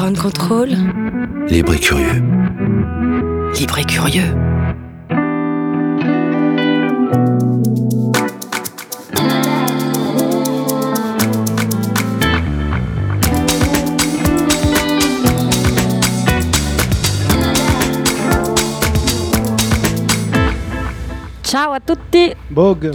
Grand 0.00 0.16
contrôle. 0.16 0.70
Libre 1.46 1.74
et 1.74 1.78
curieux. 1.78 2.22
Libre 3.58 3.78
et 3.80 3.84
curieux. 3.84 4.22
Ciao 21.44 21.74
à 21.74 21.80
tutti 21.80 22.32
Bog. 22.50 22.92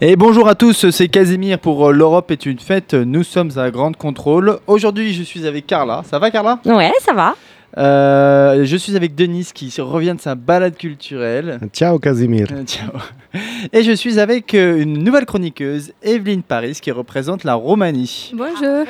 Et 0.00 0.16
bonjour 0.16 0.48
à 0.48 0.54
tous, 0.54 0.90
c'est 0.90 1.08
Casimir 1.08 1.58
pour 1.58 1.88
euh, 1.88 1.92
L'Europe 1.92 2.30
est 2.30 2.46
une 2.46 2.58
fête. 2.58 2.94
Nous 2.94 3.22
sommes 3.22 3.50
à 3.56 3.70
Grande 3.70 3.96
Contrôle. 3.96 4.58
Aujourd'hui, 4.66 5.14
je 5.14 5.22
suis 5.22 5.46
avec 5.46 5.66
Carla. 5.66 6.02
Ça 6.04 6.18
va, 6.18 6.30
Carla? 6.30 6.58
Ouais, 6.64 6.92
ça 7.00 7.12
va. 7.12 7.34
Euh, 7.78 8.64
Je 8.64 8.76
suis 8.76 8.96
avec 8.96 9.14
Denise 9.14 9.52
qui 9.52 9.72
revient 9.80 10.14
de 10.16 10.20
sa 10.20 10.34
balade 10.34 10.76
culturelle. 10.76 11.58
Ciao 11.72 11.98
Casimir. 11.98 12.48
Euh, 12.52 12.64
ciao. 12.64 12.90
Et 13.72 13.82
je 13.82 13.92
suis 13.92 14.18
avec 14.20 14.54
euh, 14.54 14.80
une 14.80 15.02
nouvelle 15.02 15.24
chroniqueuse, 15.26 15.92
Evelyne 16.02 16.42
Paris, 16.42 16.78
qui 16.80 16.90
représente 16.90 17.42
la 17.44 17.54
Roumanie. 17.54 18.32
Bonjour. 18.34 18.84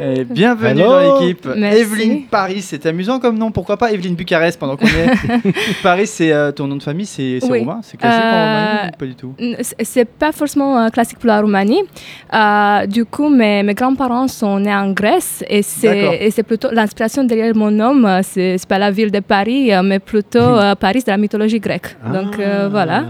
Et 0.00 0.24
bienvenue 0.24 0.80
Hello. 0.82 0.90
dans 0.90 1.20
l'équipe. 1.20 1.46
Evelyne 1.56 2.26
Paris, 2.30 2.60
c'est 2.60 2.84
amusant 2.84 3.18
comme 3.18 3.38
nom. 3.38 3.50
Pourquoi 3.50 3.76
pas 3.78 3.92
Evelyne 3.92 4.14
Bucarest 4.14 4.58
pendant 4.60 4.76
qu'on 4.76 4.86
est 4.86 5.52
Paris, 5.82 6.06
c'est 6.06 6.32
euh, 6.32 6.52
ton 6.52 6.66
nom 6.66 6.76
de 6.76 6.82
famille, 6.82 7.06
c'est 7.06 7.38
Oui. 7.48 7.60
roumain 7.60 7.80
C'est 7.82 7.96
classique 7.96 8.22
en 8.22 8.26
Euh, 8.26 8.72
Roumanie 8.74 8.90
ou 8.94 8.98
pas 8.98 9.06
du 9.06 9.14
tout 9.14 9.34
C'est 9.82 10.04
pas 10.08 10.32
forcément 10.32 10.78
euh, 10.78 10.88
classique 10.90 11.18
pour 11.18 11.28
la 11.28 11.40
Roumanie. 11.40 11.80
Euh, 12.34 12.86
du 12.86 13.06
coup, 13.06 13.30
mes, 13.30 13.62
mes 13.62 13.74
grands-parents 13.74 14.28
sont 14.28 14.60
nés 14.60 14.74
en 14.74 14.90
Grèce 14.92 15.42
et 15.48 15.62
c'est 15.62 16.42
plutôt 16.46 16.68
l'inspiration 16.70 17.24
derrière 17.24 17.54
mon 17.56 17.70
nom. 17.70 18.04
euh, 18.04 18.20
C'est 18.22 18.58
pas 18.68 18.78
la 18.78 18.90
ville 18.90 19.10
de 19.10 19.20
Paris, 19.20 19.72
euh, 19.72 19.82
mais 19.82 19.98
plutôt 19.98 20.36
Hmm. 20.36 20.58
euh, 20.58 20.74
Paris 20.74 21.00
de 21.06 21.10
la 21.10 21.16
mythologie 21.16 21.60
grecque. 21.60 21.96
Donc 22.12 22.38
euh, 22.38 22.68
voilà. 22.70 23.04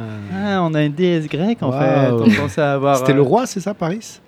Ah, 0.49 0.63
on 0.63 0.73
a 0.75 0.83
une 0.85 0.93
déesse 0.93 1.27
grecque 1.29 1.63
en 1.63 1.71
Wow. 1.71 1.73
fait. 1.73 2.11
On 2.39 2.43
pensait 2.43 2.61
avoir. 2.63 2.97
C'était 2.99 3.13
euh, 3.13 3.17
le 3.17 3.23
roi, 3.23 3.47
c'est 3.47 3.61
ça, 3.61 3.75
Paris? 3.75 4.21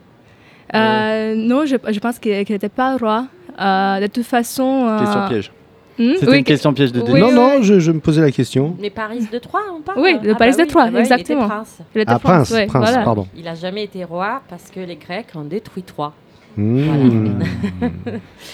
Euh, 0.75 1.35
non, 1.37 1.65
je, 1.65 1.77
je 1.91 1.99
pense 2.01 2.19
qu'il 2.19 2.45
qu'il 2.45 2.55
n'était 2.55 2.69
pas 2.69 2.97
roi. 2.97 3.27
Euh, 3.61 4.01
de 4.01 4.07
toute 4.07 4.27
façon. 4.27 4.87
euh, 4.87 4.99
Question 5.01 5.29
piège. 5.29 5.53
hmm, 5.99 6.13
C'était 6.19 6.31
oui, 6.31 6.39
une 6.39 6.45
question 6.45 6.73
piège 6.75 6.93
de 6.93 7.01
Oui. 7.01 7.21
Non, 7.21 7.29
oui, 7.29 7.35
non, 7.35 7.63
je, 7.63 7.79
je 7.81 7.91
me 7.93 8.01
posais 8.01 8.21
la 8.21 8.31
question. 8.31 8.77
Mais 8.81 8.91
Paris 8.91 9.27
de 9.33 9.39
Troyes, 9.39 9.63
on 9.77 9.81
parle 9.81 10.01
Oui, 10.01 10.17
le 10.23 10.33
Ah 10.33 10.37
Paris 10.37 10.53
bah 10.57 10.65
de 10.65 10.69
Troyes, 10.69 10.85
ah 10.89 10.91
bah 10.91 11.01
exactement. 11.01 11.41
Il 11.41 11.45
était 11.45 11.49
prince. 11.55 11.79
il 11.95 12.01
était 12.03 12.13
Ah, 12.13 12.19
prince, 12.19 12.51
ouais, 12.51 12.67
prince, 12.67 12.89
voilà. 12.89 13.05
pardon. 13.05 13.27
Il 13.37 13.49
a 13.49 13.55
jamais 13.55 13.85
été 13.85 14.05
roi 14.05 14.43
parce 14.49 14.71
que 14.71 14.81
les 14.81 14.97
Grecs 14.97 15.29
ont 15.35 15.45
détruit 15.45 15.83
Troyes. 15.83 16.13
Hmm. 16.59 17.39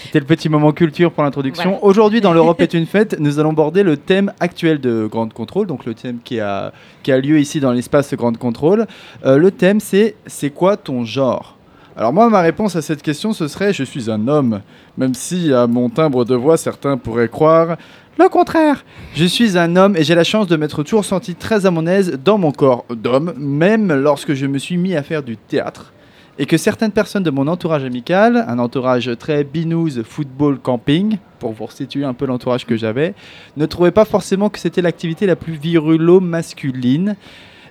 C'était 0.05 0.21
le 0.21 0.27
petit 0.27 0.51
moment 0.51 0.73
culture 0.73 1.11
pour 1.11 1.25
l'introduction. 1.25 1.71
Voilà. 1.71 1.85
Aujourd'hui, 1.85 2.21
dans 2.21 2.35
l'Europe 2.35 2.61
est 2.61 2.75
une 2.75 2.85
fête, 2.85 3.19
nous 3.19 3.39
allons 3.39 3.55
border 3.55 3.83
le 3.83 3.97
thème 3.97 4.31
actuel 4.41 4.79
de 4.79 5.09
Grande 5.11 5.33
Contrôle, 5.33 5.67
donc 5.67 5.87
le 5.87 5.95
thème 5.95 6.19
qui 6.23 6.39
a, 6.39 6.75
qui 7.03 7.13
a 7.13 7.19
lieu 7.19 7.39
ici 7.39 7.61
dans 7.61 7.73
l'espace 7.73 8.13
Grande 8.13 8.37
Contrôle. 8.37 8.87
Euh, 9.25 9.39
le 9.39 9.51
thème, 9.51 9.81
c'est 9.81 10.17
c'est 10.27 10.51
quoi 10.51 10.77
ton 10.77 11.07
genre? 11.07 11.57
Alors 11.97 12.13
moi, 12.13 12.29
ma 12.29 12.43
réponse 12.43 12.77
à 12.77 12.83
cette 12.83 13.01
question, 13.01 13.33
ce 13.33 13.49
serait 13.49 13.73
je 13.73 13.85
suis 13.85 14.11
un 14.11 14.29
homme, 14.29 14.61
même 14.99 15.15
si 15.15 15.51
à 15.55 15.67
mon 15.67 15.89
timbre 15.89 16.27
de 16.27 16.35
voix, 16.35 16.59
certains 16.59 16.99
pourraient 16.99 17.29
croire 17.29 17.79
le 18.19 18.29
contraire. 18.29 18.85
Je 19.15 19.25
suis 19.25 19.57
un 19.57 19.77
homme 19.77 19.97
et 19.97 20.05
j'ai 20.05 20.15
la 20.15 20.25
chance 20.25 20.47
de 20.47 20.57
m'être 20.57 20.83
toujours 20.83 21.07
senti 21.07 21.35
très 21.35 21.65
à 21.65 21.71
mon 21.71 21.87
aise 21.87 22.19
dans 22.23 22.37
mon 22.37 22.53
corps 22.53 22.85
d'homme, 22.91 23.33
même 23.39 23.95
lorsque 23.95 24.35
je 24.35 24.45
me 24.45 24.59
suis 24.59 24.77
mis 24.77 24.95
à 24.95 25.03
faire 25.03 25.23
du 25.23 25.39
théâtre 25.39 25.94
et 26.39 26.47
que 26.47 26.57
certaines 26.57 26.91
personnes 26.91 27.23
de 27.23 27.31
mon 27.31 27.47
entourage 27.47 27.85
amical, 27.85 28.45
un 28.49 28.59
entourage 28.59 29.11
très 29.19 29.45
binouze 29.45 30.03
football 30.03 30.59
camping, 30.59 31.19
pour 31.39 31.53
vous 31.53 31.71
situer 31.71 32.05
un 32.05 32.15
peu 32.15 32.27
l'entourage 32.27 32.65
que 32.65 32.77
j'avais, 32.77 33.15
ne 33.57 33.67
trouvaient 33.67 33.91
pas 33.91 34.05
forcément 34.05 34.49
que 34.49 34.59
c'était 34.59 34.83
l'activité 34.83 35.27
la 35.27 35.37
plus 35.37 35.55
virulo-masculine. 35.55 37.17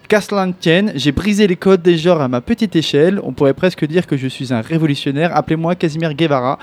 Qu'à 0.08 0.22
cela 0.22 0.46
ne 0.46 0.52
tienne, 0.52 0.92
j'ai 0.96 1.12
brisé 1.12 1.48
les 1.48 1.56
codes 1.56 1.82
des 1.82 1.98
genres 1.98 2.22
à 2.22 2.28
ma 2.28 2.42
petite 2.42 2.76
échelle. 2.76 3.20
On 3.24 3.32
pourrait 3.32 3.54
presque 3.54 3.86
dire 3.86 4.06
que 4.06 4.18
je 4.18 4.28
suis 4.28 4.54
un 4.54 4.62
révolutionnaire. 4.62 5.36
Appelez-moi 5.36 5.76
Casimir 5.76 6.14
Guevara. 6.14 6.60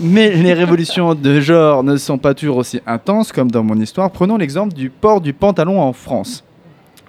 Mais 0.00 0.34
les 0.34 0.54
révolutions 0.54 1.14
de 1.14 1.40
genre 1.40 1.84
ne 1.84 1.96
sont 1.96 2.18
pas 2.18 2.34
toujours 2.34 2.56
aussi 2.56 2.80
intenses 2.86 3.30
comme 3.30 3.50
dans 3.50 3.62
mon 3.62 3.78
histoire. 3.78 4.10
Prenons 4.10 4.38
l'exemple 4.38 4.74
du 4.74 4.88
port 4.88 5.20
du 5.20 5.32
pantalon 5.32 5.80
en 5.80 5.92
France. 5.92 6.44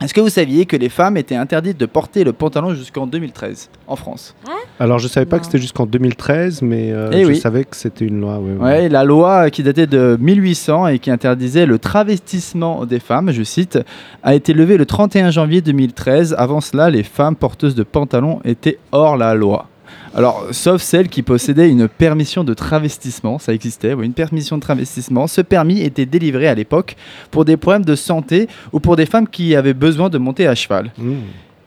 Est-ce 0.03 0.13
que 0.13 0.19
vous 0.19 0.27
saviez 0.29 0.65
que 0.65 0.75
les 0.75 0.89
femmes 0.89 1.15
étaient 1.15 1.35
interdites 1.35 1.79
de 1.79 1.85
porter 1.85 2.25
le 2.25 2.33
pantalon 2.33 2.73
jusqu'en 2.73 3.07
2013 3.07 3.69
en 3.87 3.95
France? 3.95 4.35
Alors, 4.79 4.99
je 4.99 5.07
savais 5.07 5.25
pas 5.25 5.37
Non. 5.37 5.39
que 5.39 5.45
c'était 5.45 5.59
jusqu'en 5.59 5.85
2013, 5.85 6.61
mais 6.61 6.91
euh, 6.91 7.09
Eh 7.13 7.21
je 7.23 7.27
oui. 7.29 7.35
savais 7.37 7.63
que 7.63 7.75
c'était 7.77 8.03
une 8.05 8.19
loi. 8.19 8.37
ouais, 8.39 8.51
ouais. 8.51 8.59
Ouais, 8.63 8.89
la 8.89 9.05
loi 9.05 9.49
qui 9.49 9.63
datait 9.63 9.87
de 9.87 10.17
1800 10.19 10.87
et 10.87 10.99
qui 10.99 11.09
interdisait 11.09 11.65
le 11.65 11.79
travestissement 11.79 12.85
des 12.85 12.99
femmes, 12.99 13.31
je 13.31 13.43
cite, 13.43 13.79
a 14.23 14.35
été 14.35 14.53
levée 14.53 14.75
le 14.77 14.85
31 14.85 15.31
janvier 15.31 15.61
2013. 15.61 16.35
Avant 16.37 16.59
cela, 16.59 16.89
les 16.89 17.03
femmes 17.03 17.35
porteuses 17.37 17.75
de 17.75 17.83
pantalons 17.83 18.41
étaient 18.43 18.79
hors 18.91 19.15
la 19.15 19.33
loi. 19.35 19.67
Alors, 20.15 20.47
sauf 20.51 20.81
celles 20.81 21.09
qui 21.09 21.23
possédaient 21.23 21.69
une 21.69 21.87
permission 21.87 22.43
de 22.43 22.53
travestissement, 22.53 23.39
ça 23.39 23.53
existait, 23.53 23.93
oui, 23.93 24.05
une 24.05 24.13
permission 24.13 24.57
de 24.57 24.61
travestissement. 24.61 25.25
Ce 25.25 25.41
permis 25.41 25.81
était 25.81 26.05
délivré 26.05 26.47
à 26.47 26.53
l'époque 26.53 26.95
pour 27.31 27.45
des 27.45 27.57
problèmes 27.57 27.85
de 27.85 27.95
santé 27.95 28.47
ou 28.71 28.79
pour 28.79 28.95
des 28.95 29.07
femmes 29.07 29.27
qui 29.27 29.55
avaient 29.55 29.73
besoin 29.73 30.09
de 30.09 30.19
monter 30.19 30.47
à 30.47 30.53
cheval. 30.53 30.91
Hmm. 30.99 31.15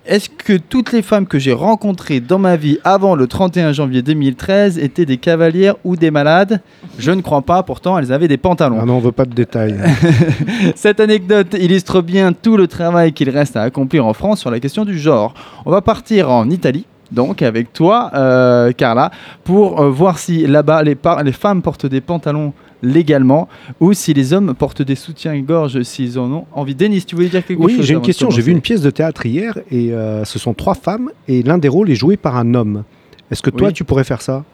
Est-ce 0.06 0.28
que 0.28 0.56
toutes 0.56 0.92
les 0.92 1.02
femmes 1.02 1.26
que 1.26 1.40
j'ai 1.40 1.52
rencontrées 1.52 2.20
dans 2.20 2.38
ma 2.38 2.54
vie 2.54 2.78
avant 2.84 3.16
le 3.16 3.26
31 3.26 3.72
janvier 3.72 4.02
2013 4.02 4.78
étaient 4.78 5.04
des 5.04 5.16
cavalières 5.16 5.74
ou 5.82 5.96
des 5.96 6.12
malades? 6.12 6.60
Je 6.96 7.10
ne 7.10 7.22
crois 7.22 7.42
pas, 7.42 7.64
pourtant 7.64 7.98
elles 7.98 8.12
avaient 8.12 8.28
des 8.28 8.36
pantalons. 8.36 8.78
Ah 8.80 8.84
non, 8.84 8.98
on 8.98 9.00
veut 9.00 9.10
pas 9.10 9.24
de 9.24 9.34
détails. 9.34 9.76
Cette 10.76 11.00
anecdote 11.00 11.56
illustre 11.58 12.02
bien 12.02 12.32
tout 12.32 12.56
le 12.56 12.68
travail 12.68 13.12
qu'il 13.12 13.30
reste 13.30 13.56
à 13.56 13.62
accomplir 13.62 14.06
en 14.06 14.12
France 14.12 14.38
sur 14.38 14.52
la 14.52 14.60
question 14.60 14.84
du 14.84 14.96
genre. 14.96 15.34
On 15.64 15.72
va 15.72 15.80
partir 15.80 16.30
en 16.30 16.48
Italie. 16.50 16.86
Donc 17.12 17.42
avec 17.42 17.72
toi, 17.72 18.10
euh, 18.14 18.72
Carla, 18.72 19.10
pour 19.44 19.80
euh, 19.80 19.90
voir 19.90 20.18
si 20.18 20.46
là-bas 20.46 20.82
les, 20.82 20.96
femmes 21.32 21.62
portent 21.62 21.86
des 21.86 22.00
pantalons 22.00 22.52
légalement 22.82 23.48
ou 23.80 23.92
si 23.92 24.12
les 24.12 24.32
hommes 24.32 24.54
portent 24.54 24.82
des 24.82 24.96
soutiens-gorge 24.96 25.82
s'ils 25.82 26.18
en 26.18 26.30
ont 26.32 26.46
envie. 26.52 26.74
Denis, 26.74 27.04
tu 27.04 27.14
voulais 27.14 27.28
dire 27.28 27.44
quelque 27.44 27.62
chose 27.62 27.78
oui, 27.78 27.82
j'ai 27.82 27.94
une 27.94 28.02
question. 28.02 28.30
J'ai 28.30 28.42
vu 28.42 28.52
une 28.52 28.60
pièce 28.60 28.82
de 28.82 28.90
théâtre 28.90 29.24
hier 29.26 29.58
et 29.70 29.92
euh, 29.92 30.24
ce 30.24 30.38
sont 30.38 30.54
trois 30.54 30.74
femmes 30.74 31.10
et 31.28 31.42
l'un 31.42 31.58
des 31.58 31.68
rôles 31.68 31.90
est 31.90 31.96
joué 31.96 32.16
par 32.16 32.36
un 32.36 32.54
homme. 32.54 32.84
Est-ce 33.30 33.42
que 33.42 33.50
toi, 33.50 33.68
Oui. 33.68 33.74
tu 33.74 33.84
pourrais 33.84 34.04
faire 34.04 34.22
ça? 34.22 34.44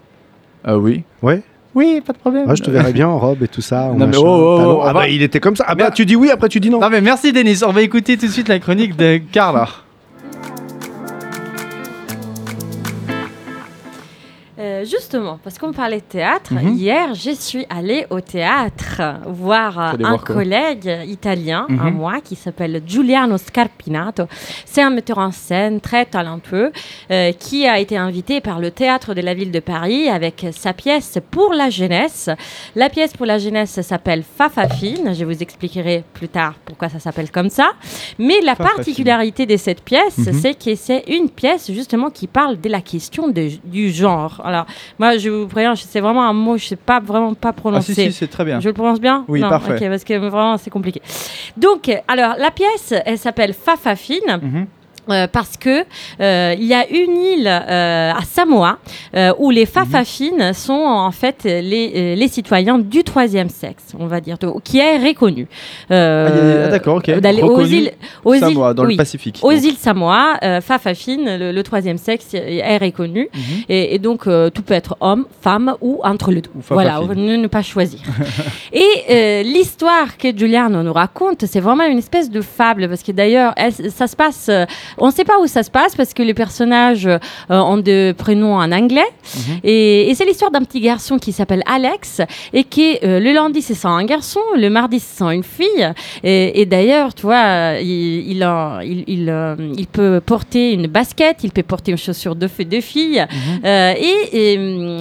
Ah 0.64 0.78
oui. 0.78 1.02
Ouais. 1.20 1.42
Oui, 1.74 2.02
pas 2.04 2.12
de 2.12 2.19
problème. 2.19 2.46
Moi, 2.46 2.54
je 2.54 2.62
te 2.62 2.70
verrais 2.70 2.92
bien 2.92 3.08
en 3.08 3.19
robe 3.19 3.42
et 3.42 3.48
tout 3.48 3.62
ça. 3.62 3.92
Non, 3.96 4.06
mais 4.06 4.16
oh, 4.16 4.24
oh, 4.24 4.58
oh, 4.60 4.80
ah 4.84 4.92
bah, 4.92 5.08
il 5.08 5.22
était 5.22 5.40
comme 5.40 5.56
ça. 5.56 5.64
Ah 5.66 5.74
bah, 5.74 5.90
tu 5.90 6.04
dis 6.04 6.16
oui, 6.16 6.30
après 6.30 6.48
tu 6.48 6.60
dis 6.60 6.69
non. 6.69 6.80
Non 6.80 6.90
mais 6.90 7.00
merci 7.00 7.32
Denis, 7.32 7.60
on 7.66 7.72
va 7.72 7.80
écouter 7.80 8.19
tout 8.19 8.26
de 8.26 8.30
suite 8.30 8.48
la 8.48 8.58
chronique 8.58 8.94
de 8.96 9.20
Carla. 9.32 9.69
é, 14.62 14.72
Euh, 14.82 14.84
justement, 14.84 15.38
parce 15.43 15.59
qu'on 15.59 15.72
parlait 15.72 15.98
de 15.98 16.03
théâtre, 16.03 16.53
Mhm. 16.54 16.75
hier, 16.76 17.15
je 17.15 17.31
suis 17.31 17.66
allée 17.70 18.06
au 18.10 18.20
théâtre 18.20 19.00
voir 19.26 19.78
euh, 19.78 19.82
un 19.93 19.97
voir 20.10 20.25
collègue 20.25 20.91
italien 21.06 21.66
à 21.69 21.91
Mhm. 21.91 21.94
moi 21.94 22.20
qui 22.22 22.37
s'appelle 22.37 22.82
Giuliano 22.87 23.38
Scarpinato. 23.38 24.25
C'est 24.65 24.82
un 24.82 24.91
metteur 24.91 25.19
en 25.19 25.31
scène 25.32 25.81
très 25.81 26.04
talentueux 26.06 26.72
euh, 27.10 27.32
qui 27.32 27.66
a 27.66 27.78
été 27.78 27.97
invité 27.97 28.41
par 28.41 28.59
le 28.60 28.70
théâtre 28.70 29.15
de 29.15 29.20
la 29.20 29.34
ville 29.34 29.50
de 29.50 29.60
Paris 29.60 30.09
avec 30.09 30.47
sa 30.53 30.72
pièce 30.72 31.19
pour 31.31 31.53
la 31.53 31.70
jeunesse. 31.70 32.31
La 32.76 32.88
pièce 32.88 33.12
pour 33.12 33.26
la 33.26 33.38
jeunesse 33.38 33.81
s'appelle 33.82 34.22
Fafafine. 34.37 35.14
Je 35.14 35.25
vous 35.25 35.43
expliquerai 35.43 36.04
plus 36.14 36.28
tard 36.28 36.54
pourquoi 36.64 36.88
ça 36.88 36.99
s'appelle 36.99 37.31
comme 37.31 37.50
ça. 37.50 37.72
Mais 38.19 38.41
la 38.41 38.54
Fafafine. 38.54 38.76
particularité 38.76 39.47
de 39.47 39.56
cette 39.56 39.82
pièce, 39.82 40.19
Mhm. 40.19 40.32
c'est 40.32 40.54
que 40.54 40.75
c'est 40.75 41.04
une 41.09 41.28
pièce 41.28 41.70
justement 41.70 42.10
qui 42.10 42.26
parle 42.26 42.60
de 42.60 42.69
la 42.69 42.81
question 42.81 43.28
de- 43.28 43.50
du 43.64 43.91
genre. 43.91 44.41
Alors, 44.44 44.66
moi, 44.99 45.16
je 45.19 45.28
vous 45.31 45.47
préviens, 45.47 45.75
c'est 45.77 46.00
vraiment 46.00 46.25
un 46.28 46.33
mot, 46.33 46.56
je 46.56 46.65
ne 46.65 46.69
sais 46.69 46.77
pas 46.77 47.00
vraiment 47.00 47.34
pas 47.34 47.50
Ah 47.50 47.53
prononcer. 47.53 47.94
si 47.94 48.05
si, 48.05 48.12
c'est 48.12 48.29
très 48.29 48.44
bien. 48.44 48.61
Je 48.61 48.69
le 48.69 48.75
prononce 48.75 49.00
bien 49.00 49.25
Oui, 49.29 49.41
non, 49.41 49.49
parfait. 49.49 49.88
Parce 49.88 50.05
que 50.05 50.14
vraiment, 50.14 50.56
c'est 50.58 50.70
compliqué. 50.70 51.00
Donc, 51.56 51.91
alors, 52.08 52.35
la 52.38 52.50
pièce, 52.50 52.94
elle 53.05 53.19
s'appelle 53.19 53.52
Fafafine. 53.55 54.38
Mhm. 54.43 54.67
Euh, 55.10 55.26
parce 55.26 55.56
que 55.56 55.84
euh, 56.20 56.54
il 56.56 56.64
y 56.64 56.75
a 56.75 56.88
une 56.88 57.16
île 57.16 57.46
euh, 57.49 58.12
à 58.12 58.20
Samoa 58.25 58.78
où 59.38 59.50
les 59.50 59.66
Fafafines 59.66 60.52
sont 60.52 60.72
en 60.72 61.10
fait 61.10 61.44
les, 61.44 62.14
les 62.16 62.28
citoyens 62.28 62.78
du 62.78 63.02
troisième 63.04 63.49
sexe, 63.49 63.84
on 63.99 64.06
va 64.06 64.20
dire, 64.20 64.38
de- 64.38 64.52
qui 64.62 64.78
est 64.78 64.99
reconnu. 64.99 65.46
Ah, 65.90 66.26
ah, 66.26 66.69
d'accord, 66.69 66.96
ok. 66.96 67.10
aux 67.43 67.60
îles, 67.64 67.93
aux 68.25 68.34
Samoa, 68.37 68.70
îles- 68.70 68.75
dans 68.76 68.84
oui. 68.84 68.93
le 68.94 68.96
Pacifique. 68.96 69.38
Aux 69.43 69.52
donc. 69.52 69.62
îles 69.64 69.76
Samoa, 69.76 70.38
Fafafine, 70.62 71.37
le, 71.37 71.52
le 71.52 71.62
troisième 71.62 71.98
sexe, 71.98 72.34
est 72.34 72.78
reconnu. 72.78 73.28
Mhm. 73.34 73.40
Et, 73.69 73.94
et 73.94 73.98
donc, 73.98 74.22
tout 74.55 74.62
peut 74.62 74.75
être 74.75 74.96
homme, 75.00 75.26
femme 75.40 75.75
ou 75.81 76.00
entre 76.05 76.31
les 76.31 76.40
deux. 76.43 76.50
Voilà, 76.70 77.00
ne, 77.14 77.37
ne 77.37 77.46
pas 77.48 77.62
choisir. 77.62 78.00
et 78.72 79.43
l'histoire 79.44 80.16
que 80.16 80.37
Giuliano 80.37 80.82
nous 80.82 80.93
raconte, 80.93 81.44
c'est 81.46 81.60
vraiment 81.60 81.84
une 81.84 81.98
espèce 81.98 82.31
de 82.31 82.40
fable, 82.40 82.88
parce 82.88 83.02
que 83.02 83.12
d'ailleurs, 83.12 83.55
ça 83.90 84.06
se 84.06 84.16
passe 84.16 84.50
On 84.99 85.06
ne 85.06 85.12
sait 85.12 85.25
pas 85.25 85.39
où 85.41 85.47
ça 85.47 85.62
se 85.62 85.71
passe 85.71 85.94
parce 85.97 86.12
que 86.15 86.23
les 86.23 86.35
personnages 86.35 87.06
euh, 87.06 87.19
ont 87.50 87.79
de 87.79 88.15
prénoms 88.17 88.56
en 88.56 88.71
anglais. 88.73 89.03
Mhm. 89.37 89.59
Et, 89.65 90.11
et 90.11 90.15
c'est 90.15 90.25
l'histoire 90.25 90.50
d'un 90.50 90.62
petit 90.62 90.81
garçon 90.81 91.19
qui 91.19 91.33
s'appelle 91.33 91.62
Alex 91.67 92.21
et 92.53 92.65
qui, 92.65 92.99
euh, 93.05 93.21
le 93.21 93.33
lundi, 93.33 93.62
se 93.62 93.75
sent 93.75 93.89
un 93.89 94.05
garçon, 94.05 94.41
le 94.56 94.69
mardi, 94.69 95.00
se 95.00 95.17
sent 95.19 95.35
une 95.35 95.43
fille. 95.44 95.93
Et, 96.25 96.61
et 96.61 96.67
d'ailleurs, 96.67 97.15
tu 97.15 97.23
vois, 97.23 97.75
il, 97.81 98.31
il, 98.31 98.44
en- 98.44 98.81
il, 98.81 99.05
il, 99.06 99.29
euh, 99.29 99.55
il 99.77 99.87
peut 99.87 100.21
porter 100.25 100.73
une 100.73 100.87
basket, 100.87 101.39
il 101.44 101.50
peut 101.53 101.62
porter 101.62 101.93
une 101.93 101.99
chaussure 101.99 102.35
de, 102.37 102.49
de 102.65 102.81
fille. 102.81 103.25
Mhm. 103.65 103.67
Et, 103.67 104.53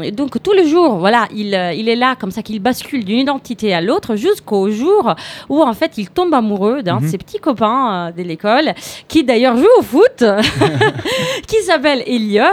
et, 0.04 0.12
donc, 0.12 0.42
tous 0.42 0.54
les 0.54 0.68
jours, 0.68 0.96
voilà, 0.98 1.28
il, 1.36 1.48
il 1.78 1.90
est 1.90 1.96
là 1.96 2.16
comme 2.20 2.32
ça 2.32 2.42
qu'il 2.42 2.60
bascule 2.60 3.04
d'une 3.06 3.20
identité 3.20 3.74
à 3.74 3.82
l'autre 3.82 4.16
jusqu'au 4.16 4.70
jour 4.72 5.14
où, 5.50 5.62
en 5.62 5.74
fait, 5.74 5.94
il 5.98 6.10
tombe 6.10 6.34
amoureux 6.34 6.82
d'un 6.84 6.98
de 6.98 7.02
Mhm. 7.02 7.10
ses 7.10 7.18
petits 7.18 7.40
copains 7.40 8.12
de 8.16 8.22
l'école 8.22 8.74
qui, 9.08 9.24
d'ailleurs, 9.24 9.58
joue 9.58 9.81
au 9.82 9.84
foot, 9.84 10.24
qui 11.48 11.62
s'appelle 11.64 12.04
Elliot. 12.06 12.44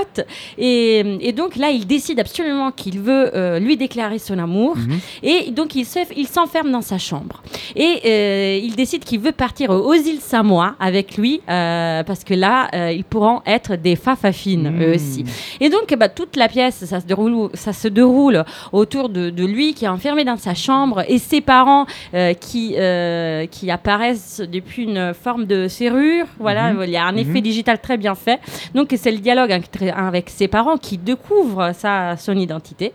Et, 0.57 0.99
et 1.21 1.33
donc, 1.33 1.57
là, 1.57 1.71
il 1.71 1.87
décide 1.87 2.21
absolument 2.21 2.71
qu'il 2.73 3.01
veut 3.01 3.31
euh, 3.35 3.59
lui 3.59 3.77
déclarer 3.77 4.19
son 4.19 4.39
amour. 4.39 4.77
Mhm. 4.77 4.99
Et 5.23 5.51
donc, 5.51 5.75
il 5.75 5.85
se- 5.85 5.99
il 6.17 6.27
s'enferme 6.27 6.71
dans 6.71 6.81
sa 6.83 6.99
chambre. 6.99 7.43
Et 7.77 8.01
euh, 8.05 8.61
il 8.63 8.75
décide 8.77 9.05
qu'il 9.05 9.21
veut 9.21 9.33
partir 9.33 9.71
aux 9.71 9.95
îles 9.95 10.21
Samoa 10.21 10.75
avec 10.81 11.17
lui, 11.17 11.41
euh, 11.49 12.03
parce 12.03 12.25
que 12.25 12.35
là, 12.35 12.69
ils 12.93 13.05
pourront 13.05 13.41
être 13.47 13.77
des 13.77 13.97
fafafines, 13.97 14.73
eux 14.83 14.95
aussi. 14.95 15.25
Et 15.61 15.69
donc, 15.69 15.95
bah, 15.99 16.09
toute 16.09 16.37
la 16.37 16.49
pièce, 16.49 16.85
ça 16.85 17.01
se 17.01 17.07
déroule, 17.07 17.51
ça 17.55 17.73
se 17.73 17.89
déroule 17.89 18.45
autour 18.73 19.09
de, 19.09 19.31
de 19.31 19.45
lui 19.45 19.75
qui 19.75 19.85
est 19.85 19.89
enfermé 19.89 20.25
dans 20.25 20.37
sa 20.37 20.55
chambre 20.55 21.03
et 21.09 21.19
ses 21.19 21.41
parents 21.41 21.87
qui, 22.41 22.75
qui 23.51 23.71
apparaissent 23.71 24.43
depuis 24.51 24.85
une 24.85 25.13
forme 25.15 25.47
de 25.47 25.69
serrure. 25.69 26.27
Voilà, 26.39 26.73
il 26.85 26.91
y 26.91 26.97
a 26.97 27.05
un 27.05 27.17
effet 27.19 27.41
digital 27.41 27.79
très 27.81 27.97
bien 27.97 28.15
fait. 28.15 28.41
Donc, 28.75 28.95
c'est 28.97 29.11
le 29.11 29.19
dialogue 29.19 29.53
avec, 29.53 30.31
ses 30.31 30.49
parents 30.49 30.77
qui 30.77 30.99
découvrent 30.99 31.73
sa, 31.75 32.17
son 32.17 32.37
identité. 32.37 32.93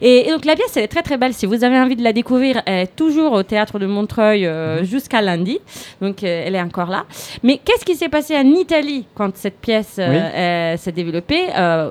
Et, 0.00 0.28
et 0.28 0.30
donc, 0.30 0.44
la 0.44 0.54
pièce, 0.54 0.76
elle 0.76 0.84
est 0.84 0.88
très 0.88 1.02
très 1.02 1.16
belle. 1.16 1.34
Si 1.34 1.46
vous 1.46 1.64
avez 1.64 1.78
envie 1.78 1.96
de 1.96 2.02
la 2.02 2.12
découvrir, 2.12 2.62
elle 2.66 2.80
est 2.80 2.96
toujours 2.96 3.32
au 3.32 3.42
théâtre 3.42 3.78
de 3.78 3.86
Montreuil 3.86 4.46
euh, 4.46 4.84
jusqu'à 4.84 5.20
lundi. 5.20 5.58
Donc, 6.00 6.22
euh, 6.22 6.44
elle 6.46 6.54
est 6.54 6.60
encore 6.60 6.90
là. 6.90 7.04
Mais 7.42 7.58
qu'est-ce 7.64 7.84
qui 7.84 7.94
s'est 7.94 8.08
passé 8.08 8.36
en 8.36 8.46
Italie 8.46 9.06
quand 9.14 9.36
cette 9.36 9.58
pièce 9.58 9.96
euh, 9.98 10.72
Oui. 10.72 10.78
s'est 10.78 10.92
développée? 10.92 11.46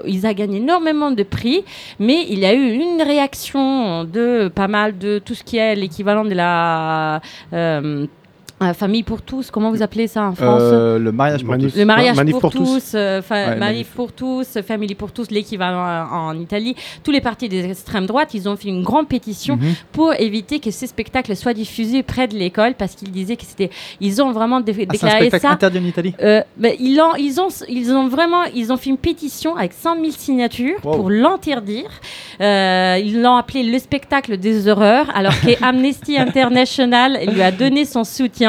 Ils 0.06 0.26
ont 0.26 0.32
gagné 0.34 0.58
énormément 0.58 1.12
de 1.12 1.24
prix, 1.24 1.64
mais 2.00 2.26
il 2.30 2.40
y 2.40 2.46
a 2.46 2.54
eu 2.54 2.72
une 2.72 3.02
réaction 3.02 4.04
de 4.04 4.52
pas 4.54 4.68
mal 4.68 4.98
de 4.98 5.20
tout 5.20 5.36
ce 5.36 5.44
qui 5.44 5.58
est 5.58 5.76
l'équivalent 5.76 6.26
de 6.26 6.34
la 6.34 7.22
euh, 8.62 8.66
euh, 8.66 8.74
famille 8.74 9.04
pour 9.04 9.22
tous. 9.22 9.52
Comment 9.52 9.72
vous 9.72 9.82
appelez 9.82 10.08
ça 10.08 10.24
en 10.24 10.34
France 10.36 10.62
Euh, 10.64 11.00
le 11.00 11.12
mariage 11.12 11.44
pour 11.44 11.54
Manif- 11.56 11.72
tous. 11.72 11.78
le 11.78 11.86
mariage 11.86 12.16
Manif 12.18 12.32
pour, 12.34 12.42
pour 12.42 12.52
tous. 12.52 12.66
tous, 12.74 12.92
euh, 12.96 13.22
Ouais, 13.30 13.48
Manif 13.48 13.60
Manif. 13.60 13.88
pour 13.96 14.12
tous, 14.12 14.48
Family 14.68 14.96
pour 14.96 15.12
tous, 15.12 15.32
l'équivalent 15.32 15.80
en, 16.12 16.30
en 16.30 16.40
Italie. 16.40 16.76
Tous 17.04 17.12
les 17.12 17.22
partis 17.22 17.48
des 17.50 17.66
extrêmes 17.70 18.06
droites, 18.06 18.34
ils 18.34 18.48
ont 18.50 18.56
fait 18.56 18.70
une 18.70 18.84
grande 18.84 19.08
pétition 19.08 19.56
Mhm. 19.58 19.74
pour 19.92 20.14
éviter 20.14 20.60
que 20.60 20.72
ces 20.72 20.88
spectacles 20.88 21.36
soient 21.36 21.54
diffusés 21.54 22.04
près 22.04 22.28
de 22.28 22.36
l'école 22.36 22.74
parce 22.78 22.96
qu'ils 22.96 23.12
disaient 23.12 23.36
que 23.38 23.46
c'était, 23.46 23.70
ils 24.02 24.22
ont 24.22 24.32
vraiment 24.32 24.60
dé- 24.60 24.72
Ah, 24.72 24.76
c'est 24.78 24.84
un 24.84 24.88
déclaré 24.88 25.18
spectacle 25.28 25.42
ça. 25.42 25.52
interdit 25.52 25.80
en 25.80 25.84
Italie? 25.86 26.14
Euh, 26.22 26.42
ils, 26.80 27.00
ont, 27.02 27.16
ils, 27.18 27.40
ont, 27.40 27.48
ils 27.70 27.92
ont 27.92 28.08
vraiment 28.08 28.44
ils 28.56 28.72
ont 28.74 28.78
fait 28.78 28.90
une 28.90 28.98
pétition 28.98 29.56
avec 29.56 29.74
100 29.74 29.96
000 29.96 30.08
signatures 30.12 30.78
Wow. 30.84 30.96
pour 30.96 31.10
l'interdire. 31.10 31.90
Euh, 32.42 32.98
ils 33.04 33.22
l'ont 33.22 33.36
appelé 33.36 33.64
le 33.64 33.78
spectacle 33.80 34.38
des 34.38 34.68
horreurs, 34.68 35.08
alors 35.16 35.34
que 35.40 35.52
Amnesty 35.64 36.18
International 36.18 37.18
lui 37.32 37.42
a 37.42 37.52
donné 37.52 37.86
son 37.86 38.04
soutien. 38.04 38.49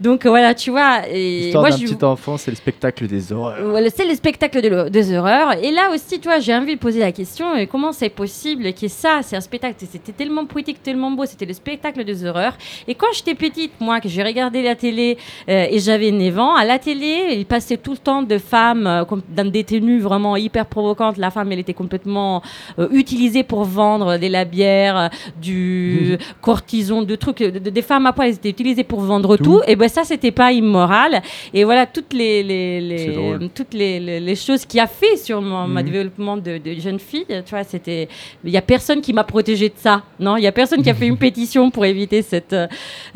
Donc 0.00 0.26
voilà, 0.26 0.54
tu 0.54 0.70
vois. 0.70 1.08
Et 1.08 1.40
L'histoire 1.40 1.62
moi, 1.64 1.70
d'un 1.70 1.76
je- 1.76 1.92
petit 1.94 2.04
enfant, 2.04 2.36
c'est 2.36 2.50
le 2.50 2.56
spectacle 2.56 3.06
des 3.06 3.32
horreurs. 3.32 3.56
voilà, 3.64 3.88
c'est 3.90 4.06
le 4.06 4.14
spectacle 4.14 4.60
de 4.62 4.88
des 4.88 5.16
horreurs. 5.16 5.52
Et 5.62 5.70
là 5.70 5.90
aussi, 5.94 6.18
tu 6.20 6.28
vois, 6.28 6.38
j'ai 6.40 6.54
envie 6.54 6.74
de 6.74 6.80
poser 6.80 7.00
la 7.00 7.12
question 7.12 7.46
euh, 7.56 7.66
comment 7.70 7.92
c'est 7.92 8.08
possible 8.10 8.72
que 8.72 8.88
ça, 8.88 9.20
c'est 9.22 9.36
un 9.36 9.40
spectacle, 9.40 9.74
c'était 9.78 10.12
tellement 10.12 10.44
poétique, 10.46 10.82
tellement 10.82 11.10
beau, 11.10 11.26
c'était 11.26 11.46
le 11.46 11.52
spectacle 11.54 12.04
des 12.04 12.24
horreurs. 12.24 12.56
Et 12.88 12.94
quand 12.94 13.06
j'étais 13.14 13.34
petite, 13.34 13.72
moi, 13.80 14.00
que 14.00 14.08
j'ai 14.08 14.22
regardé 14.22 14.62
la 14.62 14.74
télé 14.74 15.18
euh, 15.48 15.66
et 15.70 15.78
j'avais 15.78 16.10
9 16.10 16.38
ans, 16.38 16.54
à 16.54 16.64
la 16.64 16.78
télé, 16.78 17.34
il 17.36 17.46
passait 17.46 17.76
tout 17.76 17.92
le 17.92 17.98
temps 17.98 18.22
de 18.22 18.38
femmes 18.38 18.86
euh, 18.86 19.04
dans 19.36 19.50
des 19.50 19.64
tenues 19.64 20.00
vraiment 20.00 20.36
hyper 20.36 20.66
provocantes. 20.66 21.16
La 21.18 21.30
femme, 21.30 21.50
elle 21.52 21.58
était 21.60 21.74
complètement 21.74 22.42
euh, 22.78 22.88
utilisée 22.92 23.42
pour 23.44 23.64
vendre 23.64 24.16
de 24.18 24.26
la 24.26 24.44
bière, 24.44 24.96
euh, 24.98 25.08
du 25.40 26.16
cortison, 26.40 27.02
de 27.02 27.16
trucs. 27.16 27.38
de- 27.38 27.58
de- 27.58 27.70
des 27.70 27.82
femmes 27.82 28.06
à 28.06 28.12
poil, 28.12 28.28
elles 28.28 28.34
étaient 28.34 28.50
utilisées 28.50 28.84
pour 28.84 29.00
vendre 29.00 29.29
tout. 29.36 29.44
Tout. 29.44 29.60
Et 29.66 29.76
ben 29.76 29.88
ça, 29.88 30.04
c'était 30.04 30.30
pas 30.30 30.52
immoral. 30.52 31.22
Et 31.54 31.64
voilà 31.64 31.86
toutes 31.86 32.12
les, 32.12 33.48
toutes 33.54 33.74
les, 33.74 33.98
les- 34.00 34.20
les 34.20 34.36
choses 34.36 34.64
qu'il 34.64 34.80
a 34.80 34.86
fait 34.86 35.16
sur 35.16 35.40
mon, 35.42 35.66
Mhm. 35.68 35.82
développement 35.82 36.36
de, 36.36 36.58
de 36.58 36.72
jeune 36.80 36.98
fille. 36.98 37.24
Tu 37.26 37.50
vois, 37.50 37.64
c'était. 37.64 38.08
Il 38.44 38.50
y 38.50 38.56
a 38.56 38.62
personne 38.62 39.00
qui 39.00 39.12
m'a 39.12 39.24
protégée 39.24 39.68
de 39.68 39.74
ça. 39.76 40.02
Non, 40.18 40.36
il 40.36 40.42
y 40.42 40.46
a 40.46 40.52
personne 40.52 40.82
qui 40.82 40.90
a 40.90 40.94
fait 40.94 41.06
une 41.06 41.16
pétition 41.28 41.70
pour 41.70 41.84
éviter 41.84 42.22
cette, 42.22 42.52
euh, 42.52 42.66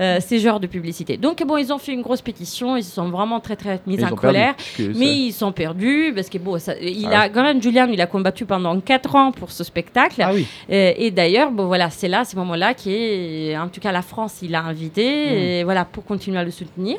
euh, 0.01 0.19
ces 0.21 0.39
genres 0.39 0.61
de 0.61 0.67
publicité. 0.67 1.17
Donc 1.17 1.43
bon, 1.45 1.57
ils 1.57 1.73
ont 1.73 1.79
fait 1.79 1.93
une 1.93 2.03
grosse 2.03 2.21
pétition. 2.23 2.77
Ils 2.77 2.85
se 2.85 2.93
sont 2.93 3.09
vraiment 3.11 3.41
très 3.41 3.57
très 3.57 3.81
mis 3.87 3.97
en 3.97 4.09
perdu, 4.09 4.15
colère. 4.17 4.55
Mais 4.79 5.15
ils 5.15 5.33
sont 5.33 5.53
perdus 5.53 6.13
parce 6.15 6.29
que 6.29 6.39
bon, 6.39 6.59
ça- 6.59 6.75
il 6.81 7.07
Ah 7.13 7.23
a 7.23 7.29
quand 7.29 7.43
même 7.43 7.63
Julian, 7.63 7.87
il 7.93 8.01
a 8.01 8.07
combattu 8.07 8.45
pendant 8.45 8.79
4 8.81 9.15
ans 9.17 9.33
pour 9.33 9.51
ce 9.51 9.65
spectacle. 9.65 10.21
Ah 10.23 10.31
oui. 10.35 10.47
Euh, 10.71 10.93
et 10.97 11.11
d'ailleurs, 11.11 11.51
bon 11.51 11.67
voilà, 11.67 11.91
c'est 11.91 12.09
là, 12.09 12.21
à 12.21 12.25
ce 12.25 12.37
moment-là, 12.37 12.75
qui 12.75 12.93
est, 12.93 13.57
en 13.57 13.69
tout 13.69 13.81
cas, 13.81 13.93
la 13.93 14.03
France, 14.03 14.39
il 14.43 14.55
a 14.55 14.63
invité, 14.63 15.05
Mm. 15.05 15.33
et 15.35 15.65
voilà, 15.65 15.85
pour 15.85 16.04
continuer 16.07 16.39
à 16.39 16.45
le 16.45 16.51
soutenir 16.51 16.97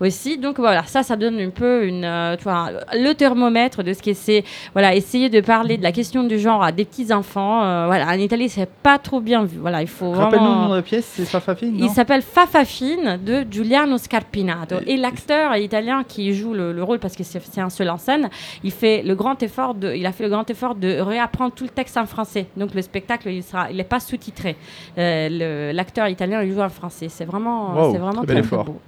aussi. 0.00 0.38
Donc 0.38 0.58
voilà, 0.58 0.82
ça, 0.84 1.02
ça 1.02 1.16
donne 1.16 1.38
un 1.40 1.50
peu 1.50 1.86
une, 1.86 2.04
euh, 2.04 2.36
tu 2.36 2.44
vois, 2.44 2.70
le 2.94 3.12
thermomètre 3.14 3.82
de 3.82 3.92
ce 3.92 4.02
que 4.02 4.12
c'est, 4.14 4.44
voilà, 4.72 4.94
essayer 4.94 5.28
de 5.28 5.40
parler 5.40 5.76
de 5.76 5.82
la 5.82 5.92
question 5.92 6.24
du 6.24 6.38
genre 6.38 6.62
à 6.62 6.72
des 6.72 6.84
petits 6.84 7.12
enfants. 7.12 7.62
euh, 7.64 7.86
voilà, 7.86 8.06
en 8.08 8.12
Italie, 8.18 8.48
c'est 8.48 8.68
pas 8.68 8.98
trop 8.98 9.20
bien 9.20 9.44
vu. 9.44 9.58
Voilà, 9.58 9.82
il 9.82 9.88
faut 9.88 10.10
Rappelle-nous 10.12 10.44
le 10.46 10.54
nom 10.54 10.68
de 10.70 10.76
la 10.76 10.82
pièce, 10.82 11.12
c'est 11.16 11.24
Fafafine 11.24 11.76
Il 11.78 11.88
s'appelle 11.90 12.22
Fafafine 12.22 13.18
de 13.24 13.44
Giuliano 13.50 13.98
Scarpinato. 13.98 14.76
Et- 14.86 14.94
Et 14.94 14.96
l'acteur 14.96 15.54
italien 15.56 16.02
qui 16.06 16.34
joue 16.34 16.54
le, 16.54 16.72
le 16.72 16.82
rôle, 16.82 16.98
parce 16.98 17.14
que 17.14 17.22
c'est 17.24 17.60
un 17.60 17.70
seul 17.70 17.88
en 17.90 17.98
scène, 17.98 18.28
il, 18.64 18.72
fait 18.72 19.02
le 19.02 19.14
grand 19.14 19.40
effort 19.42 19.74
de, 19.74 19.92
il 19.94 20.04
a 20.06 20.12
fait 20.12 20.24
le 20.24 20.30
grand 20.30 20.48
effort 20.50 20.74
de 20.74 20.98
réapprendre 21.00 21.52
tout 21.54 21.64
le 21.64 21.70
texte 21.70 21.96
en 21.96 22.06
français. 22.06 22.46
Donc 22.56 22.74
le 22.74 22.82
spectacle, 22.82 23.28
il 23.30 23.42
sera, 23.42 23.70
il 23.70 23.76
n'est 23.76 23.84
pas 23.84 24.00
sous-titré. 24.00 24.56
Euh, 24.98 25.72
L'acteur 25.72 26.08
italien, 26.08 26.42
il 26.42 26.52
joue 26.52 26.60
en 26.60 26.68
français. 26.68 27.08
C'est 27.08 27.24
vraiment, 27.24 27.74
Wow, 27.74 27.92
c'est 27.92 27.98
vraiment 27.98 28.22
très 28.24 28.42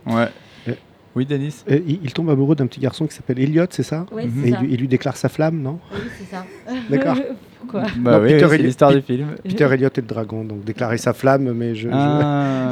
Ouais. 0.06 0.28
Oui, 1.16 1.26
Denis 1.26 1.64
il, 1.68 1.98
il 2.04 2.12
tombe 2.12 2.30
amoureux 2.30 2.54
d'un 2.54 2.68
petit 2.68 2.78
garçon 2.78 3.04
qui 3.04 3.14
s'appelle 3.16 3.40
Elliot, 3.40 3.64
c'est 3.70 3.82
ça 3.82 4.06
Oui, 4.12 4.26
Mhm. 4.26 4.32
c'est 4.42 4.48
Et 4.48 4.52
ça. 4.52 4.58
il 4.62 4.76
lui 4.78 4.86
déclare 4.86 5.16
sa 5.16 5.28
flamme, 5.28 5.60
non 5.60 5.80
Oui, 5.92 5.98
c'est 6.16 6.24
ça. 6.36 6.44
D'accord. 6.88 7.16
Pourquoi 7.60 7.82
Bah 7.96 8.12
Non, 8.18 8.24
oui, 8.24 8.32
Peter 8.34 8.44
oui, 8.46 8.50
c'est 8.56 8.58
l'histoire 8.62 8.92
du 8.92 9.02
film. 9.02 9.28
Peter 9.44 9.68
Elliot 9.72 9.88
et 9.94 10.00
le 10.00 10.06
dragon, 10.06 10.44
donc 10.44 10.64
déclarer 10.64 10.98
sa 10.98 11.12
flamme, 11.12 11.52
mais 11.52 11.74
je. 11.74 11.88
je- 11.88 11.94
Ah. 11.94 12.70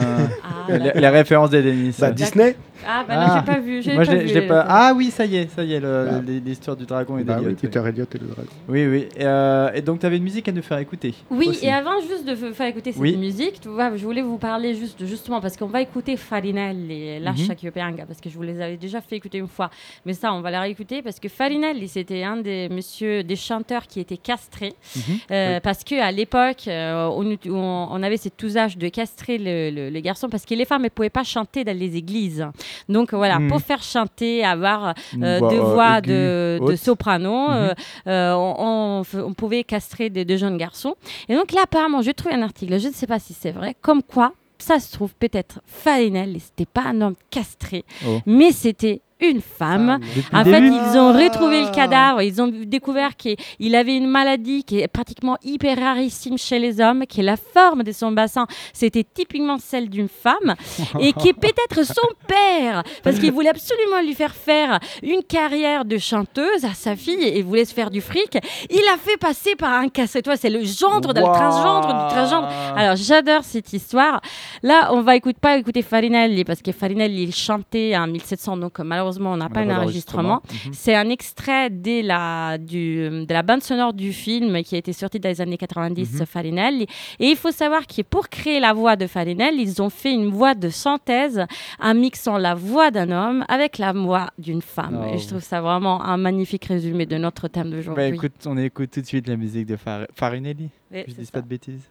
Ah, 0.71 0.73
les, 0.73 0.79
d'accord. 0.79 1.01
les 1.01 1.09
références 1.09 1.51
des 1.51 1.63
Denis. 1.63 1.95
Bah, 1.99 2.11
Disney 2.11 2.57
Ah, 2.87 3.05
bah 3.07 3.15
non, 3.17 3.23
Ah. 3.29 3.45
j'ai 3.45 3.53
pas 3.53 3.59
vu. 3.61 3.83
j'ai 3.83 3.95
Moi, 3.95 4.05
pas 4.05 4.15
vu 4.15 4.47
pas. 4.47 4.65
Ah 4.69 4.93
oui, 4.95 5.11
ça 5.11 5.25
y 5.25 5.37
est, 5.37 5.51
ça 5.51 5.65
y 5.65 5.73
est, 5.75 5.81
le- 5.81 6.07
Bah. 6.11 6.33
l'histoire 6.47 6.77
du 6.77 6.87
dragon 6.87 7.19
et 7.19 7.25
Bah 7.25 7.35
d'Eliot. 7.37 7.49
oui, 7.51 7.55
Peter 7.61 7.81
Elliot 7.85 8.05
et 8.15 8.19
le 8.19 8.27
dragon. 8.27 8.49
Oui, 8.69 8.87
oui. 8.87 9.09
Et, 9.17 9.25
euh, 9.25 9.71
et 9.75 9.81
donc, 9.83 9.99
tu 10.01 10.07
avais 10.07 10.17
une 10.17 10.23
musique 10.23 10.47
à 10.49 10.53
nous 10.53 10.63
faire 10.63 10.79
écouter. 10.79 11.15
Oui, 11.31 11.49
aussi. 11.49 11.67
et 11.67 11.73
avant 11.73 12.01
juste 12.01 12.27
de 12.27 12.35
faire 12.53 12.69
écouter 12.69 12.93
cette 12.93 13.01
Oui. 13.03 13.17
musique, 13.17 13.61
tu 13.61 13.69
vois, 13.69 13.95
je 13.97 14.05
voulais 14.05 14.23
vous 14.23 14.39
parler 14.39 14.75
juste 14.75 15.05
justement 15.05 15.41
parce 15.41 15.57
qu'on 15.57 15.67
va 15.67 15.81
écouter 15.83 16.17
Farinelli 16.17 17.09
et 17.09 17.19
Lascia 17.19 17.55
Mhm. 17.55 17.57
che 17.59 17.71
pianga 17.73 18.05
parce 18.07 18.21
que 18.21 18.31
je 18.31 18.37
vous 18.37 18.43
les 18.45 18.61
avais 18.61 18.77
déjà 18.77 19.01
fait 19.01 19.17
écouter 19.17 19.39
une 19.39 19.49
fois, 19.49 19.71
mais 20.07 20.13
ça 20.15 20.33
on 20.33 20.41
va 20.41 20.51
la 20.51 20.61
réécouter 20.61 21.03
parce 21.03 21.19
que 21.19 21.29
Farinelli 21.29 21.89
c'était 21.89 22.23
un 22.23 22.37
des 22.37 22.69
monsieur 22.69 23.23
des 23.25 23.37
chanteurs 23.37 23.87
qui 23.87 23.99
était 24.01 24.17
castré 24.17 24.75
Mhm. 24.97 25.03
euh, 25.31 25.61
parce 25.61 25.85
que 25.85 26.01
à 26.01 26.11
l'époque 26.13 26.67
euh, 26.69 27.09
on, 27.49 28.03
avait 28.03 28.17
cet 28.17 28.43
usage 28.43 28.79
de 28.79 28.89
castrer 28.89 29.39
le, 29.39 29.71
le- 29.71 29.89
les 29.91 30.03
garçons 30.03 30.29
parce 30.29 30.45
que 30.45 30.55
les 30.55 30.65
femmes 30.65 30.83
ne 30.83 30.89
pouvaient 30.89 31.11
pas 31.11 31.25
chanter 31.25 31.65
dans 31.65 31.77
les 31.77 31.97
églises. 31.97 32.47
Donc 32.89 33.13
voilà, 33.15 33.39
Mhm. 33.39 33.49
pour 33.49 33.61
faire 33.61 33.83
chanter, 33.83 34.45
avoir 34.45 34.95
euh, 35.23 35.39
voix, 35.39 35.51
de 35.51 35.55
euh, 35.57 35.61
voix 35.63 35.99
aiguë, 35.99 36.71
de, 36.73 36.77
soprano, 36.77 37.49
Mhm. 37.49 37.55
euh, 37.57 37.75
euh, 38.07 38.35
on, 38.35 39.35
pouvait 39.35 39.65
castrer 39.65 40.11
des, 40.11 40.25
des 40.25 40.39
jeunes 40.39 40.57
garçons. 40.57 40.95
Et 41.29 41.35
donc 41.35 41.53
là, 41.53 41.63
apparemment, 41.65 42.03
j'ai 42.03 42.15
trouvé 42.15 42.35
un 42.35 42.43
article, 42.43 42.79
je 42.79 42.89
ne 42.89 42.93
sais 42.93 43.07
pas 43.07 43.19
si 43.19 43.35
c'est 43.35 43.53
vrai, 43.53 43.75
comme 43.81 44.03
quoi, 44.03 44.33
ça 44.59 44.81
se 44.81 44.93
trouve 44.93 45.15
peut-être 45.15 45.61
Farinelli, 45.67 46.41
c'était 46.41 46.67
pas 46.67 46.83
un 46.87 47.01
homme 47.01 47.15
castré, 47.31 47.85
Oh. 48.07 48.19
mais 48.27 48.51
c'était 48.53 49.01
une 49.21 49.41
femme. 49.41 49.99
En 50.33 50.45
fait, 50.45 50.61
début 50.61 50.69
ils 50.69 50.99
ont 50.99 51.13
retrouvé 51.13 51.63
le 51.63 51.75
cadavre, 51.75 52.23
ils 52.23 52.41
ont 52.41 52.49
découvert 52.49 53.17
qu'il 53.17 53.75
avait 53.75 53.97
une 53.97 54.07
maladie 54.07 54.65
qui 54.65 54.81
est 54.81 54.89
pratiquement 54.89 55.37
hyper 55.43 55.79
rarissime 55.79 56.39
chez 56.39 56.59
les 56.59 56.81
hommes, 56.81 57.05
que 57.07 57.21
la 57.21 57.37
forme 57.37 57.83
de 57.83 57.93
son 57.93 58.13
bassin, 58.13 58.47
c'était 58.73 59.05
typiquement 59.05 59.59
celle 59.59 59.89
d'une 59.89 60.09
femme, 60.09 60.55
et 61.01 61.13
qui 61.13 61.29
est 61.29 61.33
peut-être 61.33 61.85
son 61.85 62.09
père, 62.27 62.83
parce 63.03 63.19
qu'il 63.19 63.33
voulait 63.33 63.51
absolument 63.51 64.01
lui 64.01 64.15
faire 64.15 64.35
faire 64.35 64.79
une 65.03 65.23
carrière 65.23 65.85
de 65.85 65.99
chanteuse 65.99 66.65
à 66.65 66.75
sa 66.75 66.97
fille, 66.97 67.25
et 67.25 67.43
voulait 67.43 67.65
se 67.65 67.75
faire 67.75 67.91
du 67.91 68.01
fric. 68.01 68.39
Il 68.71 68.83
a 68.93 68.97
fait 68.99 69.17
passer 69.17 69.57
par 69.57 69.73
un 69.73 69.89
casse 69.89 70.17
toi 70.25 70.37
c'est 70.37 70.51
le 70.51 70.65
gendre, 70.65 71.13
dans 71.13 71.29
le 71.29 71.35
transgendre, 71.35 71.89
du 71.89 72.15
transgendre. 72.15 72.49
Alors, 72.77 72.97
j'adore 72.97 73.45
cette 73.45 73.73
histoire. 73.73 74.21
Là, 74.63 74.91
on 74.93 75.03
va 75.03 75.17
écouter, 75.17 75.39
pas 75.41 75.57
écouter 75.57 75.83
Farinelli 75.83 76.45
parce 76.45 76.63
que 76.63 76.73
Farinelli, 76.73 77.25
il 77.25 77.35
chantait 77.35 77.97
en 77.97 78.07
1700, 78.07 78.57
donc 78.57 78.81
euh, 78.81 78.85
malheureusement, 79.09 79.33
on 79.33 79.37
n'a 79.39 79.49
pas 79.49 79.61
un 79.61 79.71
enregistrement. 79.83 80.43
Mhm. 80.67 80.73
C'est 80.73 80.95
un 80.95 81.09
extrait 81.09 81.71
de 81.71 82.07
la, 82.07 82.59
du, 82.59 83.25
de 83.27 83.33
la 83.33 83.43
bande 83.43 83.63
sonore 83.63 83.93
du 83.95 84.13
film 84.13 84.63
qui 84.63 84.75
a 84.75 84.79
été 84.79 84.93
sorti 84.93 85.19
dans 85.19 85.29
les 85.29 85.41
années 85.41 85.57
90, 85.57 86.21
Mhm. 86.21 86.27
Farinelli. 86.27 86.83
Et 87.19 87.27
il 87.31 87.37
faut 87.37 87.51
savoir 87.51 87.87
que 87.87 88.03
pour 88.03 88.29
créer 88.29 88.61
la 88.61 88.73
voix 88.73 88.97
de 88.97 89.07
Farinelli, 89.07 89.63
ils 89.63 89.83
ont 89.83 89.91
fait 89.91 90.13
une 90.13 90.29
voix 90.29 90.55
de 90.55 90.69
synthèse 90.69 91.45
en 91.81 91.95
mixant 91.95 92.37
la 92.39 92.55
voix 92.55 92.91
d'un 92.91 93.11
homme 93.11 93.45
avec 93.49 93.79
la 93.79 93.93
voix 93.93 94.29
d'une 94.39 94.63
femme. 94.63 95.01
Oh. 95.05 95.15
Et 95.15 95.19
je 95.19 95.27
trouve 95.27 95.43
ça 95.43 95.61
vraiment 95.61 96.03
un 96.03 96.17
magnifique 96.17 96.67
résumé 96.67 97.07
de 97.07 97.17
notre 97.17 97.49
thème 97.49 97.71
Bah, 97.71 97.77
d'aujourd'hui. 97.77 98.05
écoute, 98.05 98.33
on 98.47 98.57
écoute 98.59 98.91
tout 98.93 99.01
de 99.01 99.07
suite 99.07 99.27
la 99.29 99.37
musique 99.37 99.67
de 99.67 99.77
Far- 99.77 100.07
Farinelli. 100.15 100.69
Oui, 100.93 101.05
Je 101.07 101.15
dis 101.15 101.25
ça. 101.25 101.33
pas 101.33 101.41
de 101.41 101.49
bêtises. 101.49 101.89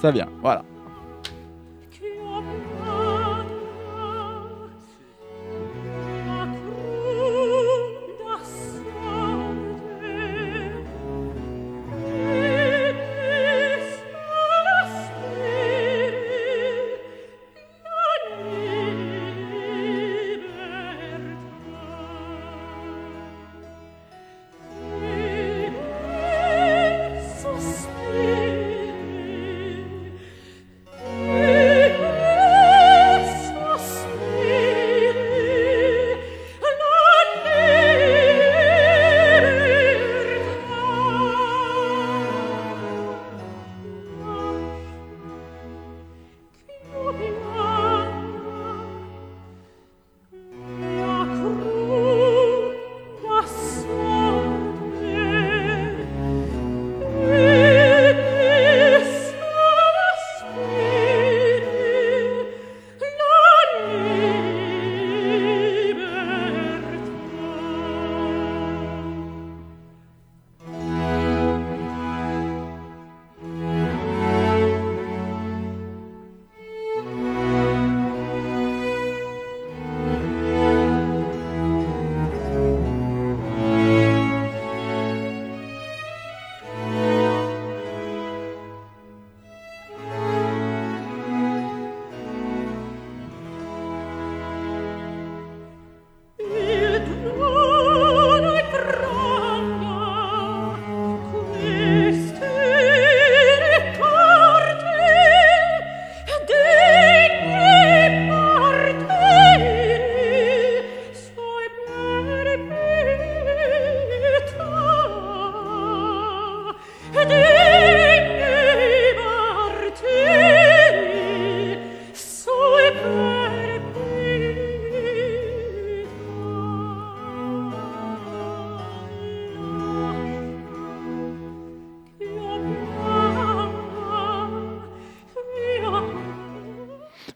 Ça 0.00 0.10
vient, 0.10 0.28
voilà. 0.42 0.64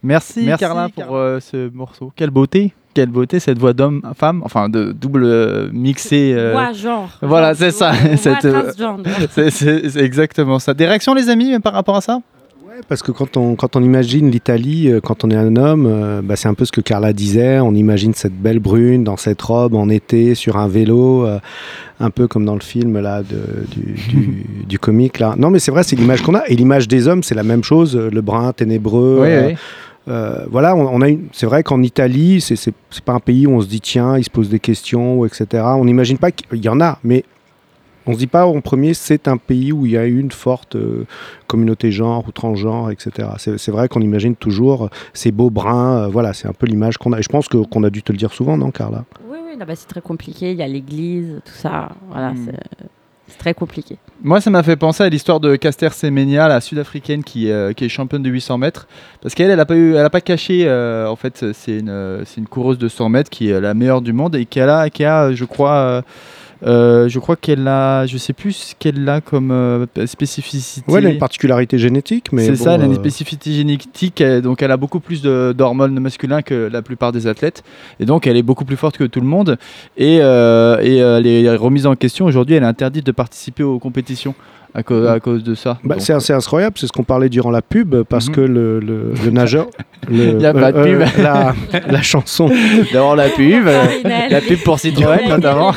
Merci, 0.03 0.43
Merci, 0.45 0.61
Carla 0.61 0.89
Carla. 0.95 1.07
pour 1.07 1.17
euh, 1.17 1.41
ce 1.41 1.71
morceau. 1.73 2.13
Quelle 2.15 2.31
beauté, 2.31 2.73
quelle 2.95 3.09
beauté 3.09 3.41
cette 3.41 3.59
voix 3.59 3.73
d'homme, 3.73 4.01
femme, 4.17 4.43
enfin 4.45 4.69
de 4.69 4.93
double 4.93 5.25
euh, 5.25 5.69
mixé. 5.73 6.33
euh, 6.37 6.53
Voix 6.53 6.73
genre. 6.73 7.09
voilà, 7.23 7.55
c'est 7.55 7.73
ça, 7.73 7.93
euh, 8.07 8.17
c'est- 9.51 9.97
exactement 9.97 10.59
ça. 10.59 10.75
Des 10.75 10.87
réactions, 10.87 11.15
les 11.15 11.29
amis, 11.29 11.59
par 11.61 11.73
rapport 11.73 11.97
à 11.97 12.01
ça? 12.01 12.21
Ouais, 12.67 12.81
parce 12.89 13.03
que 13.03 13.11
quand 13.11 13.37
on, 13.37 13.57
quand 13.57 13.75
on 13.75 13.83
imagine 13.83 14.31
l'Italie, 14.31 14.89
quand 15.03 15.25
on 15.25 15.31
est 15.31 15.37
un 15.37 15.57
homme, 15.57 15.87
euh, 15.87 16.21
bah, 16.23 16.37
c'est 16.37 16.47
un 16.49 16.55
peu 16.55 16.65
ce 16.65 16.71
que 16.71 16.81
Carla 16.81 17.13
disait. 17.13 17.59
On 17.59 17.75
imagine 17.75 18.15
cette 18.15 18.35
belle 18.41 18.61
brune 18.61 19.03
dans 19.03 19.17
cette 19.17 19.43
robe 19.43 19.75
en 19.75 19.89
été 19.89 20.37
sur 20.37 20.57
un 20.59 20.69
vélo, 20.69 21.27
euh, 21.27 21.41
un 21.99 22.11
peu 22.11 22.29
comme 22.29 22.45
dans 22.45 22.55
le 22.55 22.61
film 22.61 23.01
là 23.01 23.23
de- 23.25 23.67
du, 23.75 23.95
du, 23.95 24.47
du 24.69 24.79
comique 24.79 25.19
là. 25.19 25.35
Non, 25.37 25.51
mais 25.51 25.59
c'est 25.59 25.73
vrai, 25.73 25.83
c'est 25.83 25.97
l'image 25.97 26.23
qu'on 26.23 26.37
a. 26.37 26.47
Et 26.47 26.55
l'image 26.55 26.87
des 26.87 27.09
hommes, 27.09 27.25
c'est 27.25 27.35
la 27.35 27.43
même 27.43 27.65
chose. 27.65 27.97
Le 27.97 28.21
brun 28.21 28.53
ténébreux. 28.53 29.19
Oui, 29.23 29.29
euh, 29.29 29.47
oui. 29.49 29.55
Euh, 30.09 30.47
voilà, 30.51 30.75
on, 30.75 30.87
on 30.89 31.01
a 31.03 31.09
une- 31.09 31.29
c'est 31.33 31.47
vrai 31.47 31.63
qu'en 31.63 31.83
Italie, 31.83 32.41
c'est 32.41 32.57
c'est 32.57 32.73
c'est 32.91 33.05
pas 33.05 33.13
un 33.13 33.21
pays 33.21 33.47
où 33.47 33.53
on 33.53 33.61
se 33.61 33.67
dit 33.69 33.81
tiens, 33.81 34.17
il 34.19 34.25
se 34.25 34.31
pose 34.31 34.49
des 34.49 34.61
questions, 34.61 35.25
etc. 35.27 35.47
On 35.77 35.85
n'imagine 35.85 36.19
pas 36.19 36.31
qu'il 36.33 36.65
y 36.65 36.69
en 36.69 36.81
a, 36.81 36.99
mais 37.05 37.25
on 38.07 38.15
se 38.15 38.19
dit 38.19 38.27
pas 38.27 38.47
en 38.47 38.61
premier 38.63 38.95
c'est 38.95 39.29
un 39.29 39.37
pays 39.37 39.71
où 39.71 39.85
il 39.85 39.93
y 39.93 39.99
a 39.99 40.07
une 40.07 40.31
forte 40.31 40.77
euh, 40.77 41.05
communauté 41.47 41.93
genre 41.93 42.25
ou 42.27 42.33
transgenre, 42.33 42.91
etc. 42.91 43.29
C'est 43.39 43.59
c'est 43.59 43.71
vrai 43.71 43.89
qu'on 43.89 44.01
imagine 44.01 44.35
toujours 44.35 44.85
euh, 44.87 44.89
ces 45.13 45.31
beaux 45.31 45.51
bruns, 45.51 46.05
euh, 46.05 46.09
voilà, 46.09 46.33
c'est 46.33 46.49
un 46.49 46.53
peu 46.55 46.67
l'image 46.67 46.97
qu'on 46.97 47.13
a. 47.13 47.19
Et 47.19 47.23
je 47.23 47.29
pense 47.29 47.49
que- 47.49 47.59
qu'on 47.59 47.85
a 47.85 47.91
dû 47.91 48.03
te 48.03 48.11
le 48.13 48.19
dire 48.19 48.33
souvent, 48.33 48.57
non, 48.57 48.71
Carla? 48.71 49.05
Oui, 49.31 49.37
oui, 49.47 49.59
là-bas, 49.59 49.77
c'est 49.77 49.89
très 49.89 50.01
compliqué. 50.01 50.53
Il 50.53 50.59
y 50.59 50.63
a 50.63 50.69
l'église, 50.69 51.41
tout 51.45 51.53
ça. 51.53 51.91
Voilà, 52.11 52.31
Hmm. 52.33 52.47
c'est- 52.47 52.87
c'est 53.29 53.39
très 53.39 53.55
compliqué. 53.55 53.97
Moi, 54.23 54.41
ça 54.41 54.51
m'a 54.51 54.63
fait 54.63 54.77
penser 54.77 55.05
à 55.05 55.09
l'histoire 55.09 55.39
de 55.39 55.55
Caster 55.57 55.91
Semenya, 55.91 56.49
la 56.49 56.61
sud-africaine 56.61 57.23
qui, 57.23 57.51
euh, 57.51 57.73
est 57.79 57.89
championne 57.89 58.23
de 58.23 58.31
800 58.31 58.59
mètres. 58.59 58.89
Parce 59.23 59.35
qu'elle, 59.35 59.51
elle 59.51 59.59
n'a 59.59 59.67
pas, 59.67 59.75
a 59.75 60.11
pas 60.11 60.21
caché, 60.21 60.65
euh, 60.67 61.09
en 61.09 61.17
fait, 61.17 61.53
c'est 61.53 61.79
une, 61.79 61.91
euh, 61.91 62.25
coureuse 62.51 62.79
de 62.79 62.89
100 62.89 63.09
mètres 63.11 63.31
qui 63.31 63.51
est 63.51 63.61
la 63.61 63.75
meilleure 63.75 64.01
du 64.01 64.13
monde 64.13 64.35
et 64.35 64.47
qui 64.47 64.61
a, 64.61 64.91
qui 64.91 65.05
a 65.05 65.33
je 65.33 65.45
crois, 65.45 66.03
euh, 66.67 67.09
je 67.09 67.19
crois 67.19 67.37
qu'elle 67.37 67.67
a, 67.69 68.07
je 68.07 68.17
sais 68.17 68.33
plus 68.33 68.53
ce 68.53 68.75
qu'elle 68.79 69.09
a 69.09 69.21
comme 69.21 69.51
euh, 69.51 69.87
spécificité. 70.07 70.91
Ouais, 70.91 70.99
elle 70.99 71.07
a 71.07 71.11
une 71.11 71.19
particularité 71.19 71.79
génétique, 71.79 72.33
mais 72.33 72.45
C'est 72.45 72.53
bon, 72.53 72.65
ça, 72.65 72.75
elle 72.75 72.83
a 72.83 72.85
une 72.87 72.93
euh, 72.93 72.97
spécificité 72.97 73.53
génétique, 73.53 74.23
donc 74.23 74.63
elle 74.63 74.71
a 74.71 74.77
beaucoup 74.77 75.01
plus 75.01 75.23
d'hormones 75.23 75.99
masculins 76.01 76.43
que 76.43 76.69
la 76.71 76.83
plupart 76.83 77.13
des 77.13 77.27
athlètes, 77.27 77.63
et 78.01 78.05
donc 78.05 78.27
elle 78.27 78.37
est 78.37 78.43
beaucoup 78.43 78.65
plus 78.65 78.77
forte 78.77 78.99
que 78.99 79.05
tout 79.05 79.21
le 79.21 79.27
monde. 79.27 79.57
Et, 79.97 80.17
et 80.17 80.19
elle 80.19 81.27
est 81.27 81.57
remise 81.57 81.87
en 81.87 81.95
question 81.95 82.27
aujourd'hui, 82.27 82.57
elle 82.57 82.63
est 82.63 82.67
interdite 82.67 83.07
de 83.07 83.13
participer 83.13 83.63
aux 83.63 83.79
compétitions 83.79 84.35
à, 84.75 84.83
cause- 84.83 85.07
à 85.09 85.19
cause 85.21 85.43
de 85.43 85.55
ça. 85.55 85.79
bah, 85.85 85.97
c'est 85.99 86.13
assez 86.13 86.33
incroyable, 86.33 86.77
c'est 86.79 86.87
ce 86.87 86.93
qu'on 86.93 87.03
parlait 87.05 87.29
durant 87.29 87.51
la 87.51 87.63
pub, 87.63 88.03
parce 88.03 88.29
Mhm. 88.29 88.35
que 88.35 88.41
le, 88.43 88.81
le- 88.81 89.13
le 89.25 89.31
nageur. 89.31 89.67
le- 90.11 90.25
Il 90.35 90.41
y 90.41 90.47
a 90.47 90.53
pas 90.53 90.73
de 90.73 90.83
pub. 90.83 91.03
la, 91.23 91.55
la 91.89 92.03
chanson. 92.03 92.49
D'abord 92.93 93.17
la 93.17 93.29
pub, 93.29 93.67
euh, 93.67 93.85
la 94.31 94.41
pub 94.41 94.59
pour 94.65 94.79
Citroën 94.79 95.29
notamment. 95.29 95.73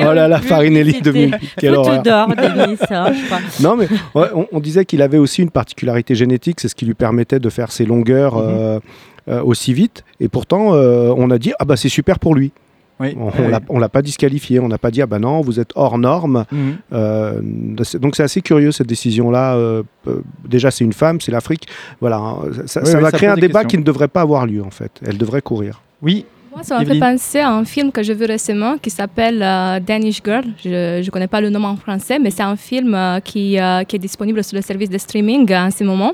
Oh 0.00 0.12
là 0.12 0.26
là, 0.28 0.38
Farinelli 0.40 0.92
de 1.00 1.10
publicité. 1.10 1.26
Munich, 1.36 1.54
quelle 1.58 1.74
horreur. 1.74 2.02
d'or, 2.02 2.28
Denis, 2.28 2.76
hein, 2.90 3.12
je 3.12 3.26
crois. 3.26 3.38
Non, 3.60 3.76
mais 3.76 3.86
ouais, 4.14 4.28
on, 4.34 4.46
on 4.52 4.60
disait 4.60 4.84
qu'il 4.84 5.02
avait 5.02 5.18
aussi 5.18 5.42
une 5.42 5.50
particularité 5.50 6.14
génétique, 6.14 6.60
c'est 6.60 6.68
ce 6.68 6.74
qui 6.74 6.86
lui 6.86 6.94
permettait 6.94 7.38
de 7.40 7.48
faire 7.50 7.70
ses 7.70 7.84
longueurs 7.84 8.34
Mhm. 8.36 8.42
euh, 8.46 8.80
euh, 9.28 9.42
aussi 9.42 9.72
vite. 9.72 10.04
Et 10.20 10.28
pourtant, 10.28 10.74
euh, 10.74 11.12
on 11.16 11.30
a 11.30 11.38
dit 11.38 11.52
ah 11.58 11.64
bah 11.64 11.76
c'est 11.76 11.88
super 11.88 12.18
pour 12.18 12.34
lui. 12.34 12.52
Oui. 13.04 13.16
On, 13.20 13.26
oui. 13.28 13.52
on 13.68 13.78
l'a- 13.78 13.88
pas 13.88 14.02
disqualifié, 14.02 14.60
on 14.60 14.68
n'a 14.68 14.78
pas 14.78 14.90
dit 14.90 15.02
ah 15.02 15.06
bah 15.06 15.18
non, 15.18 15.40
vous 15.40 15.60
êtes 15.60 15.70
hors 15.74 15.98
norme. 15.98 16.44
Mhm. 16.50 16.76
Euh, 16.92 17.40
donc 18.00 18.16
c'est 18.16 18.22
assez 18.22 18.40
curieux 18.40 18.72
cette 18.72 18.86
décision-là. 18.88 19.54
Euh, 19.56 19.82
euh, 20.08 20.22
déjà 20.48 20.70
c'est 20.70 20.84
une 20.84 20.92
femme, 20.92 21.20
c'est 21.20 21.30
l'Afrique. 21.32 21.68
Voilà, 22.00 22.16
hein, 22.18 22.36
ça, 22.66 22.80
Oui, 22.82 22.86
ça 22.90 22.96
oui, 22.98 23.02
va 23.04 23.10
ça 23.10 23.16
créer 23.16 23.28
un 23.28 23.34
débat 23.36 23.60
questions. 23.60 23.68
qui 23.68 23.78
ne 23.78 23.82
devrait 23.84 24.08
pas 24.08 24.22
avoir 24.22 24.46
lieu 24.46 24.62
en 24.64 24.70
fait. 24.70 24.90
Elle 25.06 25.18
devrait 25.18 25.42
courir. 25.42 25.82
Oui, 26.02 26.24
Moi, 26.54 26.62
ça 26.62 26.78
m'a 26.78 26.84
fait 26.84 27.00
penser 27.00 27.40
à 27.40 27.50
un 27.50 27.64
film 27.64 27.90
que 27.90 28.00
j'ai 28.04 28.14
vu 28.14 28.26
récemment 28.26 28.78
qui 28.78 28.88
s'appelle 28.88 29.42
euh, 29.42 29.80
Danish 29.80 30.20
Girl. 30.24 30.44
Je 30.62 31.04
ne 31.04 31.10
connais 31.10 31.26
pas 31.26 31.40
le 31.40 31.50
nom 31.50 31.64
en 31.64 31.74
français, 31.76 32.20
mais 32.20 32.30
c'est 32.30 32.44
un 32.44 32.54
film 32.54 32.94
euh, 32.94 33.18
qui, 33.18 33.58
euh, 33.58 33.82
qui 33.82 33.96
est 33.96 33.98
disponible 33.98 34.44
sur 34.44 34.54
le 34.54 34.62
service 34.62 34.88
de 34.88 34.96
streaming 34.98 35.50
euh, 35.50 35.66
en 35.66 35.70
ce 35.72 35.82
moment. 35.82 36.12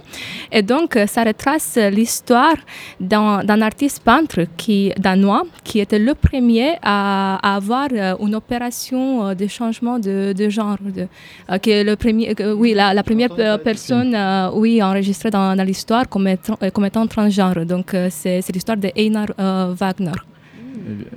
Et 0.51 0.63
donc, 0.63 0.99
ça 1.07 1.25
retrace 1.25 1.77
l'histoire 1.93 2.55
d'un 2.99 3.61
artiste 3.61 4.03
peintre 4.03 4.41
qui, 4.57 4.93
danois 4.99 5.43
qui 5.63 5.79
était 5.81 5.99
le 5.99 6.15
premier 6.15 6.77
à, 6.83 7.39
à 7.43 7.57
avoir 7.57 7.89
euh, 7.93 8.15
une 8.21 8.35
opération 8.35 9.27
euh, 9.27 9.35
de 9.35 9.47
changement 9.47 9.99
de, 9.99 10.33
de 10.33 10.49
genre. 10.49 10.79
De, 10.81 11.07
euh, 11.51 11.59
qui 11.59 11.71
est 11.71 11.85
le 11.85 11.97
premier, 11.97 12.35
oui, 12.57 12.73
la, 12.73 12.95
la 12.95 13.03
première 13.03 13.29
personne 13.63 14.15
euh, 14.15 14.49
oui, 14.55 14.83
enregistrée 14.83 15.31
dans, 15.31 15.55
dans 15.55 15.65
l'histoire 15.65 16.09
comme, 16.09 16.29
étant- 16.29 16.57
comme 16.73 16.87
étant 16.87 17.07
transgenre. 17.07 17.67
Donc, 17.67 17.93
euh, 17.93 18.09
c'est 18.11 18.41
l'histoire 18.55 18.79
de 18.79 18.91
Einar 18.97 19.27
euh, 19.39 19.75
Wagner. 19.79 20.13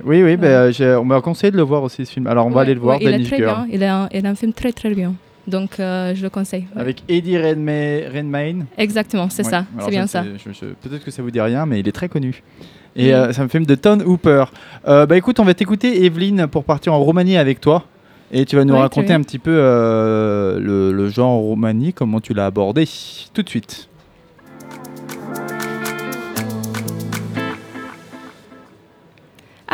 Oui, 0.04 0.22
oui, 0.22 0.36
ben, 0.36 0.72
on 1.00 1.04
m'a 1.04 1.20
conseillé 1.20 1.50
de 1.50 1.56
le 1.56 1.62
voir 1.62 1.82
aussi 1.82 2.04
ce 2.06 2.12
film. 2.12 2.26
Alors 2.26 2.46
on 2.46 2.50
va 2.50 2.62
aller 2.62 2.74
le 2.74 2.80
voir, 2.80 2.98
ouais, 3.00 3.04
il 3.14 3.22
est 3.22 3.24
très 3.26 3.38
bien. 3.38 3.66
Il 3.70 3.82
est, 3.82 3.86
un, 3.86 4.08
il 4.12 4.24
est 4.24 4.28
un 4.28 4.34
film 4.34 4.52
très 4.52 4.72
très 4.72 4.94
bien. 4.94 5.14
Donc 5.46 5.78
euh, 5.78 6.14
je 6.14 6.22
le 6.22 6.30
conseille. 6.30 6.66
ouais. 6.74 6.80
Avec 6.80 7.02
Eddie 7.08 7.36
Redmayne. 7.36 8.04
Redmayne. 8.14 8.66
Exactement, 8.78 9.28
c'est 9.28 9.44
Ouais. 9.44 9.50
ça, 9.50 9.66
c'est 9.80 9.90
bien 9.90 10.06
ça. 10.06 10.22
Peut-être 10.82 11.04
que 11.04 11.10
ça 11.10 11.22
vous 11.22 11.30
dit 11.30 11.40
rien, 11.40 11.66
mais 11.66 11.80
il 11.80 11.88
est 11.88 11.92
très 11.92 12.08
connu. 12.08 12.42
Et 12.96 13.10
Mm. 13.10 13.14
euh, 13.14 13.32
c'est 13.32 13.42
un 13.42 13.48
film 13.48 13.66
de 13.66 13.74
Tom 13.74 14.00
Hooper. 14.06 14.44
Euh, 14.88 15.04
bah 15.04 15.16
écoute, 15.18 15.40
on 15.40 15.44
va 15.44 15.52
t'écouter, 15.52 16.04
Evelyne, 16.04 16.46
pour 16.46 16.64
partir 16.64 16.94
en 16.94 16.98
Roumanie 17.00 17.36
avec 17.36 17.60
toi. 17.60 17.84
Et 18.32 18.46
tu 18.46 18.56
vas 18.56 18.64
nous 18.64 18.72
Ouais, 18.74 18.80
raconter 18.80 19.12
un 19.12 19.20
petit 19.20 19.38
peu 19.38 19.50
le, 20.58 20.92
le 20.92 21.08
genre 21.08 21.30
en 21.30 21.40
Roumanie, 21.40 21.92
comment 21.92 22.20
tu 22.20 22.32
l'as 22.34 22.46
abordé. 22.46 22.88
Tout 23.32 23.42
de 23.42 23.48
suite. 23.48 23.88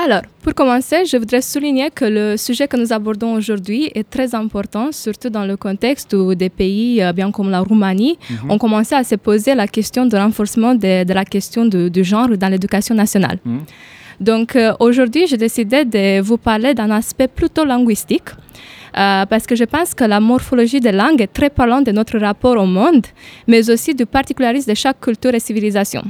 Alors, 0.03 0.23
pour 0.43 0.55
commencer, 0.55 1.05
je 1.05 1.17
voudrais 1.19 1.43
souligner 1.43 1.91
que 1.91 2.07
le 2.07 2.37
sujet 2.39 2.67
que 2.67 2.77
nous 2.77 2.91
abordons 2.93 3.35
aujourd'hui 3.35 3.91
est 3.95 4.09
très 4.09 4.35
important, 4.35 4.93
surtout 4.93 5.29
dans 5.29 5.45
le 5.45 5.57
contexte 5.59 6.15
où 6.15 6.35
des 6.35 6.49
pays, 6.49 7.03
euh, 7.03 7.13
bien 7.13 7.31
comme 7.31 7.51
la 7.51 7.61
Roumanie, 7.61 8.17
Mhm. 8.31 8.51
ont 8.53 8.59
commencé 8.59 8.95
à 8.95 9.05
se 9.05 9.17
poser 9.17 9.55
la 9.55 9.67
question 9.77 10.07
de 10.07 10.17
renforcement 10.17 10.75
de, 10.75 11.05
de 11.05 11.13
la 11.13 11.25
question 11.25 11.67
du 11.67 12.05
genre 12.05 12.29
dans 12.43 12.49
l'éducation 12.49 12.95
nationale. 12.95 13.39
Mhm. 13.45 13.61
Donc, 14.21 14.57
euh, 14.57 14.73
aujourd'hui, 14.81 15.27
j'ai 15.27 15.37
décidé 15.37 15.85
de 15.85 16.21
vous 16.21 16.39
parler 16.39 16.73
d'un 16.75 16.91
aspect 16.91 17.29
plutôt 17.29 17.65
linguistique. 17.65 18.31
euh, 18.97 19.25
parce 19.33 19.47
que 19.47 19.55
je 19.55 19.63
pense 19.75 19.95
que 19.95 20.03
la 20.03 20.19
morphologie 20.19 20.81
des 20.81 20.91
langues 20.91 21.21
est 21.27 21.33
très 21.39 21.49
parlante 21.49 21.85
de 21.87 21.93
notre 21.93 22.19
rapport 22.19 22.57
au 22.57 22.67
monde, 22.67 23.07
mais 23.47 23.71
aussi 23.71 23.95
du 23.95 24.05
particularisme 24.05 24.69
de 24.69 24.75
chaque 24.75 24.99
culture 25.07 25.33
et 25.33 25.39
civilisation. 25.49 26.03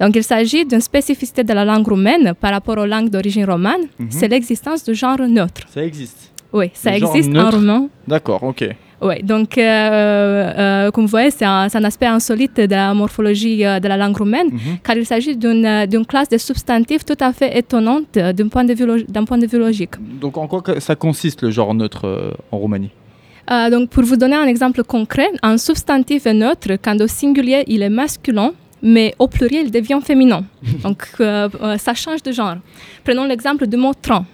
Donc, 0.00 0.16
il 0.16 0.24
s'agit 0.24 0.64
d'une 0.64 0.80
spécificité 0.80 1.44
de 1.44 1.52
la 1.52 1.64
langue 1.64 1.86
roumaine 1.86 2.32
par 2.40 2.52
rapport 2.52 2.78
aux 2.78 2.86
langues 2.86 3.10
d'origine 3.10 3.44
romane, 3.44 3.82
Mhm. 3.98 4.06
c'est 4.10 4.28
l'existence 4.28 4.84
du 4.84 4.94
genre 4.94 5.18
neutre. 5.20 5.62
Ça 5.72 5.84
existe. 5.84 6.32
Oui, 6.52 6.70
ça 6.72 6.90
Le 6.90 6.96
existe 6.98 7.36
en 7.36 7.50
roumain. 7.50 7.88
D'accord, 8.06 8.42
ok. 8.42 8.64
Oui, 9.02 9.22
donc, 9.22 9.58
euh, 9.58 9.62
euh, 9.64 10.90
comme 10.92 11.04
vous 11.04 11.10
voyez, 11.10 11.30
c'est 11.30 11.44
un, 11.44 11.66
aspect 11.90 12.06
insolite 12.06 12.56
de 12.56 12.74
la 12.74 12.94
morphologie 12.94 13.64
euh, 13.66 13.78
de 13.80 13.88
la 13.88 13.96
langue 13.96 14.16
roumaine, 14.16 14.48
Mhm. 14.52 14.78
car 14.82 14.96
il 14.96 15.04
s'agit 15.04 15.36
d'une 15.36 16.06
classe 16.06 16.28
de 16.28 16.38
substantifs 16.38 17.04
tout 17.04 17.16
à 17.20 17.32
fait 17.32 17.58
étonnante 17.58 18.12
d'un 18.14 18.48
point, 18.48 18.64
de 18.64 18.72
vue 18.72 18.86
point 19.26 19.36
de 19.38 19.46
vue 19.46 19.58
logique. 19.58 19.94
Donc 20.20 20.36
en 20.38 20.46
quoi 20.46 20.62
ça 20.80 20.94
consiste 20.94 21.42
le 21.42 21.50
genre 21.50 21.74
neutre 21.74 22.32
en 22.52 22.56
Roumanie? 22.58 22.90
Donc, 23.70 23.90
pour 23.90 24.04
vous 24.04 24.16
donner 24.16 24.36
un 24.36 24.46
exemple 24.46 24.82
concret, 24.84 25.28
un 25.42 25.58
substantif 25.58 26.24
est 26.24 26.32
neutre 26.32 26.70
quand 26.82 26.98
au 27.02 27.06
singulier 27.06 27.64
il 27.66 27.82
est 27.82 27.90
masculin, 27.90 28.52
mais 28.84 29.14
au 29.18 29.26
pluriel 29.26 29.64
il 29.66 29.70
devient 29.72 29.98
féminin. 30.04 30.44
donc, 30.84 31.08
euh, 31.20 31.48
euh, 31.62 31.78
ça 31.78 31.94
change 31.94 32.22
de 32.22 32.30
genre. 32.30 32.56
Prenons 33.02 33.24
l'exemple 33.24 33.66
du 33.66 33.76
mot 33.76 33.92
train. 33.94 34.24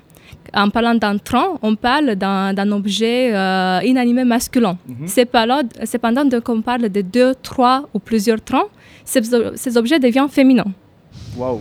En 0.52 0.68
parlant 0.68 0.96
d'un 0.96 1.16
train, 1.18 1.58
on 1.62 1.76
parle 1.76 2.16
d'un 2.16 2.72
objet 2.72 3.32
euh, 3.32 3.78
inanimé 3.84 4.24
masculin. 4.24 4.76
Mhm. 4.88 5.06
Cependant, 5.06 5.60
cependant, 5.84 6.24
dès 6.24 6.40
qu'on 6.40 6.60
parle 6.60 6.88
de 6.88 7.02
deux, 7.02 7.34
trois 7.40 7.88
ou 7.94 8.00
plusieurs 8.00 8.40
trains, 8.42 8.66
ces, 9.04 9.20
ces 9.54 9.76
objets 9.76 10.00
deviennent 10.00 10.28
féminins. 10.28 10.72
Waouh. 11.36 11.60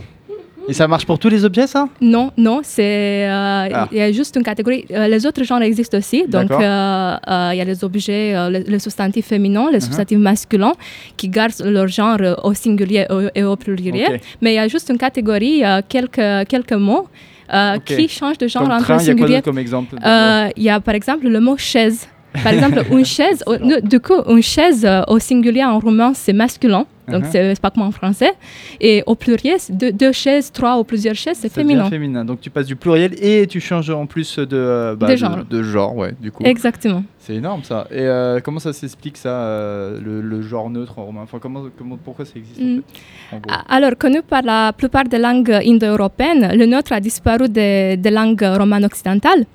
Et 0.69 0.73
ça 0.73 0.87
marche 0.87 1.05
pour 1.09 1.17
tous 1.17 1.29
les 1.35 1.43
objets, 1.49 1.67
ça? 1.75 1.87
Non, 2.15 2.27
non, 2.37 2.57
c'est 2.63 3.27
euh, 3.27 3.69
Ah. 3.73 3.87
il 3.91 3.97
y 3.97 4.01
a 4.01 4.11
juste 4.11 4.33
une 4.39 4.43
catégorie. 4.43 4.85
euh, 4.91 5.07
les 5.13 5.21
autres 5.27 5.43
genres 5.49 5.61
existent 5.69 5.97
aussi. 5.97 6.19
Donc, 6.35 6.51
euh, 6.51 6.55
euh, 6.61 7.49
il 7.53 7.57
y 7.57 7.61
a 7.61 7.67
les 7.73 7.83
objets, 7.83 8.25
euh, 8.35 8.49
les, 8.53 8.63
les 8.73 8.79
substantifs 8.87 9.25
féminins, 9.33 9.67
les 9.71 9.79
Uh-huh. 9.79 9.85
substantifs 9.87 10.19
masculins, 10.31 10.73
qui 11.17 11.27
gardent 11.37 11.61
leur 11.75 11.87
genre 11.87 12.19
au 12.43 12.53
singulier 12.53 13.05
et 13.39 13.43
au 13.43 13.55
pluriel. 13.55 14.19
Mais 14.41 14.51
il 14.53 14.55
y 14.55 14.59
a 14.59 14.67
juste 14.75 14.87
une 14.93 14.97
catégorie, 15.07 15.59
euh, 15.63 15.81
quelques, 15.93 16.29
quelques 16.53 16.73
mots, 16.89 17.07
euh, 17.53 17.77
qui 17.83 18.07
changent 18.07 18.37
de 18.37 18.47
genre 18.47 18.63
Comme 18.63 18.71
entre 18.73 18.83
train, 18.83 18.97
le 18.97 19.01
il 19.03 19.07
y 19.07 19.09
a 19.09 19.13
quoi 19.13 19.19
singulier. 19.21 19.35
d'autre 19.37 19.45
comme 19.49 19.57
exemple 19.67 19.95
Euh, 20.05 20.49
Il 20.55 20.63
y 20.63 20.69
a 20.69 20.79
par 20.79 20.93
exemple 20.93 21.27
le 21.27 21.39
mot 21.39 21.57
chaise. 21.57 22.07
Par 22.43 22.53
exemple, 22.53 22.79
une 22.91 23.05
chaise, 23.05 23.43
au- 23.47 23.57
du 23.93 23.99
coup, 23.99 24.19
une 24.35 24.43
chaise 24.43 24.85
euh, 24.85 25.01
au 25.07 25.17
singulier 25.17 25.63
en 25.65 25.79
roumain, 25.79 26.11
c'est 26.13 26.33
masculin. 26.43 26.85
Donc, 27.11 27.23
Uh-huh. 27.23 27.31
c'est 27.31 27.55
c'est 27.55 27.61
pas 27.61 27.71
comme 27.71 27.83
en 27.83 27.91
français. 27.91 28.31
Et 28.79 29.03
au 29.05 29.15
pluriel, 29.15 29.55
c'est 29.59 29.75
deux, 29.75 29.91
deux 29.91 30.11
chaises, 30.11 30.51
trois 30.51 30.77
ou 30.79 30.83
plusieurs 30.83 31.15
chaises, 31.15 31.37
c'est 31.41 31.49
Ça 31.49 31.61
devient 31.61 31.73
féminin. 31.75 31.89
féminin. 31.89 32.25
Donc 32.25 32.41
tu 32.41 32.49
passes 32.49 32.67
du 32.67 32.75
pluriel 32.75 33.11
et 33.23 33.47
tu 33.47 33.59
changes 33.59 33.89
en 33.89 34.05
plus 34.05 34.37
de, 34.37 34.47
euh, 34.53 34.95
bah, 34.95 35.07
De 35.07 35.15
genre. 35.15 35.43
de 35.49 35.63
genre, 35.63 35.95
ouais, 35.95 36.13
du 36.21 36.31
coup. 36.31 36.43
Exactement. 36.45 37.03
C'est 37.17 37.35
énorme 37.35 37.63
ça. 37.63 37.87
Et 37.91 37.99
euh, 38.01 38.39
comment 38.43 38.59
ça 38.59 38.73
s'explique 38.73 39.17
ça, 39.17 39.29
euh, 39.29 39.99
le, 40.03 40.21
le 40.21 40.41
genre 40.41 40.69
neutre 40.69 40.97
en 40.99 41.05
romain? 41.05 41.21
Enfin, 41.23 41.37
comment, 41.39 41.63
comment, 41.77 41.97
pourquoi 41.97 42.25
ça 42.25 42.33
existe 42.37 42.59
Mm. 42.61 42.79
en 42.79 42.81
fait 43.29 43.35
en 43.35 43.39
gros? 43.39 43.51
A- 43.53 43.75
Alors, 43.75 43.91
connu 43.97 44.21
par 44.21 44.41
la 44.41 44.73
plupart 44.73 45.03
des 45.05 45.17
langues 45.19 45.51
indo-européennes, 45.51 46.51
le 46.55 46.65
nôtre 46.65 46.91
a 46.93 46.99
disparu 46.99 47.47
des, 47.49 47.97
des 47.97 48.09
langues 48.11 48.43
romanes 48.57 48.85
occidentales. 48.85 49.45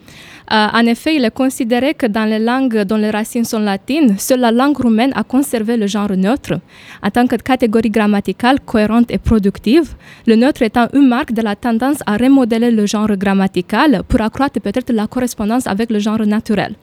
Euh, 0.53 0.67
en 0.75 0.85
effet, 0.87 1.17
il 1.17 1.25
est 1.25 1.31
considéré 1.35 1.95
que 1.95 2.07
dans 2.07 2.27
les 2.27 2.39
langues 2.39 2.83
dont 2.83 2.99
les 2.99 3.11
racines 3.11 3.45
sont 3.47 3.61
latines, 3.61 4.19
seule 4.19 4.41
la 4.41 4.53
langue 4.53 4.77
roumaine 4.77 5.13
a 5.17 5.25
conservé 5.25 5.79
le 5.79 5.87
genre 5.87 6.11
neutre. 6.17 6.61
En 7.03 7.11
tant 7.11 7.27
que 7.27 7.37
catégorie 7.37 7.89
grammaticale 7.89 8.61
cohérente 8.61 9.11
et 9.11 9.17
productive, 9.17 9.95
le 10.27 10.37
neutre 10.37 10.61
étant 10.63 10.89
une 10.93 11.09
marque 11.09 11.33
de 11.33 11.41
la 11.41 11.57
tendance 11.57 11.99
à 12.05 12.19
remodeler 12.19 12.71
le 12.71 12.85
genre 12.85 13.17
grammatical 13.17 14.03
pour 14.07 14.21
accroître 14.21 14.61
peut-être 14.61 14.93
la 14.93 15.07
correspondance 15.07 15.67
avec 15.67 15.91
le 15.91 15.99
genre 15.99 16.27
naturel. 16.27 16.75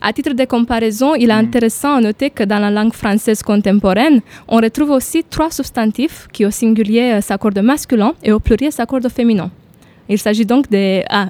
À 0.00 0.12
titre 0.12 0.32
de 0.32 0.44
comparaison, 0.44 1.16
il 1.16 1.30
est 1.30 1.34
Mm. 1.34 1.46
intéressant 1.46 1.94
à 1.96 2.00
noter 2.00 2.30
que 2.30 2.44
dans 2.44 2.60
la 2.60 2.70
langue 2.70 2.92
française 2.94 3.42
contemporaine, 3.42 4.20
on 4.46 4.58
retrouve 4.58 4.90
aussi 4.90 5.24
trois 5.28 5.50
substantifs 5.50 6.28
qui 6.32 6.46
au 6.46 6.52
singulier 6.52 7.14
euh, 7.14 7.20
s'accordent 7.20 7.58
masculin 7.58 8.12
et 8.22 8.30
au 8.30 8.38
pluriel 8.38 8.70
s'accordent 8.70 9.08
féminin. 9.08 9.50
Il 10.08 10.18
s'agit 10.18 10.46
donc 10.46 10.70
de... 10.70 11.02
ah, 11.10 11.26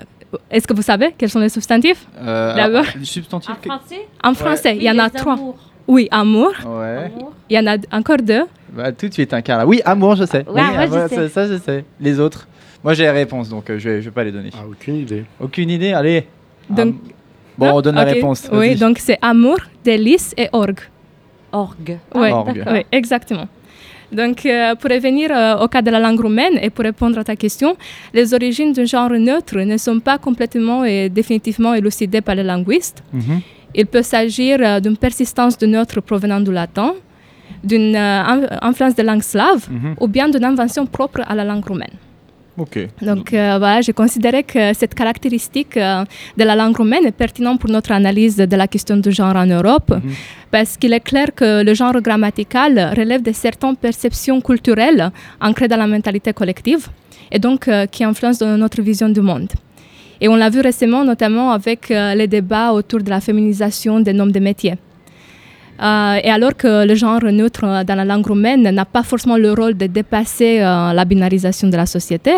Est-ce 0.50 0.66
que 0.66 0.74
vous 0.74 0.82
savez 0.82 1.14
quels 1.16 1.30
sont 1.30 1.40
les 1.40 1.48
substantifs 1.48 2.06
Euh, 2.20 2.54
D'abord. 2.54 2.80
alors, 2.82 2.92
Le 2.98 3.04
substantif. 3.04 3.50
En 3.50 3.54
français 3.56 4.06
En 4.22 4.34
français, 4.34 4.76
il 4.76 4.82
y 4.82 4.90
en 4.90 4.98
a 4.98 5.08
trois. 5.10 5.34
Amour. 5.34 5.56
Oui, 5.86 6.06
amour. 6.10 6.52
Ouais. 6.66 7.10
Il 7.48 7.56
y 7.56 7.58
en 7.58 7.66
a 7.66 7.76
encore 7.96 8.18
deux. 8.18 8.42
Bah, 8.72 8.92
tout 8.92 9.08
de 9.08 9.14
suite, 9.14 9.32
un 9.32 9.40
Carla. 9.40 9.66
Oui, 9.66 9.80
amour, 9.86 10.16
je 10.16 10.24
sais. 10.26 10.44
Ouais, 10.46 10.60
Oui, 10.60 10.62
moi, 10.74 10.86
je 10.86 10.92
amour, 10.94 11.08
sais. 11.08 11.16
ça, 11.16 11.28
ça, 11.28 11.46
je 11.46 11.58
sais. 11.58 11.84
Les 11.98 12.20
autres 12.20 12.46
Moi, 12.84 12.92
j'ai 12.94 13.04
les 13.04 13.10
réponses, 13.10 13.48
donc 13.48 13.70
euh, 13.70 13.78
je, 13.78 13.88
vais, 13.88 14.00
je 14.02 14.06
vais 14.06 14.14
pas 14.14 14.22
les 14.24 14.30
donner. 14.32 14.50
Ah, 14.54 14.64
aucune 14.70 14.96
idée. 14.96 15.24
Aucune 15.40 15.70
idée 15.70 15.92
Allez. 15.94 16.26
Donc- 16.68 16.78
Am- 16.88 16.98
bon, 17.56 17.70
on 17.72 17.80
donne 17.80 17.94
la 17.96 18.04
réponse. 18.04 18.48
Oui, 18.52 18.76
donc 18.76 18.98
c'est 18.98 19.18
amour, 19.22 19.56
délice 19.82 20.34
et 20.36 20.48
orgue. 20.52 20.80
Orgue. 21.52 21.98
Orgue. 22.14 22.62
oui, 22.70 22.84
exactement. 22.92 23.48
Donc, 24.10 24.46
euh, 24.46 24.74
pour 24.74 24.90
revenir 24.90 25.30
euh, 25.30 25.58
au 25.64 25.68
cas 25.68 25.82
de 25.82 25.90
la 25.90 26.00
langue 26.00 26.20
roumaine 26.20 26.58
et 26.62 26.70
pour 26.70 26.84
répondre 26.84 27.18
à 27.18 27.24
ta 27.24 27.36
question, 27.36 27.76
les 28.14 28.32
origines 28.32 28.72
d'un 28.72 28.86
genre 28.86 29.10
neutre 29.10 29.58
ne 29.58 29.76
sont 29.76 30.00
pas 30.00 30.16
complètement 30.18 30.84
et 30.84 31.08
définitivement 31.10 31.74
élucidées 31.74 32.22
par 32.22 32.34
les 32.34 32.42
linguistes. 32.42 33.02
Mhm. 33.12 33.40
Il 33.74 33.86
peut 33.86 34.02
s'agir 34.02 34.58
euh, 34.62 34.80
d'une 34.80 34.96
persistance 34.96 35.58
de 35.58 35.66
neutre 35.66 36.00
provenant 36.00 36.40
du 36.40 36.52
latin, 36.52 36.94
d'une 37.62 37.94
in- 37.96 38.48
influence 38.62 38.94
de 38.94 39.02
langue 39.02 39.22
slave 39.22 39.66
Mhm. 39.70 39.94
ou 40.00 40.06
bien 40.08 40.28
d'une 40.28 40.44
invention 40.44 40.86
propre 40.86 41.20
à 41.26 41.34
la 41.34 41.44
langue 41.44 41.66
roumaine. 41.66 41.96
Donc 43.02 43.32
euh, 43.32 43.56
voilà, 43.58 43.80
j'ai 43.80 43.92
considéré 43.92 44.42
que 44.42 44.72
cette 44.74 44.94
caractéristique 44.94 45.76
euh, 45.76 46.04
de 46.36 46.44
la 46.44 46.54
langue 46.56 46.76
roumaine 46.76 47.04
est 47.06 47.12
pertinente 47.24 47.60
pour 47.60 47.70
notre 47.70 47.92
analyse 47.92 48.36
de 48.36 48.56
la 48.56 48.66
question 48.66 48.96
du 48.96 49.10
genre 49.12 49.36
en 49.36 49.46
Europe, 49.46 49.90
Mhm. 49.90 50.12
parce 50.50 50.76
qu'il 50.76 50.92
est 50.92 51.00
clair 51.10 51.28
que 51.34 51.62
le 51.68 51.74
genre 51.74 52.00
grammatical 52.00 52.72
relève 52.96 53.22
de 53.22 53.32
certaines 53.32 53.76
perceptions 53.76 54.40
culturelles 54.40 55.10
ancrées 55.40 55.68
dans 55.68 55.76
la 55.84 55.86
mentalité 55.86 56.32
collective 56.32 56.88
et 57.30 57.38
donc 57.38 57.68
euh, 57.68 57.86
qui 57.86 58.02
influencent 58.04 58.44
notre 58.56 58.80
vision 58.82 59.08
du 59.08 59.20
monde. 59.20 59.50
Et 60.20 60.26
on 60.28 60.36
l'a 60.36 60.50
vu 60.50 60.60
récemment, 60.60 61.04
notamment 61.04 61.52
avec 61.52 61.90
les 61.90 62.26
débats 62.26 62.72
autour 62.72 63.00
de 63.06 63.10
la 63.10 63.20
féminisation 63.20 64.00
des 64.00 64.12
noms 64.12 64.26
de 64.26 64.40
métiers. 64.40 64.74
Euh, 65.80 66.16
et 66.24 66.30
alors 66.30 66.56
que 66.56 66.86
le 66.86 66.94
genre 66.96 67.22
neutre 67.24 67.64
euh, 67.64 67.84
dans 67.84 67.94
la 67.94 68.04
langue 68.04 68.26
roumaine 68.26 68.62
n'a 68.68 68.84
pas 68.84 69.02
forcément 69.04 69.36
le 69.36 69.52
rôle 69.52 69.74
de 69.74 69.86
dépasser 69.86 70.60
euh, 70.60 70.92
la 70.92 71.04
binarisation 71.04 71.68
de 71.68 71.76
la 71.76 71.86
société 71.86 72.32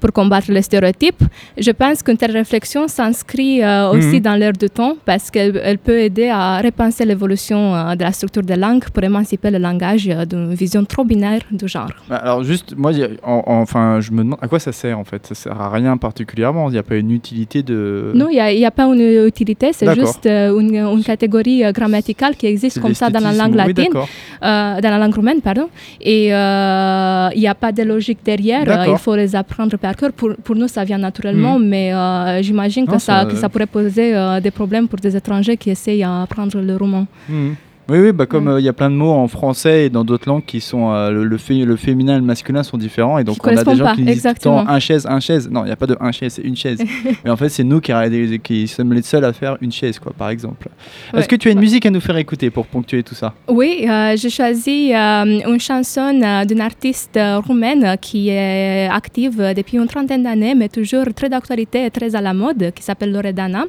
pour 0.00 0.12
combattre 0.12 0.50
les 0.50 0.62
stéréotypes, 0.62 1.22
je 1.58 1.70
pense 1.72 2.02
qu'une 2.02 2.16
telle 2.16 2.30
réflexion 2.32 2.88
s'inscrit 2.88 3.62
euh, 3.62 3.90
aussi 3.90 4.16
Mhm. 4.16 4.20
dans 4.20 4.34
l'air 4.40 4.52
du 4.52 4.68
temps 4.70 4.94
parce 5.04 5.30
qu'elle 5.30 5.60
elle 5.62 5.78
peut 5.78 5.98
aider 5.98 6.28
à 6.28 6.60
repenser 6.62 7.04
l'évolution 7.04 7.60
de 7.94 8.02
la 8.02 8.12
structure 8.12 8.42
des 8.42 8.56
langues 8.56 8.84
pour 8.92 9.02
émanciper 9.04 9.50
le 9.50 9.58
langage 9.58 10.06
d'une 10.30 10.54
vision 10.54 10.84
trop 10.84 11.04
binaire 11.04 11.42
du 11.50 11.68
genre. 11.68 11.90
Bah, 12.08 12.16
Alors 12.16 12.42
juste, 12.44 12.74
moi, 12.76 12.92
en- 13.22 13.42
en- 13.46 13.60
enfin, 13.60 14.00
je 14.00 14.10
me 14.12 14.18
demande 14.24 14.38
à 14.40 14.48
quoi 14.48 14.58
ça 14.58 14.72
sert 14.72 14.98
en 14.98 15.04
fait. 15.04 15.26
Ça 15.26 15.34
sert 15.34 15.60
à 15.60 15.68
rien 15.70 15.96
particulièrement. 15.96 16.68
Il 16.68 16.72
n'y 16.72 16.78
a 16.78 16.82
pas 16.82 16.96
une 16.96 17.10
utilité 17.10 17.62
de. 17.62 18.12
Non, 18.14 18.28
il 18.30 18.36
n'y 18.58 18.64
a, 18.64 18.70
pas 18.70 18.84
une 18.84 19.26
utilité, 19.26 19.72
c'est 19.72 19.92
juste 19.94 20.26
une, 20.26 20.74
une 20.76 21.02
catégorie 21.04 21.62
grammaticale 21.72 22.36
qui 22.36 22.46
existe 22.46 22.80
comme 22.86 22.94
ça 22.94 23.10
dans 23.10 23.20
la 23.20 23.32
langue 23.32 23.54
latine. 23.54 23.92
Euh, 23.94 24.80
dans 24.80 24.90
la 24.90 24.98
langue 24.98 25.14
roumaine, 25.14 25.40
pardon. 25.40 25.68
Et 26.00 26.32
euh, 26.32 27.28
il 27.34 27.40
n'y 27.40 27.48
a 27.48 27.54
pas 27.54 27.72
de 27.72 27.82
logique 27.82 28.18
derrière. 28.24 28.64
Euh, 28.68 28.92
il 28.94 28.98
faut 28.98 29.16
les 29.16 29.34
apprendre 29.34 29.76
par 29.76 29.94
cœur. 29.96 30.12
Pour, 30.12 30.30
pour 30.44 30.56
nous, 30.56 30.68
ça 30.68 30.84
vient 30.84 30.98
naturellement, 30.98 31.58
mais 31.58 31.92
euh, 31.92 32.42
j'imagine 32.42 32.86
que 32.86 32.98
ça, 32.98 33.24
que 33.24 33.36
ça 33.36 33.48
pourrait 33.48 33.66
poser 33.78 34.14
euh, 34.14 34.40
des 34.40 34.50
problèmes 34.50 34.88
pour 34.88 34.98
des 34.98 35.16
étrangers 35.16 35.56
qui 35.56 35.70
essayent 35.70 36.00
d'apprendre 36.00 36.60
le 36.60 36.76
roumain. 36.76 37.06
Mhm. 37.28 37.54
Oui, 37.88 37.98
oui, 38.00 38.12
bah 38.12 38.26
comme 38.26 38.48
Ouais. 38.48 38.54
euh, 38.54 38.60
il 38.60 38.64
y 38.64 38.68
a 38.68 38.72
plein 38.72 38.90
de 38.90 38.96
mots 38.96 39.12
en 39.12 39.28
français 39.28 39.86
et 39.86 39.90
dans 39.90 40.04
d'autres 40.04 40.28
langues 40.28 40.44
qui 40.44 40.60
sont 40.60 40.92
euh, 40.92 41.10
le, 41.10 41.24
le, 41.24 41.38
fé- 41.38 41.64
le 41.64 41.76
féminin 41.76 42.14
et 42.16 42.18
le 42.18 42.24
masculin 42.24 42.62
sont 42.64 42.76
différents 42.78 43.18
et 43.18 43.24
donc 43.24 43.36
on 43.46 43.56
a 43.56 43.62
des 43.62 43.76
gens 43.76 43.84
pas, 43.84 43.94
qui 43.94 44.02
disent 44.02 44.22
tout 44.22 44.28
le 44.28 44.34
temps 44.34 44.60
exactement. 44.60 44.68
un 44.68 44.78
chaise, 44.80 45.06
un 45.08 45.20
chaise. 45.20 45.48
Non, 45.50 45.62
il 45.62 45.66
n'y 45.66 45.72
a 45.72 45.76
pas 45.76 45.86
de 45.86 45.96
un 46.00 46.10
chaise, 46.10 46.32
c'est 46.34 46.42
une 46.42 46.56
chaise. 46.56 46.78
Mais 47.24 47.30
en 47.30 47.36
fait, 47.36 47.48
c'est 47.48 47.62
nous 47.64 47.80
qui, 47.80 48.66
sommes 48.68 48.92
les 48.92 49.02
seuls 49.02 49.24
à 49.24 49.32
faire 49.32 49.56
une 49.60 49.70
chaise, 49.70 49.98
quoi, 50.00 50.12
par 50.16 50.30
exemple. 50.30 50.68
Est-ce 51.14 51.28
que 51.28 51.36
tu 51.36 51.48
as 51.48 51.52
une 51.52 51.58
Ouais. 51.58 51.64
musique 51.64 51.86
à 51.86 51.90
nous 51.90 52.00
faire 52.00 52.16
écouter 52.16 52.50
pour 52.50 52.66
ponctuer 52.66 53.02
tout 53.02 53.14
ça? 53.14 53.34
Oui, 53.48 53.86
euh, 53.88 54.16
j'ai 54.16 54.30
choisi 54.30 54.92
une 54.92 55.60
chanson 55.60 56.12
d'une 56.46 56.60
artiste 56.60 57.18
roumaine 57.46 57.96
qui 58.00 58.28
est 58.30 58.88
active 58.92 59.36
depuis 59.56 59.76
une 59.78 59.86
trentaine 59.86 60.22
d'années, 60.24 60.54
mais 60.56 60.68
toujours 60.68 61.04
très 61.14 61.28
d'actualité 61.28 61.84
et 61.86 61.90
très 61.90 62.14
à 62.16 62.20
la 62.20 62.34
mode, 62.34 62.72
qui 62.74 62.82
s'appelle 62.82 63.12
Loredana. 63.12 63.64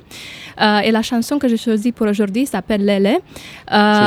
Et 0.84 0.92
la 0.92 1.02
chanson 1.04 1.38
que 1.38 1.48
j'ai 1.48 1.58
choisie 1.58 1.92
pour 1.92 2.08
aujourd'hui 2.08 2.46
s'appelle 2.48 2.84
Lele. 2.84 3.18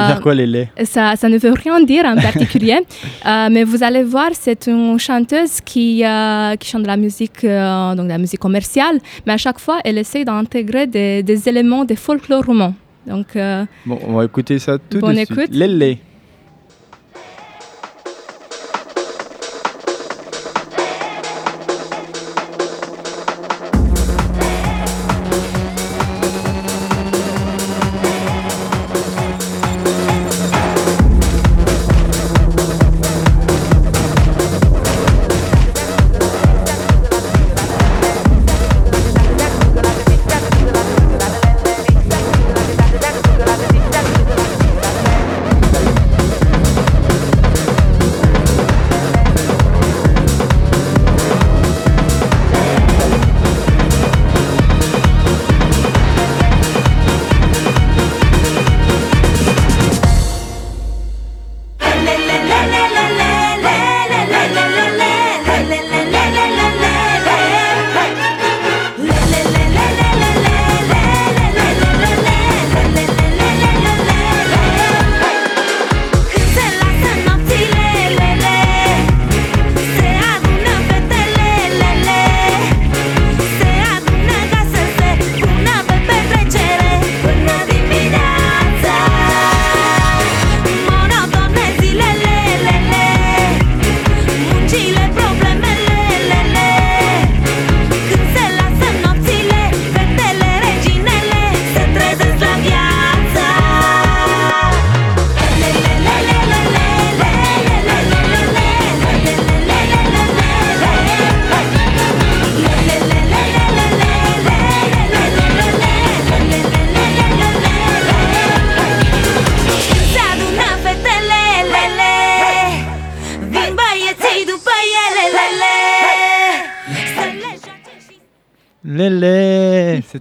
Ça 0.01 0.07
veut 0.07 0.11
Euh, 0.11 0.13
dire 0.15 0.21
quoi, 0.23 0.35
les 0.35 0.47
laits? 0.47 0.69
Ça, 0.85 1.17
ça 1.17 1.29
ne 1.29 1.39
veut 1.39 1.53
rien 1.53 1.81
dire 1.83 2.05
en 2.05 2.17
particulier, 2.17 2.79
Euh, 3.27 3.49
mais 3.51 3.65
vous 3.65 3.83
allez 3.83 4.03
voir, 4.03 4.31
c'est 4.33 4.67
une 4.67 4.99
chanteuse 4.99 5.61
qui, 5.65 6.05
euh, 6.05 6.57
qui 6.57 6.69
chante 6.71 6.83
de 6.83 6.87
la 6.89 6.97
musique, 6.97 7.45
euh, 7.45 7.95
donc 7.95 8.07
de 8.07 8.11
la 8.11 8.19
musique 8.19 8.41
commerciale, 8.41 8.99
mais 9.27 9.33
à 9.35 9.37
chaque 9.37 9.59
fois, 9.59 9.79
elle 9.85 9.99
essaie 9.99 10.25
d'intégrer 10.25 10.87
des, 10.87 11.23
des 11.23 11.49
éléments 11.49 11.85
de 11.85 11.95
folklore 11.95 12.45
roumain. 12.45 12.75
Donc, 13.07 13.29
Bon, 13.87 13.99
on 14.09 14.13
va 14.15 14.25
écouter 14.25 14.59
ça 14.59 14.77
tout 14.79 15.01
de 15.01 15.15
suite. 15.15 15.31
écoute. 15.31 15.49
Les 15.53 15.67
laits. 15.69 15.99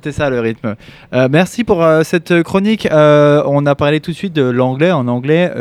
C'était 0.01 0.13
ça 0.13 0.29
le 0.29 0.39
rythme. 0.39 0.75
Euh, 1.13 1.27
merci 1.29 1.65
pour 1.65 1.83
euh, 1.83 2.03
cette 2.03 2.41
chronique. 2.43 2.87
Euh, 2.89 3.43
on 3.45 3.65
a 3.65 3.75
parlé 3.75 3.99
tout 3.99 4.11
de 4.11 4.15
suite 4.15 4.31
de 4.31 4.43
l'anglais. 4.43 4.93
En 4.93 5.09
anglais, 5.09 5.51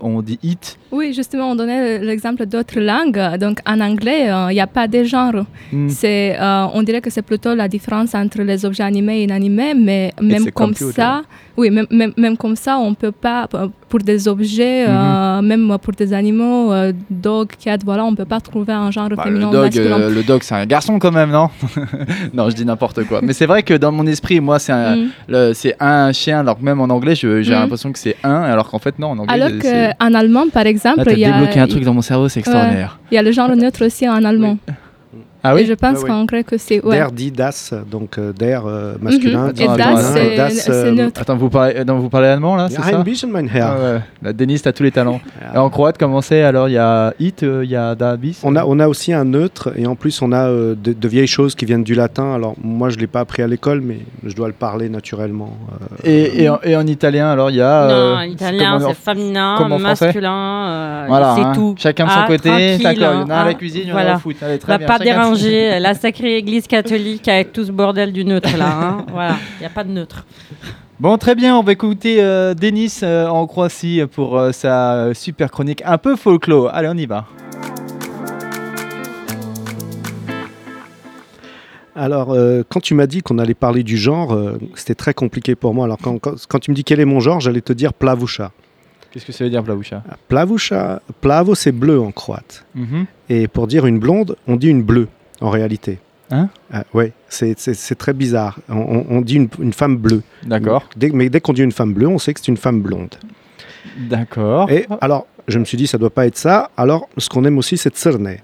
on 0.00 0.20
dit 0.20 0.40
it. 0.42 0.76
oui, 0.90 1.12
justement, 1.14 1.52
on 1.52 1.54
donnait 1.54 2.00
l'exemple 2.00 2.44
d'autres 2.46 2.80
langues. 2.80 3.38
Donc, 3.38 3.60
en 3.66 3.80
anglais, 3.80 4.32
il 4.50 4.54
n'y 4.54 4.60
a 4.60 4.66
pas 4.66 4.88
de 4.88 5.04
genre. 5.04 5.44
Hmm. 5.72 5.88
C'est, 5.88 6.36
on 6.40 6.82
dirait 6.82 7.00
que 7.00 7.10
c'est 7.10 7.22
plutôt 7.22 7.54
la 7.54 7.68
différence 7.68 8.16
entre 8.16 8.42
les 8.42 8.64
objets 8.64 8.82
animés 8.82 9.20
et 9.20 9.22
inanimés, 9.24 9.74
mais 9.74 10.12
même 10.20 10.50
comme 10.50 10.70
computer. 10.70 10.92
ça, 10.92 11.22
oui, 11.58 11.70
même, 11.70 11.86
même, 11.90 12.12
même 12.16 12.36
comme 12.36 12.56
ça, 12.56 12.78
on 12.78 12.94
peut 12.94 13.12
pas, 13.12 13.48
pour 13.88 13.98
des 14.10 14.28
objets, 14.28 14.86
Mhm. 14.86 14.94
euh, 14.96 15.42
même 15.42 15.76
pour 15.82 15.92
des 15.92 16.12
animaux, 16.12 16.72
euh, 16.72 16.92
dog, 17.10 17.48
cat, 17.62 17.78
voilà, 17.84 18.04
on 18.04 18.14
peut 18.14 18.24
pas 18.24 18.40
trouver 18.40 18.72
un 18.72 18.90
genre 18.90 19.08
Bah, 19.10 19.24
féminin 19.24 19.46
le 19.50 19.52
dog, 19.52 19.76
euh, 19.78 20.14
le 20.18 20.22
dog, 20.22 20.40
c'est 20.44 20.54
un 20.54 20.66
garçon 20.66 20.98
quand 20.98 21.10
même, 21.20 21.30
non? 21.30 21.48
Non, 22.34 22.48
je 22.50 22.54
dis 22.54 22.64
n'importe 22.64 23.04
quoi. 23.04 23.20
Mais 23.22 23.32
c'est 23.32 23.46
vrai 23.46 23.62
que 23.62 23.74
dans 23.74 23.92
mon 23.92 24.06
esprit, 24.06 24.38
moi, 24.40 24.58
c'est 24.58 24.72
un, 24.72 24.96
Mm. 24.96 25.08
le- 25.28 25.52
c'est 25.54 25.74
un 25.80 26.12
chien. 26.12 26.40
Alors 26.40 26.56
que 26.58 26.64
même 26.64 26.80
en 26.80 26.84
anglais, 26.96 27.14
j'ai 27.16 27.26
Mhm. 27.28 27.50
l'impression 27.50 27.90
que 27.92 27.98
c'est 27.98 28.16
un, 28.22 28.42
alors 28.42 28.70
qu'en 28.70 28.78
fait 28.78 28.98
non, 28.98 29.08
en 29.08 29.18
anglais. 29.18 29.34
Alors 29.34 29.50
qu'en 29.98 30.14
allemand, 30.14 30.44
par 30.52 30.66
exemple, 30.66 31.02
il 31.10 31.18
y, 31.18 31.24
a, 31.24 31.32
débloqué 31.32 31.58
un 31.60 31.66
truc 31.66 31.82
dans 31.84 31.94
mon 31.94 32.02
cerveau, 32.02 32.28
c'est 32.28 32.40
extraordinaire. 32.40 32.98
il 33.10 33.14
y 33.16 33.18
a 33.18 33.22
le 33.22 33.32
genre 33.32 33.48
neutre 33.56 33.84
aussi 33.84 34.08
en 34.08 34.22
allemand. 34.24 34.58
Ah 35.44 35.52
Et 35.52 35.54
oui 35.56 35.66
je 35.66 35.74
pense 35.74 36.02
ouais. 36.02 36.08
qu'en 36.08 36.24
grec 36.24 36.52
aussi. 36.52 36.80
Ouais. 36.80 36.96
Der 36.96 37.12
dit 37.12 37.30
das, 37.30 37.72
donc 37.90 38.18
euh, 38.18 38.32
der 38.32 38.62
euh, 38.66 38.94
masculin, 39.00 39.46
Mhm. 39.46 39.52
dit 39.52 39.62
Et 39.62 39.66
Attends, 39.68 39.76
das, 39.76 40.12
c'est 40.12 40.36
das, 40.36 40.50
c'est 40.50 40.70
euh, 40.72 40.92
neutre. 40.92 41.20
Attends, 41.20 41.36
vous 41.36 41.48
parlez, 41.48 41.84
non, 41.84 41.98
vous 41.98 42.08
parlez 42.08 42.28
allemand 42.28 42.56
là, 42.56 42.68
c'est 42.68 42.82
ça 42.82 42.98
bisschen, 43.02 43.30
mein 43.30 43.46
Herr. 43.46 43.66
Ah 43.76 43.80
ouais. 43.94 44.00
La 44.22 44.32
Denis, 44.32 44.60
t'as 44.60 44.72
tous 44.72 44.82
les 44.82 44.90
talents. 44.90 45.20
Et 45.54 45.58
en 45.58 45.70
croate, 45.70 45.96
comment 45.98 46.20
c'est 46.20 46.42
Alors, 46.42 46.68
il 46.68 46.72
y 46.72 46.78
a 46.78 47.14
it, 47.20 47.42
euh, 47.42 47.64
il 47.64 47.70
y 47.70 47.76
a 47.76 47.94
da 47.94 48.16
bis. 48.16 48.40
On 48.42 48.56
a, 48.56 48.64
on 48.66 48.78
a 48.80 48.88
aussi 48.88 49.12
un 49.12 49.24
neutre 49.24 49.70
et 49.76 49.86
en 49.86 49.94
plus 49.94 50.20
on 50.22 50.32
a 50.32 50.48
euh, 50.48 50.74
de, 50.74 50.92
de 50.92 51.08
vieilles 51.08 51.26
choses 51.28 51.54
qui 51.54 51.64
viennent 51.64 51.84
du 51.84 51.94
latin. 51.94 52.34
Alors 52.34 52.54
moi 52.62 52.88
je 52.90 52.96
ne 52.96 53.00
l'ai 53.02 53.06
pas 53.06 53.20
appris 53.20 53.42
à 53.42 53.46
l'école 53.46 53.80
mais 53.80 53.98
je 54.26 54.34
dois 54.34 54.48
le 54.48 54.54
parler 54.54 54.88
naturellement. 54.88 55.56
euh, 55.72 55.86
Et, 56.04 56.42
et, 56.42 56.48
en, 56.48 56.58
et 56.64 56.76
en 56.76 56.86
italien, 56.86 57.30
alors 57.30 57.50
il 57.50 57.56
y 57.56 57.62
a. 57.62 57.86
Non, 57.86 57.94
euh, 57.94 58.16
en 58.16 58.20
italien, 58.22 58.78
c'est 58.80 58.94
féminin, 59.12 59.68
masculin, 59.78 60.32
euh, 60.68 61.04
Voilà, 61.08 61.34
c'est 61.36 61.42
hein. 61.42 61.52
tout. 61.54 61.74
Chacun 61.78 62.06
de 62.06 62.10
son 62.10 62.16
Ah, 62.24 62.26
côté. 62.26 62.78
D'accord, 62.78 62.92
il 62.92 63.00
y 63.00 63.04
en 63.04 63.30
a 63.30 63.34
à 63.36 63.44
la 63.44 63.50
hein. 63.50 63.54
cuisine, 63.54 63.82
il 63.84 63.88
y 63.88 63.92
en 63.92 63.96
a 63.96 64.16
au 64.16 64.18
foot. 64.18 64.36
Allez, 64.42 64.54
On 64.54 64.58
très 64.58 64.78
bien. 64.78 64.86
Déranger 65.32 65.78
la 65.80 65.94
sacrée 65.94 66.36
église 66.36 66.66
catholique 66.66 67.28
avec 67.28 67.52
tout 67.52 67.64
ce 67.64 67.72
bordel 67.72 68.12
du 68.12 68.24
neutre 68.24 68.56
là. 68.56 68.70
hein. 68.80 69.06
Voilà, 69.12 69.36
il 69.58 69.60
n'y 69.60 69.66
a 69.66 69.70
pas 69.70 69.84
de 69.84 69.90
neutre. 69.90 70.24
Bon, 71.00 71.16
très 71.16 71.34
bien, 71.36 71.56
on 71.56 71.62
va 71.62 71.72
écouter 71.72 72.16
euh, 72.20 72.54
Denis 72.54 72.92
euh, 73.02 73.28
en 73.28 73.46
Croatie 73.46 74.02
pour 74.12 74.36
euh, 74.38 74.50
sa 74.52 74.94
euh, 74.94 75.14
super 75.14 75.50
chronique 75.50 75.80
un 75.84 75.96
peu 75.98 76.16
folklore. 76.16 76.70
Allez, 76.74 76.88
on 76.88 76.96
y 76.96 77.06
va. 77.06 77.26
Alors 81.94 82.32
euh, 82.32 82.62
quand 82.68 82.80
tu 82.80 82.94
m'as 82.94 83.06
dit 83.06 83.22
qu'on 83.22 83.38
allait 83.38 83.54
parler 83.54 83.82
du 83.82 83.96
genre, 83.96 84.32
euh, 84.32 84.58
c'était 84.76 84.94
très 84.94 85.14
compliqué 85.14 85.54
pour 85.56 85.74
moi. 85.74 85.84
Alors 85.84 85.98
quand, 86.00 86.18
quand, 86.18 86.34
quand 86.48 86.58
tu 86.60 86.70
me 86.70 86.76
dis 86.76 86.84
quel 86.84 87.00
est 87.00 87.04
mon 87.04 87.18
genre, 87.20 87.40
j'allais 87.40 87.60
te 87.60 87.72
dire 87.72 87.92
plavoucha. 87.92 88.52
Qu'est-ce 89.10 89.24
que 89.24 89.32
ça 89.32 89.42
veut 89.42 89.48
dire 89.50 89.62
Plavoucha? 89.64 90.02
Plavucha, 90.28 91.00
plavo, 91.22 91.54
c'est 91.54 91.72
bleu 91.72 91.98
en 91.98 92.10
croate. 92.12 92.66
Mhm. 92.74 93.06
Et 93.30 93.48
pour 93.48 93.66
dire 93.66 93.86
une 93.86 93.98
blonde, 93.98 94.36
on 94.46 94.56
dit 94.56 94.68
une 94.68 94.82
bleue, 94.82 95.08
en 95.40 95.50
réalité. 95.50 95.98
Hein 96.30 96.48
Ah, 96.72 96.84
Ouais, 96.92 97.12
c'est 97.28 97.54
très 97.96 98.12
bizarre. 98.12 98.58
On, 98.68 99.20
dit 99.22 99.36
une, 99.36 99.48
une 99.60 99.72
femme 99.72 99.96
bleue. 99.96 100.22
D'accord. 100.44 100.88
Mais 101.12 101.28
dès 101.30 101.40
qu'on 101.40 101.52
dit 101.54 101.62
une 101.62 101.72
femme 101.72 101.94
bleue, 101.94 102.08
on 102.08 102.18
sait 102.18 102.34
que 102.34 102.40
c'est 102.40 102.48
une 102.48 102.56
femme 102.58 102.80
blonde. 102.82 103.14
D'accord. 103.98 104.70
Et 104.70 104.86
alors, 105.00 105.26
je 105.46 105.58
me 105.58 105.64
suis 105.64 105.76
dit, 105.78 105.86
ça 105.86 105.98
doit 105.98 106.10
pas 106.10 106.26
être 106.26 106.36
ça. 106.36 106.70
Alors, 106.76 107.08
ce 107.16 107.28
qu'on 107.28 107.44
aime 107.44 107.58
aussi, 107.58 107.76
c'est 107.76 107.94
Tserne. 107.94 108.36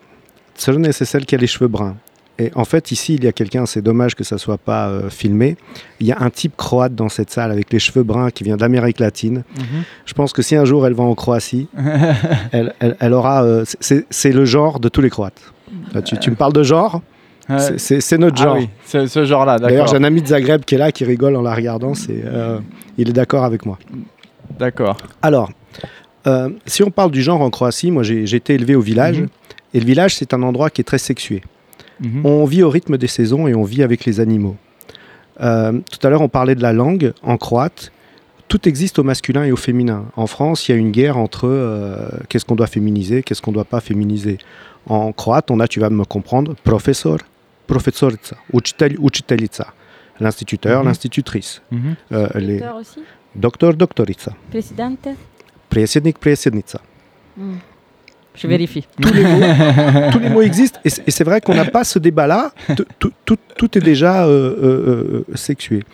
Tserne, 0.56 0.92
c'est 0.92 1.04
celle 1.04 1.26
qui 1.26 1.34
a 1.34 1.38
les 1.38 1.46
cheveux 1.46 1.68
bruns. 1.68 1.96
Et 2.38 2.50
en 2.56 2.64
fait, 2.64 2.90
ici, 2.90 3.14
il 3.14 3.22
y 3.24 3.28
a 3.28 3.32
quelqu'un, 3.32 3.64
c'est 3.64 3.82
dommage 3.82 4.16
que 4.16 4.24
ça 4.24 4.38
soit 4.38 4.58
pas 4.58 4.88
euh, 4.88 5.08
filmé. 5.08 5.56
Il 6.00 6.06
y 6.08 6.12
a 6.12 6.20
un 6.20 6.30
type 6.30 6.56
croate 6.56 6.92
dans 6.94 7.08
cette 7.08 7.30
salle 7.30 7.52
avec 7.52 7.72
les 7.72 7.78
cheveux 7.78 8.02
bruns 8.02 8.30
qui 8.30 8.42
vient 8.42 8.56
d'Amérique 8.56 8.98
latine. 8.98 9.44
Mhm. 9.56 9.82
Je 10.04 10.14
pense 10.14 10.32
que 10.32 10.42
si 10.42 10.56
un 10.56 10.64
jour 10.64 10.84
elle 10.84 10.94
va 10.94 11.04
en 11.04 11.14
Croatie, 11.14 11.68
elle, 12.52 12.74
elle- 12.80 12.96
elle 12.98 13.12
aura. 13.12 13.44
euh, 13.44 13.64
c'est 14.10 14.32
le 14.32 14.44
genre 14.46 14.80
de 14.80 14.88
tous 14.88 15.00
les 15.00 15.10
Croates. 15.10 15.52
Là, 15.92 16.02
tu, 16.02 16.18
tu 16.18 16.30
me 16.30 16.36
parles 16.36 16.52
de 16.52 16.62
genre 16.62 17.00
c'est- 17.68 18.16
notre 18.18 18.36
Ah 18.40 18.44
genre. 18.44 18.56
oui, 18.56 18.68
c'est 18.86 19.06
ce 19.06 19.24
genre-là, 19.24 19.58
D'ailleurs, 19.58 19.86
j'ai 19.86 19.96
un 19.96 20.04
ami 20.04 20.22
de 20.22 20.28
Zagreb 20.28 20.64
qui 20.64 20.76
est 20.76 20.78
là, 20.78 20.92
qui 20.92 21.04
rigole 21.04 21.36
en 21.36 21.42
la 21.42 21.54
regardant. 21.54 21.92
C'est, 21.94 22.22
euh, 22.24 22.58
il 22.96 23.08
est 23.10 23.12
d'accord 23.12 23.44
avec 23.44 23.66
moi. 23.66 23.78
D'accord. 24.58 24.96
Alors, 25.20 25.50
euh, 26.26 26.48
si 26.64 26.82
on 26.82 26.90
parle 26.90 27.10
du 27.10 27.22
genre 27.22 27.42
en 27.42 27.50
Croatie, 27.50 27.90
moi 27.90 28.02
j'ai 28.02 28.22
été 28.34 28.54
élevé 28.54 28.74
au 28.74 28.80
village. 28.80 29.20
Mhm. 29.20 29.28
Et 29.74 29.80
le 29.80 29.86
village, 29.86 30.14
c'est 30.16 30.32
un 30.32 30.42
endroit 30.42 30.70
qui 30.70 30.80
est 30.80 30.84
très 30.84 30.98
sexué. 30.98 31.42
Mhm. 32.00 32.24
On 32.24 32.44
vit 32.44 32.62
au 32.62 32.70
rythme 32.70 32.96
des 32.96 33.08
saisons 33.08 33.46
et 33.46 33.54
on 33.54 33.64
vit 33.64 33.82
avec 33.82 34.04
les 34.06 34.20
animaux. 34.20 34.56
Euh, 35.40 35.72
tout 35.90 36.06
à 36.06 36.10
l'heure, 36.10 36.22
on 36.22 36.28
parlait 36.28 36.54
de 36.54 36.62
la 36.62 36.72
langue 36.72 37.12
en 37.22 37.36
croate. 37.36 37.92
Tout 38.48 38.68
existe 38.68 38.98
au 38.98 39.02
masculin 39.02 39.44
et 39.44 39.52
au 39.52 39.56
féminin. 39.56 40.04
En 40.16 40.26
France, 40.26 40.68
il 40.68 40.72
y 40.72 40.74
a 40.74 40.78
une 40.78 40.92
guerre 40.92 41.18
entre 41.18 42.08
qu'est-ce 42.28 42.44
qu'on 42.44 42.54
doit 42.54 42.68
féminiser, 42.68 43.22
qu'est-ce 43.22 43.42
qu'on 43.42 43.50
ne 43.50 43.54
doit 43.56 43.64
pas 43.64 43.80
féminiser. 43.80 44.38
En 44.86 45.12
croate, 45.12 45.50
on 45.50 45.60
a, 45.60 45.66
tu 45.68 45.80
vas 45.80 45.90
me 45.90 46.04
comprendre, 46.04 46.54
professor, 46.62 47.18
profesorica, 47.66 48.36
učitelj, 48.52 48.96
učiteljica, 49.00 49.66
l'instituteur, 50.20 50.80
Mhm. 50.80 50.86
l'institutrice, 50.88 51.62
Mhm. 51.70 51.94
euh, 52.12 52.28
les 52.34 52.58
Docteur 52.58 52.76
aussi? 52.76 53.00
docteur, 53.34 53.74
doctorica, 53.74 54.32
Présidente 54.50 55.08
predsjednik, 55.70 56.18
predsjednica. 56.18 56.78
Hmm. 57.36 57.56
Je 58.36 58.46
vérifie. 58.48 58.84
tous 59.00 59.12
les 59.14 59.22
mots, 59.22 60.10
tous 60.12 60.18
les 60.18 60.28
mots 60.28 60.42
existent. 60.42 60.80
Et 60.84 61.10
c'est 61.10 61.24
vrai 61.24 61.40
qu'on 61.40 61.54
n'a 61.54 61.64
pas 61.66 61.84
ce 61.84 61.98
débat-là. 62.00 62.52
Tout, 62.76 62.84
tout- 62.98 63.12
tout- 63.24 63.38
tout 63.56 63.78
est 63.78 63.80
déjà 63.80 64.26
euh, 64.26 64.30
euh, 64.30 65.24
euh, 65.30 65.36
sexué. 65.36 65.84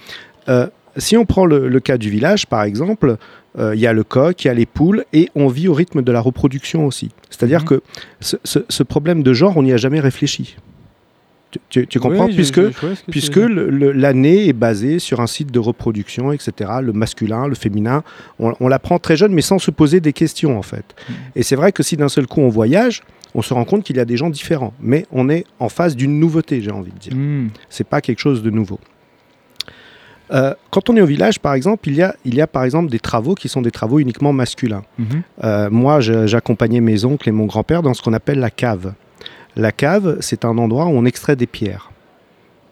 Euh, 0.49 0.67
si 0.97 1.17
on 1.19 1.25
prend 1.27 1.45
le, 1.47 1.69
le 1.69 1.81
cas 1.81 1.99
du 1.99 2.09
village, 2.11 2.47
par 2.47 2.63
exemple, 2.63 3.17
euh, 3.59 3.75
il 3.75 3.81
y 3.81 3.87
a 3.87 3.93
le 3.93 4.05
coq, 4.05 4.45
il 4.45 4.47
y 4.47 4.51
a 4.51 4.55
les 4.55 4.67
poules, 4.67 5.05
et 5.13 5.29
on 5.35 5.49
vit 5.49 5.69
au 5.69 5.75
rythme 5.75 6.03
de 6.03 6.13
la 6.13 6.21
reproduction 6.21 6.87
aussi. 6.87 7.11
C'est-à-dire 7.31 7.61
Mhm. 7.63 7.67
que 7.67 7.83
ce, 8.21 8.37
ce- 8.45 8.61
ce 8.69 8.83
problème 8.83 9.23
de 9.23 9.33
genre, 9.33 9.57
on 9.57 9.63
n'y 9.63 9.73
a 9.73 9.77
jamais 9.77 10.01
réfléchi. 10.01 10.57
Tu, 11.51 11.59
tu- 11.69 11.87
tu 11.89 11.99
comprends 11.99 12.27
Oui, 12.27 12.35
Puisque, 12.37 12.61
puisque 13.11 13.41
l'année 13.41 14.47
est 14.47 14.53
basée 14.53 15.01
sur 15.01 15.19
un 15.21 15.27
site 15.27 15.51
de 15.51 15.59
reproduction, 15.59 16.31
etc. 16.31 16.71
Le 16.81 16.93
masculin, 16.93 17.49
le 17.49 17.57
féminin, 17.57 18.05
on, 18.39 18.53
on 18.61 18.69
l'apprend 18.69 19.01
très 19.01 19.17
jeune, 19.17 19.33
mais 19.33 19.43
sans 19.43 19.59
se 19.59 19.73
poser 19.73 20.01
des 20.01 20.13
questions, 20.13 20.57
en 20.57 20.63
fait. 20.63 20.85
Mhm. 21.09 21.15
Et 21.35 21.43
c'est 21.43 21.57
vrai 21.57 21.73
que 21.73 21.83
si 21.83 21.97
d'un 21.97 22.09
seul 22.09 22.29
coup 22.29 22.41
on 22.41 22.49
voyage, 22.51 23.03
on 23.35 23.43
se 23.43 23.53
rend 23.53 23.65
compte 23.65 23.83
qu'il 23.83 23.97
y 23.97 24.01
a 24.01 24.05
des 24.05 24.17
gens 24.17 24.31
différents. 24.31 24.73
Mais 24.81 25.07
on 25.11 25.29
est 25.29 25.45
en 25.59 25.69
face 25.69 25.97
d'une 25.97 26.21
nouveauté, 26.21 26.61
j'ai 26.63 26.71
envie 26.71 26.93
de 26.93 26.99
dire. 26.99 27.15
Mhm. 27.17 27.51
C'est 27.69 27.87
pas 27.87 28.01
quelque 28.01 28.21
chose 28.21 28.45
de 28.45 28.51
nouveau. 28.51 28.79
Euh, 30.33 30.55
quand 30.71 30.89
on 30.91 30.97
est 30.97 31.01
au 31.01 31.07
village, 31.07 31.41
par 31.41 31.55
exemple, 31.55 31.89
il 31.89 31.97
y, 31.97 32.03
a, 32.03 32.15
il 32.25 32.35
y 32.35 32.41
a 32.41 32.47
par 32.47 32.63
exemple 32.65 32.91
des 32.91 33.01
travaux 33.01 33.35
qui 33.35 33.49
sont 33.49 33.63
des 33.63 33.71
travaux 33.73 33.99
uniquement 33.99 34.33
masculins. 34.33 34.83
Mhm. 34.99 35.07
Euh, 35.45 35.71
moi, 35.71 36.01
j'accompagnais 36.01 36.81
mes 36.81 37.05
oncles 37.05 37.29
et 37.29 37.33
mon 37.33 37.47
grand-père 37.47 37.83
dans 37.83 37.95
ce 37.95 38.03
qu'on 38.03 38.13
appelle 38.13 38.39
la 38.39 38.51
cave. 38.51 38.93
La 39.57 39.73
cave, 39.73 40.19
c'est 40.21 40.45
un 40.45 40.57
endroit 40.59 40.87
où 40.87 40.91
on 40.91 41.05
extrait 41.05 41.35
des 41.37 41.47
pierres. 41.49 41.91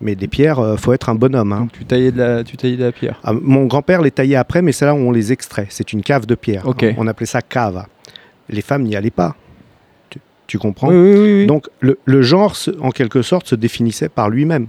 Mais 0.01 0.14
des 0.14 0.29
pierres, 0.29 0.61
euh, 0.61 0.77
faut 0.77 0.92
être 0.92 1.09
un 1.09 1.16
bonhomme. 1.16 1.53
hein. 1.53 1.61
Donc 1.62 1.73
tu 1.73 1.85
taillais 1.85 2.12
de 2.12 2.18
la, 2.18 2.44
tu 2.44 2.57
taillais 2.57 2.77
de 2.77 2.85
la 2.85 2.92
pierre. 2.92 3.18
Ah, 3.25 3.33
mon 3.33 3.66
grand-père 3.66 4.01
les 4.01 4.12
taillait 4.12 4.37
après, 4.37 4.62
mais 4.62 4.71
c'est 4.71 4.85
là 4.85 4.94
où 4.94 4.99
on 4.99 5.11
les 5.11 5.33
extrait. 5.33 5.66
C'est 5.71 5.92
une 5.92 6.03
cave 6.03 6.25
de 6.27 6.37
pierre. 6.37 6.64
On 6.97 7.07
appelait 7.09 7.27
ça 7.27 7.42
cava. 7.42 7.88
Les 8.49 8.62
femmes 8.62 8.85
n'y 8.85 8.94
allaient 8.94 9.11
pas. 9.11 9.35
Tu, 10.11 10.21
tu 10.47 10.59
comprends? 10.59 10.88
Oui, 10.90 10.94
oui, 10.97 11.14
oui. 11.18 11.33
oui. 11.40 11.47
Donc 11.47 11.66
le, 11.81 11.99
le 12.05 12.23
genre, 12.23 12.55
en 12.81 12.90
quelque 12.90 13.23
sorte, 13.23 13.49
se 13.49 13.57
définissait 13.57 14.09
par 14.09 14.31
lui-même. 14.31 14.68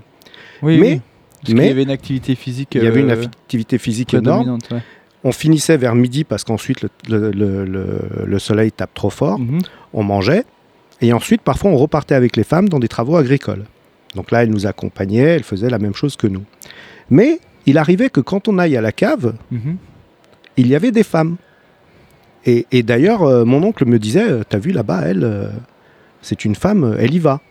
Oui, 0.63 0.79
mais- 0.79 0.93
oui. 0.93 1.01
Parce 1.41 1.53
mais- 1.53 1.67
y 1.67 1.71
avait 1.71 1.83
une 1.83 1.89
activité 1.91 2.35
physique. 2.35 2.69
Il 2.75 2.83
y 2.83 2.87
avait 2.87 2.99
une 3.01 3.11
euh, 3.11 3.23
activité 3.23 3.77
physique 3.77 4.13
énorme. 4.13 4.57
ouais. 4.71 4.81
On 5.23 5.31
finissait 5.33 5.75
vers 5.77 5.95
midi 5.95 6.23
parce 6.23 6.43
qu'ensuite 6.45 6.81
le, 6.81 6.89
le- 7.09 7.31
le- 7.31 7.65
le- 7.65 8.25
le 8.25 8.39
soleil 8.39 8.71
tape 8.71 8.93
trop 8.93 9.09
fort. 9.09 9.37
Mhm. 9.39 9.59
On 9.93 10.03
mangeait. 10.03 10.45
Et 11.01 11.11
ensuite, 11.13 11.41
parfois, 11.41 11.71
on 11.71 11.77
repartait 11.77 12.15
avec 12.15 12.35
les 12.37 12.43
femmes 12.43 12.67
dans 12.69 12.79
des 12.79 12.87
travaux 12.87 13.15
agricoles. 13.17 13.65
Donc 14.15 14.31
là, 14.31 14.43
elles 14.43 14.49
nous 14.49 14.65
accompagnaient, 14.65 15.35
elles 15.35 15.43
faisaient 15.43 15.69
la 15.69 15.79
même 15.79 15.93
chose 15.93 16.15
que 16.15 16.27
nous. 16.27 16.43
Mais 17.09 17.39
il 17.65 17.77
arrivait 17.77 18.09
que 18.09 18.21
quand 18.21 18.47
on 18.47 18.57
aille 18.57 18.75
à 18.77 18.81
la 18.81 18.91
cave, 18.91 19.33
Mhm. 19.51 19.77
il 20.57 20.67
y 20.67 20.75
avait 20.75 20.91
des 20.91 21.03
femmes. 21.03 21.35
Et, 22.45 22.65
et 22.71 22.83
d'ailleurs, 22.83 23.23
euh, 23.23 23.43
mon 23.45 23.61
oncle 23.63 23.85
me 23.85 23.99
disait, 23.99 24.29
euh, 24.29 24.43
t'as 24.47 24.57
vu 24.59 24.71
là-bas, 24.71 25.01
elle, 25.05 25.23
euh, 25.23 25.49
c'est 26.21 26.45
une 26.45 26.55
femme, 26.55 26.95
elle 26.99 27.13
y 27.13 27.19
va. 27.19 27.41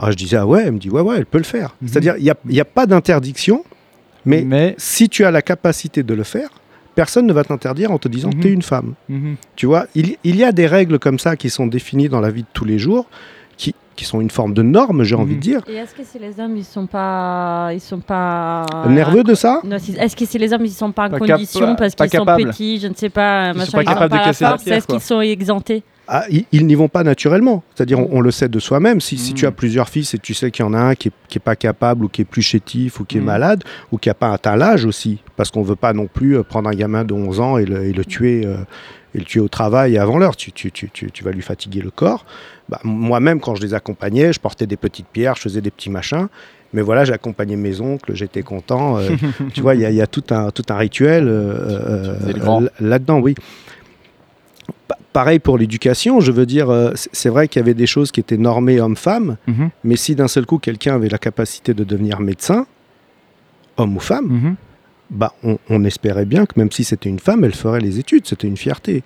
Alors 0.00 0.12
je 0.12 0.16
disais, 0.16 0.36
ah 0.38 0.46
ouais, 0.46 0.62
elle 0.64 0.72
me 0.72 0.78
dit, 0.78 0.88
ouais, 0.90 1.02
ouais, 1.02 1.16
elle 1.18 1.26
peut 1.26 1.38
le 1.38 1.44
faire. 1.44 1.76
Mhm. 1.82 1.88
C'est-à-dire, 1.88 2.14
il 2.16 2.24
n'y 2.24 2.30
a, 2.30 2.34
il 2.48 2.54
y 2.54 2.60
a 2.60 2.64
pas 2.64 2.86
d'interdiction, 2.86 3.64
mais, 4.24 4.42
Mais. 4.46 4.74
si 4.78 5.08
tu 5.10 5.24
as 5.26 5.30
la 5.30 5.42
capacité 5.42 6.02
de 6.02 6.14
le 6.14 6.24
faire, 6.24 6.48
personne 6.94 7.26
ne 7.26 7.32
va 7.34 7.44
t'interdire 7.44 7.92
en 7.92 7.98
te 7.98 8.08
disant, 8.08 8.30
Mhm. 8.34 8.40
t'es 8.40 8.50
une 8.50 8.62
femme. 8.62 8.94
Mhm. 9.10 9.36
Tu 9.56 9.66
vois, 9.66 9.86
il, 9.94 10.16
il 10.24 10.36
y 10.36 10.44
a 10.44 10.52
des 10.52 10.66
règles 10.66 10.98
comme 10.98 11.18
ça 11.18 11.36
qui 11.36 11.50
sont 11.50 11.66
définies 11.66 12.08
dans 12.08 12.20
la 12.20 12.30
vie 12.30 12.42
de 12.42 12.48
tous 12.52 12.64
les 12.64 12.78
jours, 12.78 13.06
qui, 13.58 13.74
qui 13.94 14.06
sont 14.06 14.22
une 14.22 14.30
forme 14.30 14.54
de 14.54 14.62
norme, 14.62 15.02
j'ai 15.04 15.14
envie 15.16 15.34
de 15.36 15.40
dire. 15.40 15.60
Et 15.68 15.74
est-ce 15.74 15.94
que 15.94 16.00
c'est 16.02 16.18
les 16.18 16.40
hommes, 16.40 16.56
ils 16.56 16.64
sont 16.64 16.86
pas, 16.86 17.68
ils 17.74 17.80
sont 17.80 18.00
pas 18.00 18.64
Nerveux 18.88 19.22
de 19.22 19.34
ça 19.34 19.60
Non, 19.64 19.78
si- 19.78 19.94
Est-ce 19.98 20.16
que 20.16 20.24
c'est 20.24 20.38
les 20.38 20.50
hommes, 20.54 20.64
ils 20.64 20.70
sont 20.70 20.92
pas 20.92 21.08
en 21.08 21.10
Pas 21.10 21.18
condition 21.18 21.76
parce 21.76 21.94
qu'ils 21.94 22.08
sont 22.10 22.24
petits, 22.24 22.80
je 22.80 22.86
ne 22.88 22.94
sais 22.94 23.10
pas, 23.10 23.48
Ils 23.48 23.52
sont 23.52 23.58
machin, 23.58 23.72
pas 23.72 23.82
ils 23.82 23.88
ont 23.88 23.92
capables 23.92 24.12
de 24.12 24.16
la 24.18 24.24
casser 24.24 24.44
la 24.44 24.50
force, 24.50 24.64
pierre, 24.64 24.76
Est-ce 24.78 24.86
qu'ils 24.86 25.00
sont 25.00 25.20
exemptés? 25.20 25.82
Ah, 26.12 26.24
ils, 26.28 26.44
ils 26.50 26.66
n'y 26.66 26.74
vont 26.74 26.88
pas 26.88 27.04
naturellement. 27.04 27.62
C'est-à-dire, 27.74 28.00
on, 28.00 28.08
on 28.10 28.20
le 28.20 28.32
sait 28.32 28.48
de 28.48 28.58
soi-même. 28.58 29.00
Si, 29.00 29.16
si 29.16 29.30
Mm. 29.32 29.34
tu 29.36 29.46
as 29.46 29.52
plusieurs 29.52 29.88
fils 29.88 30.12
et 30.12 30.18
tu 30.18 30.34
sais 30.34 30.50
qu'il 30.50 30.64
y 30.64 30.68
en 30.68 30.74
a 30.74 30.78
un 30.80 30.94
qui 30.96 31.08
est, 31.08 31.12
qui 31.28 31.38
est 31.38 31.40
pas 31.40 31.54
capable 31.54 32.04
ou 32.04 32.08
qui 32.08 32.22
est 32.22 32.24
plus 32.24 32.42
chétif 32.42 32.98
ou 32.98 33.04
qui 33.04 33.18
est 33.18 33.20
Mm. 33.20 33.24
malade 33.24 33.64
ou 33.92 33.96
qui 33.98 34.08
n'a 34.08 34.14
pas 34.14 34.32
atteint 34.32 34.56
l'âge 34.56 34.84
aussi, 34.84 35.22
parce 35.36 35.52
qu'on 35.52 35.62
veut 35.62 35.76
pas 35.76 35.92
non 35.92 36.08
plus 36.08 36.36
euh, 36.36 36.42
prendre 36.42 36.68
un 36.68 36.74
gamin 36.74 37.04
de 37.04 37.14
11 37.14 37.38
ans 37.38 37.58
et 37.58 37.64
le, 37.64 37.84
et 37.84 37.92
le 37.92 38.04
tuer. 38.04 38.42
euh, 38.44 38.56
et 39.12 39.18
le 39.18 39.24
tuer 39.24 39.40
au 39.40 39.48
travail 39.48 39.98
avant 39.98 40.18
l'heure, 40.18 40.36
tu, 40.36 40.52
tu, 40.52 40.70
tu, 40.70 40.88
tu, 40.88 41.10
tu 41.10 41.24
vas 41.24 41.32
lui 41.32 41.42
fatiguer 41.42 41.80
le 41.80 41.90
corps. 41.90 42.24
Bah, 42.68 42.78
Moi-même, 42.84 43.40
quand 43.40 43.56
je 43.56 43.62
les 43.62 43.74
accompagnais, 43.74 44.32
je 44.32 44.38
portais 44.38 44.68
des 44.68 44.76
petites 44.76 45.08
pierres, 45.08 45.34
je 45.34 45.40
faisais 45.42 45.60
des 45.60 45.72
petits 45.72 45.90
machins. 45.90 46.28
Mais 46.72 46.80
voilà, 46.80 47.04
j'accompagnais 47.04 47.56
mes 47.56 47.80
oncles, 47.80 48.14
j'étais 48.14 48.42
content. 48.44 48.98
euh, 48.98 49.10
tu 49.52 49.62
vois, 49.62 49.74
il 49.74 49.80
y, 49.80 49.84
a- 49.84 49.90
il 49.90 49.96
y 49.96 50.00
a 50.00 50.06
tout 50.06 50.22
un, 50.30 50.50
tout 50.52 50.62
un 50.68 50.76
rituel 50.76 51.26
euh, 51.26 52.14
euh, 52.38 52.68
là-dedans, 52.80 53.18
oui. 53.18 53.34
Pareil 55.12 55.40
pour 55.40 55.58
l'éducation, 55.58 56.20
je 56.20 56.30
veux 56.30 56.46
dire, 56.46 56.70
euh, 56.70 56.92
c'est 56.94 57.30
vrai 57.30 57.48
qu'il 57.48 57.58
y 57.60 57.64
avait 57.64 57.74
des 57.74 57.86
choses 57.86 58.12
qui 58.12 58.20
étaient 58.20 58.36
normées 58.36 58.80
homme-femme, 58.80 59.36
Mhm. 59.48 59.70
mais 59.82 59.96
si 59.96 60.14
d'un 60.14 60.28
seul 60.28 60.46
coup 60.46 60.58
quelqu'un 60.58 60.94
avait 60.94 61.08
la 61.08 61.18
capacité 61.18 61.74
de 61.74 61.82
devenir 61.82 62.20
médecin, 62.20 62.66
homme 63.76 63.96
ou 63.96 64.00
femme, 64.00 64.26
Mhm. 64.26 64.54
bah 65.10 65.32
on, 65.42 65.58
on 65.68 65.82
espérait 65.84 66.26
bien 66.26 66.46
que 66.46 66.52
même 66.56 66.70
si 66.70 66.84
c'était 66.84 67.08
une 67.08 67.18
femme, 67.18 67.42
elle 67.44 67.54
ferait 67.54 67.80
les 67.80 67.98
études, 67.98 68.24
c'était 68.26 68.46
une 68.46 68.56
fierté. 68.56 69.02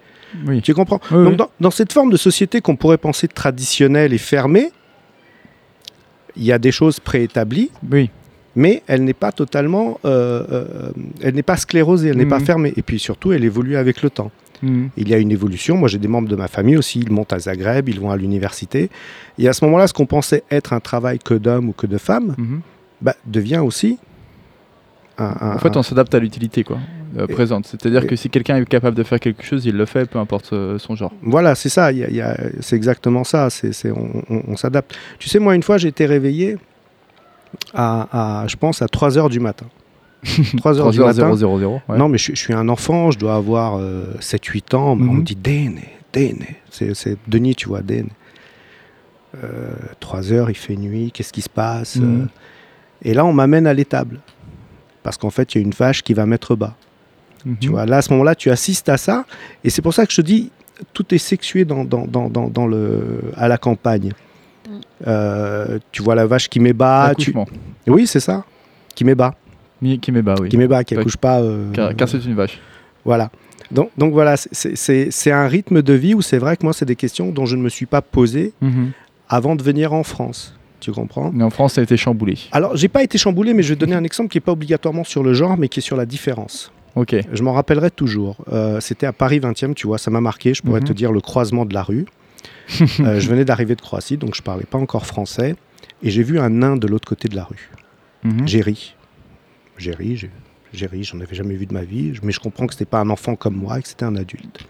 Oui. 0.47 0.61
Tu 0.61 0.75
comprends? 0.75 1.01
Oui, 1.11 1.17
Donc 1.25 1.29
oui. 1.31 1.37
Dans, 1.37 1.51
dans 1.61 1.71
cette 1.71 1.93
forme 1.93 2.11
de 2.11 2.19
société 2.19 2.61
qu'on 2.61 2.77
pourrait 2.77 2.99
penser 2.99 3.27
traditionnelle 3.27 4.13
et 4.13 4.19
fermée, 4.19 4.73
il 6.37 6.45
y 6.45 6.53
a 6.53 6.59
des 6.59 6.73
choses 6.73 7.01
préétablies, 7.01 7.71
Oui. 7.91 8.11
mais 8.57 8.83
elle 8.89 9.05
n'est 9.05 9.15
pas 9.15 9.33
totalement, 9.33 10.01
euh, 10.05 10.45
euh, 10.51 10.91
elle 11.23 11.35
n'est 11.35 11.43
pas 11.43 11.57
sclérosée, 11.57 12.09
elle 12.09 12.19
n'est 12.19 12.27
pas 12.27 12.41
Mhm. 12.41 12.45
fermée. 12.45 12.73
Et 12.77 12.83
puis 12.83 12.99
surtout, 12.99 13.33
elle 13.33 13.45
évolue 13.45 13.77
avec 13.77 14.03
le 14.03 14.11
temps. 14.11 14.31
Mhm. 14.65 14.91
Il 14.97 15.09
y 15.09 15.15
a 15.15 15.19
une 15.19 15.31
évolution. 15.31 15.77
Moi, 15.77 15.89
j'ai 15.89 15.99
des 15.99 16.09
membres 16.09 16.29
de 16.29 16.37
ma 16.37 16.49
famille 16.49 16.77
aussi. 16.77 17.01
Ils 17.01 17.11
montent 17.13 17.33
à 17.33 17.39
Zagreb, 17.39 17.89
ils 17.89 18.01
vont 18.01 18.11
à 18.11 18.17
l'université. 18.17 18.91
Et 19.39 19.49
à 19.49 19.53
ce 19.53 19.65
moment-là, 19.65 19.87
ce 19.87 19.93
qu'on 19.93 20.07
pensait 20.07 20.43
être 20.51 20.73
un 20.73 20.81
travail 20.81 21.19
que 21.19 21.35
d'hommes 21.35 21.69
ou 21.69 21.73
que 21.73 21.87
de 21.87 21.99
femmes, 21.99 22.35
Mhm. 22.39 22.61
bah, 23.03 23.15
devient 23.27 23.59
aussi 23.65 23.99
un, 25.19 25.25
un- 25.41 25.55
En 25.55 25.59
fait, 25.59 25.77
on 25.77 25.83
s'adapte 25.85 26.13
à 26.15 26.19
l'utilité 26.19 26.65
quoi, 26.65 26.79
euh, 27.19 27.27
présente. 27.29 27.67
C'est-à-dire 27.67 28.05
que 28.07 28.17
si 28.17 28.31
quelqu'un 28.31 28.57
est 28.57 28.65
capable 28.69 28.97
de 28.97 29.03
faire 29.05 29.21
quelque 29.21 29.45
chose, 29.45 29.65
il 29.65 29.77
le 29.77 29.87
fait, 29.87 30.11
peu 30.11 30.19
importe 30.19 30.53
euh, 30.53 30.77
son 30.79 30.97
genre. 30.97 31.13
Voilà, 31.23 31.55
c'est 31.55 31.69
ça. 31.69 31.91
c'est 32.61 32.75
exactement 32.75 33.23
ça. 33.23 33.49
C'est, 33.51 33.73
c'est- 33.73 33.93
on, 33.93 34.25
on- 34.29 34.43
on 34.49 34.57
s'adapte. 34.57 34.97
Tu 35.21 35.29
sais, 35.29 35.39
moi, 35.39 35.55
une 35.55 35.63
fois, 35.63 35.79
j'ai 35.79 35.89
été 35.89 36.07
réveillé 36.07 36.57
à, 37.73 38.43
à, 38.43 38.47
je 38.49 38.57
pense, 38.57 38.83
à 38.83 38.89
3 38.89 39.17
heures 39.19 39.29
du 39.29 39.39
matin. 39.41 39.67
3 40.57 40.79
heures 40.81 40.91
du 40.91 40.99
3 40.99 41.09
matin. 41.09 41.35
0 41.35 41.37
0 41.37 41.59
0. 41.59 41.81
ouais. 41.89 41.99
Non, 41.99 42.09
mais 42.09 42.19
je, 42.19 42.25
suis- 42.25 42.35
je 42.37 42.41
suis 42.41 42.55
un 42.55 42.69
enfant, 42.69 43.11
je 43.11 43.19
dois 43.19 43.35
avoir 43.37 43.81
7-8 44.21 44.75
ans. 44.75 44.97
mais 44.97 45.09
On 45.09 45.13
Mhm. 45.13 45.19
me 45.19 45.23
dit 45.25 45.37
Dene, 45.37 45.81
Dene. 46.13 46.45
C'est, 46.71 47.17
Denis, 47.29 47.55
tu 47.55 47.69
vois, 47.69 47.83
Dene. 47.83 48.09
3 50.01 50.33
heures, 50.33 50.51
il 50.51 50.55
fait 50.57 50.77
nuit, 50.77 51.11
qu'est-ce 51.13 51.33
qui 51.33 51.43
se 51.43 51.49
passe 51.49 51.97
Mhm. 51.97 52.23
Euh, 52.23 52.27
Et 53.07 53.13
là, 53.13 53.25
on 53.27 53.33
m'amène 53.35 53.67
à 53.67 53.75
l'étable. 53.75 54.21
Parce 55.03 55.19
qu'en 55.19 55.29
fait, 55.29 55.55
il 55.55 55.59
y 55.59 55.61
a 55.61 55.65
une 55.65 55.73
vache 55.75 56.03
qui 56.03 56.15
va 56.15 56.25
mettre 56.25 56.55
bas. 56.57 56.75
Tu 57.61 57.69
Mhm. 57.69 57.75
vois, 57.75 57.85
là, 57.85 57.99
à 57.99 58.03
ce 58.03 58.11
moment-là, 58.13 58.35
tu 58.35 58.51
assistes 58.51 58.89
à 58.89 58.97
ça. 58.97 59.27
Et 59.65 59.69
c'est 59.71 59.83
pour 59.83 59.93
ça 59.93 60.07
que 60.07 60.13
je 60.13 60.23
te 60.23 60.27
dis, 60.27 60.51
tout 60.95 61.15
est 61.15 61.19
sexué 61.19 61.67
dans, 61.67 61.85
dans, 61.85 62.07
dans, 62.07 62.31
dans, 62.31 62.49
dans 62.49 62.67
le, 62.67 63.21
à 63.37 63.47
la 63.49 63.59
campagne. 63.59 64.13
Mm. 64.67 64.73
Euh, 65.07 65.79
tu 65.93 66.03
vois 66.03 66.15
la 66.15 66.25
vache 66.27 66.49
qui 66.49 66.59
m'ébat. 66.61 67.13
Tu... 67.19 67.31
Accouchement. 67.31 67.47
Oui, 67.89 68.07
c'est 68.07 68.21
ça. 68.21 68.45
Qui 68.95 69.05
m'ébat. 69.05 69.35
Mi- 69.35 69.44
Qui 70.01 70.13
m'ébat, 70.13 70.35
oui. 70.41 70.49
Qui 70.49 70.57
m'ébat, 70.57 70.83
qui 70.85 70.95
accouche 70.97 71.17
pas. 71.17 71.41
euh, 71.41 71.71
Car, 71.73 71.95
car 71.95 72.09
c'est 72.09 72.25
une 72.25 72.35
vache. 72.35 72.61
Voilà. 73.05 73.31
Donc, 73.71 73.91
donc 73.99 74.13
voilà, 74.13 74.37
c'est- 74.37 75.31
un 75.33 75.47
rythme 75.49 75.83
de 75.83 75.93
vie 75.95 76.15
où 76.15 76.23
c'est 76.23 76.39
vrai 76.39 76.57
que 76.57 76.65
moi, 76.65 76.73
c'est 76.73 76.85
des 76.85 76.97
questions 76.97 77.31
dont 77.33 77.47
je 77.47 77.57
ne 77.57 77.63
me 77.63 77.69
suis 77.69 77.87
pas 77.87 78.03
posé 78.03 78.53
avant 79.29 79.57
de 79.57 79.63
venir 79.63 79.93
en 79.93 80.03
France. 80.03 80.55
Tu 80.81 80.93
comprends? 80.93 81.31
Mais 81.33 81.45
en 81.45 81.51
France, 81.51 81.75
ça 81.75 81.81
a 81.81 81.85
été 81.85 81.97
chamboulé. 81.97 82.37
Alors, 82.53 82.77
j'ai 82.77 82.89
pas 82.89 83.03
été 83.03 83.17
chamboulé, 83.17 83.55
mais 83.55 83.63
je 83.63 83.71
vais 83.71 83.77
donner 83.77 83.95
un 83.95 84.05
exemple 84.05 84.29
qui 84.31 84.37
n'est 84.37 84.43
pas 84.43 84.53
obligatoirement 84.53 85.03
sur 85.05 85.23
le 85.23 85.33
genre, 85.33 85.57
mais 85.57 85.69
qui 85.69 85.81
est 85.81 85.83
sur 85.83 85.97
la 85.97 86.05
différence. 86.07 86.71
Ok. 86.95 87.17
Je 87.33 87.43
m'en 87.43 87.53
rappellerai 87.55 87.91
toujours. 87.91 88.37
Euh, 88.53 88.81
C'était 88.81 89.07
à 89.07 89.13
Paris 89.13 89.41
20e, 89.41 89.75
tu 89.75 89.87
vois, 89.87 89.97
ça 89.99 90.11
m'a 90.11 90.21
marqué. 90.21 90.53
Je 90.55 90.63
pourrais 90.63 90.81
Mhm. 90.81 90.87
te 90.87 90.93
dire 90.93 91.11
le 91.11 91.21
croisement 91.21 91.65
de 91.65 91.73
la 91.75 91.83
rue. 91.83 92.05
Euh, 93.01 93.19
je 93.19 93.29
venais 93.29 93.45
d'arriver 93.47 93.75
de 93.75 93.81
Croatie, 93.81 94.17
donc 94.19 94.35
je 94.35 94.43
parlais 94.43 94.65
pas 94.65 94.79
encore 94.79 95.07
français. 95.07 95.57
Et 96.03 96.11
j'ai 96.11 96.23
vu 96.23 96.39
un 96.39 96.51
nain 96.51 96.77
de 96.77 96.87
l'autre 96.87 97.09
côté 97.09 97.29
de 97.29 97.37
la 97.37 97.45
rue. 97.45 97.71
Mhm. 98.23 98.47
J'ai 98.47 98.61
ri. 98.61 98.95
J'ai 99.77 99.93
ri, 99.93 100.17
j'ai 100.17 100.31
j'ai 100.75 100.87
ri, 100.87 101.05
j'en 101.05 101.21
avais 101.21 101.35
jamais 101.35 101.55
vu 101.55 101.67
de 101.67 101.73
ma 101.73 101.85
vie, 101.85 102.13
mais 102.23 102.33
je 102.33 102.41
comprends 102.41 102.67
que 102.67 102.75
c'était 102.75 102.85
pas 102.85 102.99
un 102.99 103.09
enfant 103.11 103.37
comme 103.37 103.55
moi 103.55 103.79
et 103.79 103.83
que 103.83 103.89
c'était 103.89 104.05
un 104.05 104.17
adulte. 104.17 104.67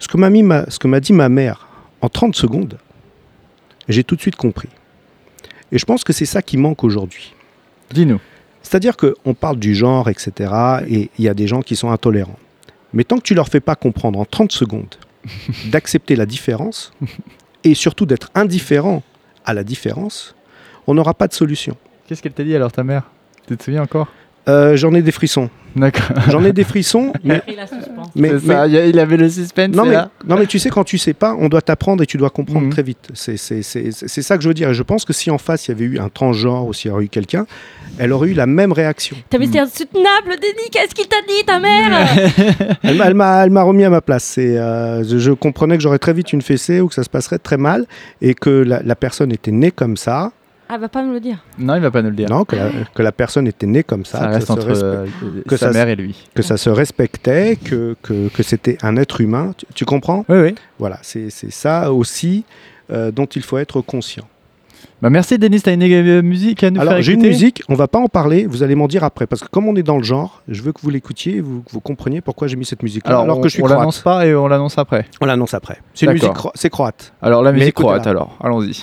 Ce 0.00 0.08
que 0.08 0.16
m'a 0.86 1.00
dit 1.00 1.12
ma 1.12 1.28
mère 1.28 1.68
en 2.00 2.08
30 2.08 2.34
secondes, 2.34 2.78
j'ai 3.88 4.04
tout 4.04 4.16
de 4.16 4.20
suite 4.20 4.36
compris. 4.36 4.68
Et 5.72 5.78
je 5.78 5.84
pense 5.84 6.04
que 6.04 6.12
c'est 6.12 6.26
ça 6.26 6.42
qui 6.42 6.56
manque 6.56 6.84
aujourd'hui. 6.84 7.34
Dis-nous. 7.92 8.20
C'est-à-dire 8.62 8.96
qu'on 8.96 9.34
parle 9.34 9.58
du 9.58 9.74
genre, 9.74 10.08
etc., 10.08 10.52
et 10.88 11.10
il 11.18 11.24
y 11.24 11.28
a 11.28 11.34
des 11.34 11.46
gens 11.46 11.62
qui 11.62 11.76
sont 11.76 11.90
intolérants. 11.90 12.38
Mais 12.92 13.04
tant 13.04 13.18
que 13.18 13.22
tu 13.22 13.34
leur 13.34 13.48
fais 13.48 13.60
pas 13.60 13.76
comprendre 13.76 14.18
en 14.18 14.24
30 14.24 14.52
secondes 14.52 14.94
d'accepter 15.66 16.16
la 16.16 16.26
différence, 16.26 16.92
et 17.64 17.74
surtout 17.74 18.06
d'être 18.06 18.30
indifférent 18.34 19.02
à 19.44 19.54
la 19.54 19.64
différence, 19.64 20.34
on 20.86 20.94
n'aura 20.94 21.14
pas 21.14 21.28
de 21.28 21.34
solution. 21.34 21.76
Qu'est-ce 22.06 22.22
qu'elle 22.22 22.32
t'a 22.32 22.44
dit 22.44 22.54
alors, 22.54 22.72
ta 22.72 22.84
mère? 22.84 23.10
Tu 23.48 23.56
te 23.56 23.62
souviens 23.64 23.82
encore? 23.82 24.06
Euh, 24.48 24.76
J'en 24.76 24.94
ai 24.94 25.02
des 25.02 25.12
frissons. 25.12 25.50
D'accord. 25.76 26.06
J'en 26.30 26.42
ai 26.42 26.54
des 26.54 26.64
frissons, 26.64 27.12
mais, 27.24 27.42
suspense. 27.46 28.08
mais, 28.16 28.30
ça, 28.38 28.66
mais- 28.66 28.84
il 28.88 28.88
il 28.94 28.98
avait 28.98 29.18
le 29.18 29.28
suspense. 29.28 29.76
non, 29.76 29.84
mais, 29.84 29.92
là. 29.92 30.10
non, 30.26 30.36
mais 30.38 30.46
tu 30.46 30.58
sais, 30.58 30.70
quand 30.70 30.82
tu 30.84 30.96
sais 30.96 31.12
pas, 31.12 31.36
on 31.38 31.50
doit 31.50 31.60
t'apprendre 31.60 32.02
et 32.02 32.06
tu 32.06 32.16
dois 32.16 32.30
comprendre 32.30 32.64
Mhm. 32.64 32.70
très 32.72 32.82
vite. 32.82 33.08
C'est 33.12 33.36
c'est- 33.36 33.60
c'est- 33.62 33.90
c'est 33.92 34.22
ça 34.22 34.38
que 34.38 34.42
je 34.42 34.48
veux 34.48 34.54
dire. 34.54 34.70
Et 34.70 34.74
je 34.74 34.82
pense 34.82 35.04
que 35.04 35.12
si 35.12 35.30
en 35.30 35.36
face, 35.36 35.68
il 35.68 35.72
y 35.72 35.74
avait 35.74 35.84
eu 35.84 35.98
un 35.98 36.08
transgenre 36.08 36.66
ou 36.66 36.72
s'il 36.72 36.90
y 36.90 36.94
aurait 36.94 37.04
eu 37.04 37.08
quelqu'un, 37.10 37.46
elle 37.98 38.12
aurait 38.14 38.28
eu 38.30 38.32
la 38.32 38.46
même 38.46 38.72
réaction. 38.72 39.18
T'as 39.28 39.36
vu, 39.38 39.46
c'est 39.52 39.58
insoutenable, 39.58 40.30
Denis. 40.40 40.70
Qu'est-ce 40.72 40.94
qu'il 40.94 41.06
t'a 41.08 41.20
dit, 41.28 41.44
ta 41.46 41.58
mère 41.60 42.08
Elle 42.82 43.14
m'a- 43.14 43.62
remis 43.62 43.84
à 43.84 43.90
ma 43.90 44.00
place. 44.00 44.36
Euh, 44.38 45.04
je, 45.06 45.18
je 45.18 45.32
comprenais 45.32 45.76
que 45.76 45.82
j'aurais 45.82 45.98
très 45.98 46.14
vite 46.14 46.32
une 46.32 46.42
fessée 46.42 46.80
ou 46.80 46.88
que 46.88 46.94
ça 46.94 47.02
se 47.04 47.10
passerait 47.10 47.38
très 47.38 47.58
mal 47.58 47.84
et 48.22 48.32
que 48.34 48.48
la, 48.50 48.82
la 48.82 48.96
personne 48.96 49.30
était 49.30 49.52
née 49.52 49.70
comme 49.70 49.98
ça. 49.98 50.32
Ah, 50.68 50.76
va 50.78 50.88
pas 50.88 51.02
me 51.02 51.12
le 51.14 51.20
dire. 51.20 51.38
Non, 51.58 51.76
il 51.76 51.80
va 51.80 51.90
pas 51.90 52.02
nous 52.02 52.10
le 52.10 52.14
dire. 52.16 52.28
Non, 52.28 52.44
que 52.44 52.54
la, 52.56 52.70
que 52.94 53.02
la 53.02 53.12
personne 53.12 53.46
était 53.46 53.66
née 53.66 53.82
comme 53.82 54.04
ça. 54.04 54.18
ça 54.18 54.26
que, 54.26 54.32
reste 54.34 54.46
ça 54.48 54.52
entre 54.52 54.68
euh, 54.84 55.06
que 55.48 55.56
sa 55.56 55.68
ça- 55.68 55.72
mère 55.72 55.88
et 55.88 55.96
lui. 55.96 56.26
que 56.34 56.42
ça 56.42 56.56
se 56.58 56.68
respectait, 56.68 57.56
que, 57.56 57.96
que, 58.02 58.28
que 58.28 58.42
c'était 58.42 58.76
un 58.82 58.96
être 58.96 59.20
humain. 59.20 59.54
Tu, 59.56 59.66
tu 59.74 59.84
comprends? 59.86 60.24
Oui, 60.28 60.38
oui. 60.38 60.54
Voilà, 60.78 60.98
c'est 61.02 61.30
c'est 61.30 61.50
ça 61.50 61.92
aussi 61.92 62.44
euh, 62.90 63.10
dont 63.10 63.24
il 63.26 63.42
faut 63.42 63.56
être 63.58 63.80
conscient. 63.80 64.24
Bah, 65.00 65.10
merci, 65.10 65.38
Denis. 65.38 65.60
T'as 65.62 65.72
une 65.74 65.82
euh, 65.84 66.22
musique 66.22 66.62
à 66.64 66.70
nous 66.70 66.80
Alors 66.80 66.94
faire 66.94 67.02
j'ai 67.02 67.12
une 67.14 67.22
musique, 67.22 67.62
on 67.68 67.74
va 67.74 67.86
pas 67.88 67.98
en 68.00 68.08
parler, 68.08 68.46
vous 68.46 68.62
allez 68.62 68.74
m'en 68.74 68.88
dire 68.88 69.04
après, 69.04 69.26
parce 69.26 69.42
que 69.42 69.48
comme 69.48 69.68
on 69.68 69.76
est 69.76 69.82
dans 69.82 69.96
le 69.96 70.02
genre, 70.04 70.42
je 70.48 70.60
veux 70.60 70.72
que 70.72 70.80
vous 70.82 70.90
l'écoutiez, 70.90 71.36
et 71.36 71.40
vous, 71.40 71.60
que 71.62 71.70
vous 71.70 71.80
compreniez 71.80 72.20
pourquoi 72.20 72.46
j'ai 72.48 72.56
mis 72.56 72.64
cette 72.66 72.82
musique. 72.82 73.06
Alors, 73.06 73.22
alors 73.22 73.38
on, 73.38 73.40
que 73.40 73.48
je 73.48 73.54
suis 73.54 73.62
on 73.62 73.66
l'annonce 73.68 74.00
croate. 74.00 74.18
pas 74.18 74.26
et 74.26 74.34
on 74.34 74.48
l'annonce 74.48 74.76
après. 74.76 75.06
On 75.20 75.26
l'annonce 75.26 75.54
après. 75.54 75.78
C'est 75.94 76.06
une 76.06 76.12
D'accord. 76.12 76.28
musique, 76.30 76.36
cro- 76.36 76.52
c'est 76.54 76.68
croate. 76.70 77.12
Alors, 77.22 77.42
la 77.42 77.52
musique 77.52 77.74
croate, 77.74 78.06
alors. 78.06 78.36
Allons-y. 78.42 78.82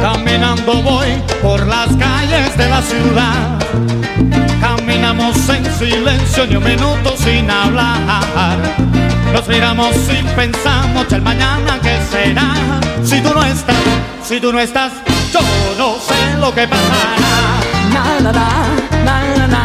Caminando 0.00 0.82
voy 0.82 1.08
por 1.42 1.66
las 1.66 1.88
calles 1.96 2.56
de 2.56 2.68
la 2.68 2.82
ciudad. 2.82 3.58
Caminamos 4.60 5.36
en 5.48 5.64
silencio 5.78 6.46
ni 6.46 6.56
un 6.56 6.64
minuto 6.64 7.14
sin 7.16 7.50
hablar. 7.50 8.58
Nos 9.32 9.48
miramos 9.48 9.96
y 10.10 10.22
pensamos 10.36 11.10
el 11.10 11.22
mañana 11.22 11.80
que 11.80 11.98
será. 12.10 12.54
Si 13.02 13.20
tú 13.20 13.32
no 13.34 13.42
estás, 13.42 13.76
si 14.22 14.40
tú 14.40 14.52
no 14.52 14.60
estás, 14.60 14.92
yo 15.32 15.40
no 15.78 15.96
sé 15.98 16.38
lo 16.38 16.54
que 16.54 16.68
pasará. 16.68 17.54
Na 17.92 18.20
na 18.20 18.32
na 18.32 18.83
na 19.04 19.46
na 19.52 19.63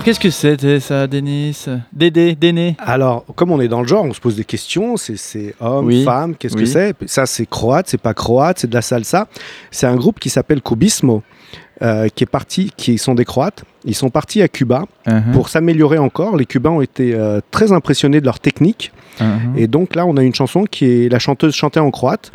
Alors, 0.00 0.06
qu'est-ce 0.06 0.20
que 0.20 0.30
c'était 0.30 0.80
ça, 0.80 1.06
Denis? 1.06 1.66
Dédé, 1.92 2.34
Déné 2.34 2.74
Alors, 2.78 3.22
comme 3.36 3.50
on 3.50 3.60
est 3.60 3.68
dans 3.68 3.82
le 3.82 3.86
genre, 3.86 4.06
on 4.06 4.14
se 4.14 4.20
pose 4.20 4.34
des 4.34 4.46
questions. 4.46 4.96
C'est- 4.96 5.54
homme, 5.60 5.84
Oui. 5.88 6.04
femme, 6.04 6.36
qu'est-ce 6.36 6.56
que 6.56 6.64
c'est? 6.64 6.94
Ça, 7.04 7.26
c'est 7.26 7.44
croate, 7.44 7.86
c'est 7.90 8.00
pas 8.00 8.14
croate, 8.14 8.60
c'est 8.60 8.66
de 8.70 8.72
la 8.74 8.80
salsa. 8.80 9.28
C'est 9.70 9.86
un 9.86 9.96
groupe 9.96 10.18
qui 10.18 10.30
s'appelle 10.30 10.62
Cubismo. 10.62 11.22
euh, 11.82 12.08
qui 12.14 12.24
est 12.24 12.26
parti, 12.26 12.70
qui 12.76 12.98
sont 12.98 13.14
des 13.14 13.24
Croates. 13.24 13.64
Ils 13.86 13.94
sont 13.94 14.10
partis 14.10 14.42
à 14.42 14.48
Cuba 14.48 14.84
Mhm. 15.06 15.32
pour 15.32 15.48
s'améliorer 15.48 15.96
encore. 15.96 16.36
Les 16.36 16.44
Cubains 16.44 16.72
ont 16.72 16.82
été 16.82 17.14
euh, 17.14 17.40
très 17.50 17.72
impressionnés 17.72 18.20
de 18.20 18.26
leur 18.26 18.38
technique. 18.38 18.92
Mhm. 19.18 19.54
Et 19.56 19.66
donc 19.66 19.94
là, 19.94 20.04
on 20.04 20.18
a 20.18 20.22
une 20.22 20.34
chanson 20.34 20.64
qui 20.64 20.84
est 20.84 21.08
la 21.10 21.18
chanteuse 21.18 21.54
chantait 21.54 21.80
en 21.80 21.90
croate. 21.90 22.32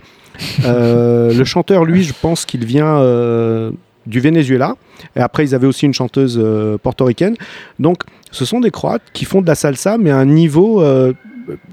Euh, 0.63 1.31
le 1.37 1.43
chanteur, 1.45 1.85
lui, 1.85 2.01
je 2.03 2.13
pense 2.19 2.43
qu'il 2.45 2.65
vient 2.65 2.99
du 4.07 4.19
Venezuela. 4.19 4.75
Et 5.15 5.19
après, 5.19 5.43
ils 5.45 5.55
avaient 5.55 5.67
aussi 5.67 5.85
une 5.85 5.93
chanteuse 5.93 6.39
euh, 6.41 6.77
portoricaine. 6.77 7.35
Donc, 7.79 8.03
ce 8.31 8.45
sont 8.45 8.59
des 8.59 8.71
Croates 8.71 9.01
qui 9.13 9.25
font 9.25 9.41
de 9.41 9.47
la 9.47 9.55
salsa, 9.55 9.97
mais 9.97 10.11
à 10.11 10.17
un 10.17 10.25
niveau, 10.25 10.81
euh, 10.81 11.13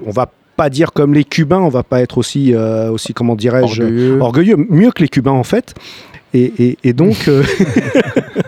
on 0.07 0.11
va 0.11 0.31
pas 0.57 0.69
dire 0.71 0.93
comme 0.93 1.15
les 1.15 1.25
Cubains, 1.25 1.61
on 1.61 1.69
va 1.71 1.83
pas 1.83 2.01
être 2.03 2.19
aussi, 2.19 2.55
euh, 2.55 2.91
aussi 2.91 3.15
comment 3.15 3.35
dirais-je, 3.37 3.83
Orgueilleux. 3.83 4.21
orgueilleux, 4.21 4.57
mieux 4.69 4.91
que 4.93 5.03
les 5.03 5.09
Cubains 5.09 5.31
en 5.33 5.45
fait. 5.45 5.75
Et, 6.35 6.53
et- 6.59 6.79
et 6.85 6.93
donc, 6.93 7.29
euh, 7.29 7.43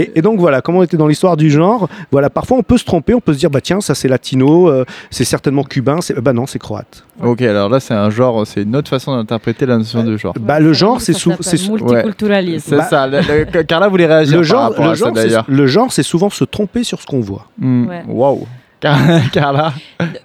et, 0.00 0.12
et 0.18 0.22
donc 0.22 0.38
voilà, 0.38 0.60
comme 0.62 0.76
on 0.76 0.82
était 0.82 0.96
dans 0.96 1.06
l'histoire 1.06 1.36
du 1.36 1.50
genre, 1.50 1.88
voilà, 2.10 2.30
parfois 2.30 2.56
on 2.58 2.62
peut 2.62 2.78
se 2.78 2.84
tromper, 2.84 3.14
on 3.14 3.20
peut 3.20 3.32
se 3.32 3.38
dire 3.38 3.50
bah 3.50 3.60
tiens, 3.60 3.80
ça 3.80 3.94
c'est 3.94 4.08
latino, 4.08 4.68
euh, 4.68 4.84
c'est 5.10 5.24
certainement 5.24 5.64
cubain, 5.64 6.00
c'est 6.00 6.18
bah 6.20 6.32
non, 6.32 6.46
c'est 6.46 6.58
croate. 6.58 7.04
Ok, 7.22 7.42
alors 7.42 7.68
là, 7.68 7.80
c'est 7.80 7.94
un 7.94 8.10
genre, 8.10 8.46
c'est 8.46 8.62
une 8.62 8.76
autre 8.76 8.88
façon 8.88 9.16
d'interpréter 9.16 9.66
la 9.66 9.76
notion 9.78 10.04
de 10.04 10.16
genre. 10.16 10.34
Bah 10.38 10.60
le 10.60 10.72
genre, 10.72 11.00
c'est 11.00 11.12
Ça 11.12 11.18
sou- 11.18 11.30
s'appelle 11.30 11.44
c'est 11.58 11.68
multiculturalisme. 11.68 12.66
C'est 12.70 12.76
Bah- 12.76 12.84
ça. 12.84 13.06
le- 13.06 13.20
le- 13.52 13.62
Carla 13.64 13.88
voulait 13.88 14.06
réagir 14.06 14.34
le 14.34 14.40
par 14.40 14.44
genre, 14.44 14.62
rapport 14.70 14.84
le 14.84 14.90
à 14.90 14.94
ça 14.94 15.04
genre, 15.06 15.08
c'est- 15.16 15.24
d'ailleurs. 15.24 15.44
le 15.48 15.66
genre, 15.66 15.92
c'est 15.92 16.02
souvent 16.02 16.30
se 16.30 16.44
tromper 16.44 16.84
sur 16.84 17.00
ce 17.00 17.06
qu'on 17.06 17.20
voit. 17.20 17.46
Hmm, 17.58 17.86
Ouais. 17.88 18.02
Waouh. 18.06 18.46
Car- 18.80 18.96
Carla. 19.32 19.72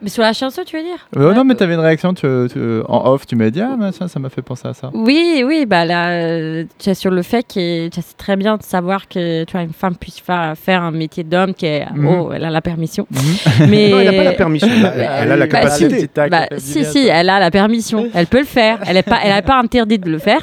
Mais 0.02 0.10
sur 0.10 0.22
la 0.22 0.34
chanson, 0.34 0.62
tu 0.66 0.78
veux 0.78 0.84
dire? 0.84 1.08
Euh, 1.18 1.34
non, 1.34 1.44
mais 1.44 1.56
t'avais 1.56 1.74
une 1.74 1.80
réaction 1.80 2.14
tu- 2.14 2.28
tu- 2.52 2.82
en 2.88 3.12
off, 3.12 3.26
tu 3.26 3.36
m'as 3.36 3.50
dit, 3.50 3.62
ah, 3.62 3.76
mais 3.80 3.92
ça, 3.92 4.08
ça 4.08 4.20
m'a 4.20 4.30
fait 4.30 4.42
penser 4.44 4.68
à 4.68 4.74
ça. 4.74 4.92
Oui, 4.94 5.44
oui, 5.46 5.66
bah 5.66 5.86
là, 5.86 6.64
tu 6.78 6.94
sur 6.94 7.10
le 7.12 7.22
fait 7.24 7.44
que 7.44 7.88
tu 7.88 8.00
c'est 8.02 8.18
très 8.18 8.36
bien 8.36 8.58
de 8.58 8.64
savoir 8.64 9.08
que 9.08 9.44
tu 9.46 9.52
vois, 9.54 9.62
une 9.64 9.74
femme 9.74 9.96
puisse 9.96 10.20
fa- 10.20 10.54
faire 10.56 10.84
un 10.84 10.92
métier 10.92 11.24
d'homme, 11.24 11.54
qui 11.56 11.66
est, 11.66 11.86
Mhm. 11.96 12.08
oh, 12.08 12.32
elle 12.34 12.46
a 12.46 12.50
la 12.52 12.62
permission. 12.62 13.08
Mhm. 13.10 13.68
Mais 13.70 13.90
Non, 13.90 14.00
elle 14.00 14.06
n'a 14.12 14.14
pas 14.18 14.24
la 14.24 14.34
permission, 14.34 14.68
elle 14.72 14.86
a, 15.02 15.22
elle 15.24 15.32
a 15.32 15.36
la 15.36 15.46
Bah, 15.48 15.48
capacité. 15.48 16.00
si. 16.02 16.10
Bah, 16.30 16.46
si, 16.58 16.86
si, 16.86 17.08
elle 17.08 17.30
a 17.30 17.40
la 17.40 17.50
permission, 17.52 18.08
elle 18.14 18.28
peut 18.28 18.40
le 18.40 18.46
faire, 18.46 18.80
elle 18.86 18.94
n'est 18.96 19.04
pas, 19.04 19.18
elle 19.24 19.36
est 19.36 19.42
pas 19.42 19.58
interdite 19.58 20.04
de 20.06 20.12
le 20.12 20.20
faire. 20.20 20.42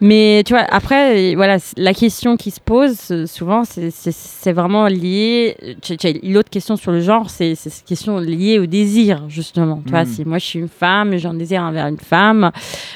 Mais 0.00 0.42
tu 0.46 0.54
vois, 0.54 0.62
après, 0.70 1.32
euh, 1.32 1.36
voilà, 1.36 1.58
la 1.76 1.92
question 1.94 2.36
qui 2.36 2.50
se 2.50 2.60
pose 2.60 2.96
euh, 3.10 3.26
souvent, 3.26 3.64
c'est- 3.64 3.90
vraiment 4.52 4.86
lié. 4.86 5.56
L'autre 6.24 6.48
question 6.50 6.76
sur 6.76 6.90
le 6.90 7.00
genre, 7.00 7.28
c'est 7.30 7.54
cette 7.54 7.84
question 7.84 8.18
liée 8.18 8.58
au 8.58 8.66
désir, 8.66 9.24
justement. 9.28 9.82
Tu 9.84 9.90
vois, 9.90 10.04
Mm. 10.04 10.06
si 10.06 10.24
moi 10.24 10.38
je 10.38 10.44
suis 10.46 10.58
une 10.58 10.68
femme, 10.68 11.16
j'ai 11.18 11.28
un 11.28 11.34
désir 11.34 11.62
envers 11.62 11.86
une 11.86 11.98
femme, 11.98 12.50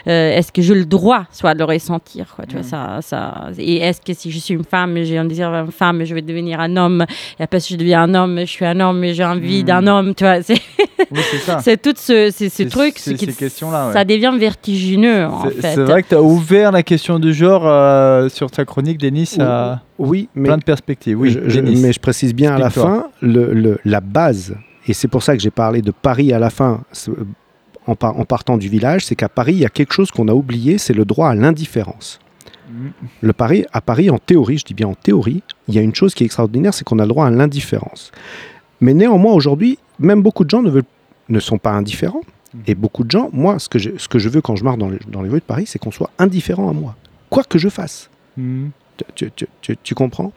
euh, 0.08 0.36
est-ce 0.36 0.50
que 0.50 0.62
j'ai 0.62 0.74
le 0.74 0.84
droit, 0.86 1.24
soit, 1.30 1.52
de 1.54 1.58
le 1.58 1.64
ressentir, 1.66 2.32
quoi, 2.34 2.46
tu 2.46 2.54
vois, 2.56 2.62
ça, 2.64 2.98
ça. 3.02 3.48
Et 3.58 3.76
est-ce 3.76 4.00
que 4.00 4.14
si 4.14 4.30
je 4.30 4.38
suis 4.38 4.54
une 4.54 4.64
femme, 4.64 4.96
j'ai 5.02 5.18
un 5.18 5.24
désir 5.26 5.48
envers 5.48 5.64
une 5.66 5.72
femme, 5.72 6.04
je 6.04 6.14
vais 6.14 6.22
devenir 6.22 6.58
un 6.60 6.76
homme, 6.76 7.04
et 7.38 7.42
après 7.42 7.60
si 7.60 7.74
je 7.74 7.78
deviens 7.78 8.02
un 8.02 8.14
homme, 8.14 8.40
je 8.40 8.44
suis 8.46 8.64
un 8.64 8.80
homme, 8.80 9.04
et 9.04 9.12
j'ai 9.14 9.24
envie 9.24 9.62
Mm. 9.62 9.66
d'un 9.66 9.86
homme, 9.86 10.14
tu 10.14 10.24
vois, 10.24 10.42
c'est. 10.42 10.54
Oui, 11.10 11.20
tout 11.82 11.92
ce, 11.96 12.30
ce 12.30 12.62
truc, 12.64 12.94
c'est 12.96 13.10
ce 13.10 13.16
qui- 13.16 13.26
ces 13.26 13.32
questions-là, 13.34 13.88
ouais. 13.88 13.92
ça 13.92 14.04
devient 14.04 14.32
vertigineux 14.38 15.26
en 15.26 15.44
fait. 15.44 15.56
c'est 15.60 15.76
vrai 15.82 16.02
que 16.02 16.08
tu 16.08 16.14
as 16.14 16.22
ouvert 16.22 16.72
la 16.72 16.82
question 16.82 16.93
du 17.20 17.32
genre 17.34 17.62
euh, 17.66 18.28
sur 18.28 18.50
ta 18.50 18.64
chronique, 18.64 18.98
Denis, 18.98 19.36
à 19.40 19.80
Oui, 19.98 20.28
mais 20.34 20.48
plein 20.48 20.58
de 20.58 20.64
perspectives. 20.64 21.18
Oui, 21.18 21.30
je, 21.30 21.48
je- 21.48 21.60
Denis. 21.60 21.80
mais 21.82 21.92
je 21.92 22.00
précise 22.00 22.34
bien 22.34 22.54
à 22.54 22.58
la 22.58 22.70
fin, 22.70 23.06
le, 23.20 23.52
le- 23.52 23.78
la 23.84 24.00
base, 24.00 24.54
et 24.86 24.92
c'est 24.92 25.08
pour 25.08 25.22
ça 25.22 25.36
que 25.36 25.42
j'ai 25.42 25.50
parlé 25.50 25.82
de 25.82 25.90
Paris 25.90 26.32
à 26.32 26.38
la 26.38 26.50
fin, 26.50 26.82
en, 27.86 27.94
par- 27.94 28.18
en 28.18 28.24
partant 28.24 28.56
du 28.56 28.68
village, 28.68 29.04
c'est 29.06 29.14
qu'à 29.16 29.28
Paris, 29.28 29.52
il 29.54 29.58
y 29.60 29.64
a 29.66 29.68
quelque 29.70 29.92
chose 29.92 30.10
qu'on 30.10 30.28
a 30.28 30.32
oublié, 30.34 30.78
c'est 30.78 30.94
le 30.94 31.04
droit 31.04 31.28
à 31.28 31.34
l'indifférence. 31.34 32.18
Mhm. 32.70 32.92
Le 33.20 33.32
Paris, 33.32 33.66
à 33.72 33.80
Paris, 33.80 34.08
en 34.10 34.18
théorie, 34.18 34.58
je 34.58 34.64
dis 34.64 34.74
bien 34.74 34.88
en 34.88 34.94
théorie, 34.94 35.42
il 35.68 35.74
y 35.74 35.78
a 35.78 35.82
une 35.82 35.94
chose 35.94 36.14
qui 36.14 36.22
est 36.24 36.26
extraordinaire, 36.26 36.72
c'est 36.74 36.84
qu'on 36.84 36.98
a 36.98 37.02
le 37.02 37.08
droit 37.08 37.26
à 37.26 37.30
l'indifférence. 37.30 38.10
Mais 38.80 38.94
néanmoins, 38.94 39.32
aujourd'hui, 39.34 39.78
même 39.98 40.22
beaucoup 40.22 40.44
de 40.44 40.50
gens 40.50 40.62
ne, 40.62 40.70
veulent, 40.70 40.82
ne 41.28 41.40
sont 41.40 41.58
pas 41.58 41.70
indifférents. 41.72 42.22
Et 42.66 42.74
beaucoup 42.74 43.04
de 43.04 43.10
gens, 43.10 43.30
moi, 43.32 43.58
ce 43.58 43.68
que 43.68 43.78
je, 43.78 43.90
ce 43.98 44.08
que 44.08 44.18
je 44.18 44.28
veux 44.28 44.40
quand 44.40 44.54
je 44.56 44.64
marche 44.64 44.78
dans 44.78 44.88
les, 44.88 44.98
dans 45.08 45.22
les 45.22 45.28
rues 45.28 45.40
de 45.40 45.44
Paris, 45.44 45.64
c'est 45.66 45.78
qu'on 45.78 45.90
soit 45.90 46.10
indifférent 46.18 46.68
à 46.68 46.72
moi. 46.72 46.94
Quoi 47.30 47.42
que 47.44 47.58
je 47.58 47.68
fasse. 47.68 48.10
Mhm. 48.36 48.70
Tu, 49.16 49.28
tu- 49.32 49.46
tu- 49.60 49.76
tu 49.82 49.94
comprends 49.96 50.32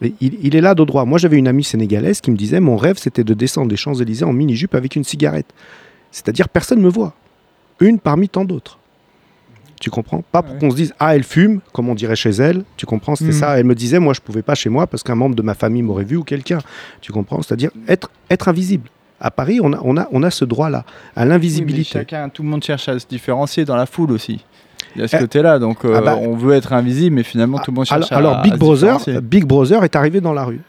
et 0.00 0.14
il, 0.20 0.38
il 0.40 0.54
est 0.54 0.60
là 0.60 0.76
de 0.76 0.84
droit. 0.84 1.04
Moi, 1.04 1.18
j'avais 1.18 1.38
une 1.38 1.48
amie 1.48 1.64
sénégalaise 1.64 2.20
qui 2.20 2.30
me 2.30 2.36
disait 2.36 2.60
Mon 2.60 2.76
rêve, 2.76 2.98
c'était 2.98 3.24
de 3.24 3.34
descendre 3.34 3.68
les 3.68 3.76
Champs-Élysées 3.76 4.24
en 4.24 4.32
mini-jupe 4.32 4.76
avec 4.76 4.94
une 4.94 5.02
cigarette. 5.02 5.52
C'est-à-dire, 6.12 6.48
personne 6.48 6.78
ne 6.78 6.84
me 6.84 6.88
voit. 6.88 7.14
Une 7.80 7.98
parmi 7.98 8.28
tant 8.28 8.44
d'autres. 8.44 8.78
Tu 9.80 9.90
comprends? 9.90 10.22
Pas 10.32 10.42
pour 10.42 10.54
Ouais. 10.54 10.60
qu'on 10.60 10.70
se 10.70 10.76
dise 10.76 10.94
Ah, 11.00 11.16
elle 11.16 11.24
fume, 11.24 11.60
comme 11.72 11.88
on 11.88 11.94
dirait 11.96 12.14
chez 12.16 12.30
elle. 12.30 12.62
Tu 12.76 12.86
comprends? 12.86 13.16
C'était 13.16 13.32
Mhm. 13.32 13.38
ça. 13.40 13.58
Elle 13.58 13.66
me 13.66 13.74
disait 13.74 13.98
Moi, 13.98 14.14
je 14.14 14.20
pouvais 14.20 14.42
pas 14.42 14.54
chez 14.54 14.70
moi 14.70 14.86
parce 14.86 15.02
qu'un 15.02 15.16
membre 15.16 15.34
de 15.34 15.42
ma 15.42 15.54
famille 15.54 15.82
m'aurait 15.82 16.04
vu 16.04 16.16
ou 16.16 16.22
quelqu'un. 16.22 16.60
Tu 17.00 17.10
comprends? 17.12 17.42
C'est-à-dire 17.42 17.70
être, 17.88 18.10
être 18.30 18.46
invisible. 18.48 18.88
À 19.20 19.30
Paris, 19.30 19.60
on 19.62 19.72
a, 19.72 19.78
on 19.82 19.96
a, 19.96 20.06
on 20.12 20.22
a 20.22 20.30
ce 20.30 20.44
droit-là, 20.44 20.84
à 21.14 21.24
l'invisibilité. 21.24 22.04
tout 22.32 22.42
le 22.42 22.48
monde 22.48 22.62
cherche 22.62 22.88
à 22.88 22.98
se 22.98 23.06
différencier 23.06 23.64
dans 23.64 23.76
la 23.76 23.86
foule 23.86 24.12
aussi. 24.12 24.44
Il 24.94 25.00
y 25.00 25.04
a 25.04 25.08
ce 25.08 25.16
Eh, 25.16 25.20
côté-là, 25.20 25.58
donc 25.58 25.84
euh, 25.84 25.94
ah 25.96 26.00
bah- 26.00 26.16
on 26.20 26.34
veut 26.36 26.54
être 26.54 26.72
invisible, 26.72 27.16
mais 27.16 27.22
finalement 27.22 27.58
tout 27.58 27.70
le 27.70 27.76
monde 27.76 27.86
cherche 27.86 28.12
alors, 28.12 28.34
à 28.34 28.40
alors 28.40 28.42
Big 28.42 28.52
à 28.52 28.54
se 28.56 28.58
Brother. 28.60 29.22
Big 29.22 29.44
Brother 29.44 29.84
est 29.84 29.96
arrivé 29.96 30.20
dans 30.20 30.32
la 30.32 30.44
rue. 30.44 30.60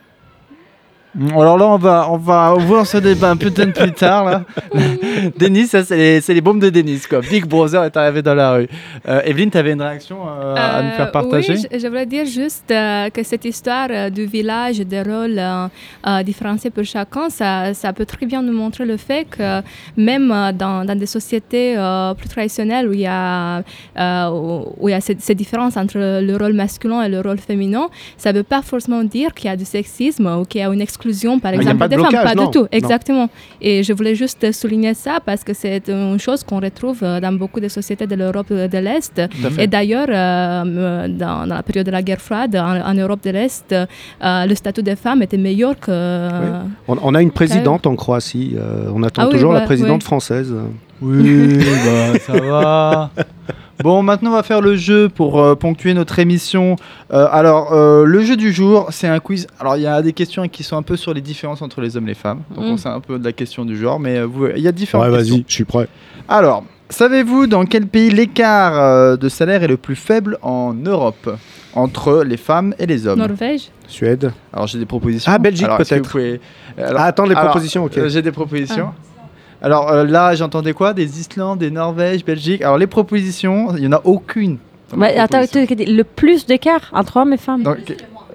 Mm, 1.15 1.29
Alors 1.33 1.57
là, 1.57 1.67
on 1.67 1.77
va, 1.77 2.07
on 2.11 2.17
va 2.17 2.53
ouvrir 2.55 2.85
ce 2.85 2.97
débat 2.97 3.35
peut-être 3.35 3.73
plus 3.73 3.91
tard. 3.93 4.25
Là. 4.25 4.43
Denis, 5.39 5.67
ça, 5.67 5.83
c'est 5.83 5.97
les, 5.97 6.21
c'est 6.21 6.33
les 6.33 6.41
bombes 6.41 6.59
de 6.61 6.69
Denis. 6.69 7.01
Quoi. 7.09 7.21
Big 7.21 7.45
Brother 7.45 7.83
est 7.85 7.95
arrivé 7.97 8.21
dans 8.21 8.35
la 8.35 8.53
rue. 8.53 8.67
Euh, 9.07 9.21
Evelyne, 9.25 9.49
tu 9.49 9.57
avais 9.57 9.71
une 9.71 9.81
réaction 9.81 10.17
euh, 10.27 10.55
à 10.55 10.83
nous 10.83 10.91
faire 10.91 11.07
Euh, 11.07 11.11
partager? 11.11 11.53
Oui, 11.53 11.65
je, 11.71 11.79
je 11.79 11.87
voulais 11.87 12.05
dire 12.05 12.25
juste 12.25 12.69
euh, 12.71 13.09
que 13.09 13.23
cette 13.23 13.45
histoire 13.45 13.87
euh, 13.89 14.09
du 14.09 14.25
village, 14.25 14.77
des 14.79 15.01
rôles 15.01 15.39
euh, 15.39 15.67
euh, 16.07 16.23
différenciés 16.23 16.69
pour 16.69 16.83
chacun, 16.83 17.29
ça, 17.29 17.73
ça 17.73 17.93
peut 17.93 18.05
très 18.05 18.25
bien 18.25 18.41
nous 18.41 18.53
montrer 18.53 18.85
le 18.85 18.97
fait 18.97 19.25
que 19.29 19.61
même 19.95 20.31
euh, 20.31 20.51
dans, 20.51 20.85
dans 20.85 20.95
des 20.97 21.05
sociétés 21.05 21.75
euh, 21.77 22.13
plus 22.13 22.27
traditionnelles 22.29 22.87
où 22.87 22.93
il 22.93 22.99
y 23.01 23.07
a, 23.07 23.59
euh, 23.97 24.29
où, 24.29 24.73
où 24.81 24.89
il 24.89 24.91
y 24.91 24.95
a 24.95 25.01
ces, 25.01 25.15
ces 25.19 25.35
différences 25.35 25.77
entre 25.77 25.97
le 25.97 26.35
rôle 26.37 26.53
masculin 26.53 27.01
et 27.03 27.09
le 27.09 27.21
rôle 27.21 27.39
féminin, 27.39 27.87
ça 28.17 28.31
ne 28.33 28.37
veut 28.39 28.43
pas 28.43 28.61
forcément 28.61 29.03
dire 29.03 29.33
qu'il 29.33 29.49
y 29.49 29.53
a 29.53 29.55
du 29.55 29.65
sexisme 29.65 30.27
ou 30.27 30.45
qu'il 30.45 30.61
y 30.61 30.63
a 30.63 30.67
une 30.67 30.81
exclusion, 30.81 30.96
par 31.39 31.51
Ah, 31.53 31.55
exemple, 31.55 31.77
pas 31.77 31.87
de 31.87 31.95
des 31.95 32.01
femmes. 32.01 32.09
blocage, 32.11 32.23
Pas 32.31 32.35
non. 32.35 32.45
du 32.45 32.51
tout, 32.51 32.59
Non. 32.63 32.67
exactement. 32.71 33.29
Et 33.61 33.83
je 33.83 33.93
voulais 33.93 34.15
juste 34.15 34.51
souligner 34.51 34.93
ça 34.93 35.19
parce 35.25 35.43
que 35.43 35.53
c'est 35.53 35.89
une 35.89 36.19
chose 36.19 36.43
qu'on 36.43 36.59
retrouve 36.59 36.99
euh, 37.03 37.19
dans 37.19 37.33
beaucoup 37.33 37.59
de 37.59 37.67
sociétés 37.67 38.07
de 38.07 38.15
l'Europe 38.15 38.51
de 38.51 38.77
l'Est. 38.77 39.21
Et 39.57 39.67
d'ailleurs, 39.67 40.07
euh, 40.09 41.07
dans, 41.07 41.47
dans 41.47 41.55
la 41.55 41.63
période 41.63 41.85
de 41.85 41.91
la 41.91 42.01
guerre 42.01 42.21
froide, 42.21 42.55
en, 42.55 42.81
en 42.91 42.93
Europe 42.93 43.21
de 43.23 43.31
l'Est, 43.31 43.71
euh, 43.73 43.85
le 44.45 44.55
statut 44.55 44.83
des 44.83 44.95
femmes 44.95 45.21
était 45.21 45.37
meilleur 45.37 45.79
que... 45.79 45.91
On, 46.87 46.97
on 47.01 47.15
a 47.15 47.21
une 47.21 47.31
présidente 47.31 47.85
en 47.87 47.95
Croatie. 47.95 48.55
euh, 48.57 48.91
on 48.93 49.03
attend 49.03 49.23
Ah 49.23 49.27
oui, 49.27 49.33
toujours 49.33 49.53
la 49.53 49.59
ouais, 49.59 49.65
présidente 49.65 50.01
oui. 50.01 50.05
française. 50.05 50.53
Oui, 51.01 51.57
bah, 51.57 52.19
ça 52.19 52.33
va. 52.39 53.09
Bon, 53.83 54.01
maintenant 54.01 54.31
on 54.31 54.33
va 54.33 54.41
faire 54.41 54.61
le 54.61 54.75
jeu 54.75 55.07
pour 55.07 55.39
euh, 55.39 55.53
ponctuer 55.53 55.93
notre 55.93 56.17
émission. 56.17 56.75
Euh, 57.13 57.27
alors, 57.31 57.73
euh, 57.73 58.05
le 58.05 58.21
jeu 58.23 58.35
du 58.35 58.51
jour, 58.51 58.87
c'est 58.89 59.07
un 59.07 59.19
quiz. 59.19 59.45
Alors, 59.59 59.77
il 59.77 59.83
y 59.83 59.87
a 59.87 60.01
des 60.01 60.13
questions 60.13 60.47
qui 60.47 60.63
sont 60.63 60.77
un 60.77 60.81
peu 60.81 60.95
sur 60.97 61.13
les 61.13 61.21
différences 61.21 61.61
entre 61.61 61.79
les 61.81 61.95
hommes 61.95 62.05
et 62.05 62.09
les 62.09 62.13
femmes. 62.15 62.41
Donc, 62.55 62.65
Mm. 62.65 62.69
on 62.69 62.77
sait 62.77 62.89
un 62.89 62.99
peu 62.99 63.19
de 63.19 63.23
la 63.23 63.33
question 63.33 63.65
du 63.65 63.77
genre, 63.77 63.99
mais 63.99 64.17
euh, 64.17 64.25
vous- 64.25 64.47
il 64.47 64.63
y 64.63 64.67
a 64.67 64.71
différentes 64.71 65.07
Ouais, 65.11 65.17
questions. 65.19 65.35
vas-y, 65.35 65.45
je 65.47 65.53
suis 65.53 65.63
prêt. 65.63 65.87
Alors, 66.27 66.63
savez-vous 66.89 67.45
dans 67.45 67.65
quel 67.65 67.85
pays 67.85 68.09
l'écart 68.09 68.73
euh, 68.79 69.15
de 69.15 69.29
salaire 69.29 69.61
est 69.61 69.67
le 69.67 69.77
plus 69.77 69.95
faible 69.95 70.39
en 70.41 70.73
Europe 70.73 71.29
entre 71.75 72.23
les 72.23 72.37
femmes 72.37 72.73
et 72.79 72.87
les 72.87 73.05
hommes? 73.05 73.19
Norvège 73.19 73.69
Suède. 73.87 74.31
Alors, 74.51 74.65
j'ai 74.65 74.79
des 74.79 74.87
propositions. 74.87 75.31
Ah, 75.31 75.37
Belgique, 75.37 75.67
peut-être. 75.77 76.09
pouvez- 76.09 76.41
ah, 76.79 77.03
attends, 77.05 77.25
les 77.25 77.35
alors, 77.35 77.51
propositions, 77.51 77.83
ok. 77.83 78.07
j'ai 78.07 78.23
des 78.23 78.31
propositions. 78.31 78.89
Alors 79.61 79.89
euh, 79.91 80.05
là, 80.05 80.35
j'entendais 80.35 80.73
quoi? 80.73 80.93
Des 80.93 81.19
Islandes, 81.19 81.59
des 81.59 81.71
Norvèges, 81.71 82.23
Belgique. 82.23 82.61
Alors 82.61 82.77
les 82.77 82.87
propositions, 82.87 83.75
il 83.75 83.81
n'y 83.81 83.87
en 83.87 83.93
a 83.93 84.01
aucune. 84.03 84.57
attends, 85.01 85.41
le 85.41 86.03
plus 86.03 86.45
d'écart 86.45 86.89
entre 86.93 87.17
hommes 87.17 87.33
et 87.33 87.37
femmes? 87.37 87.63
Donc, 87.63 87.77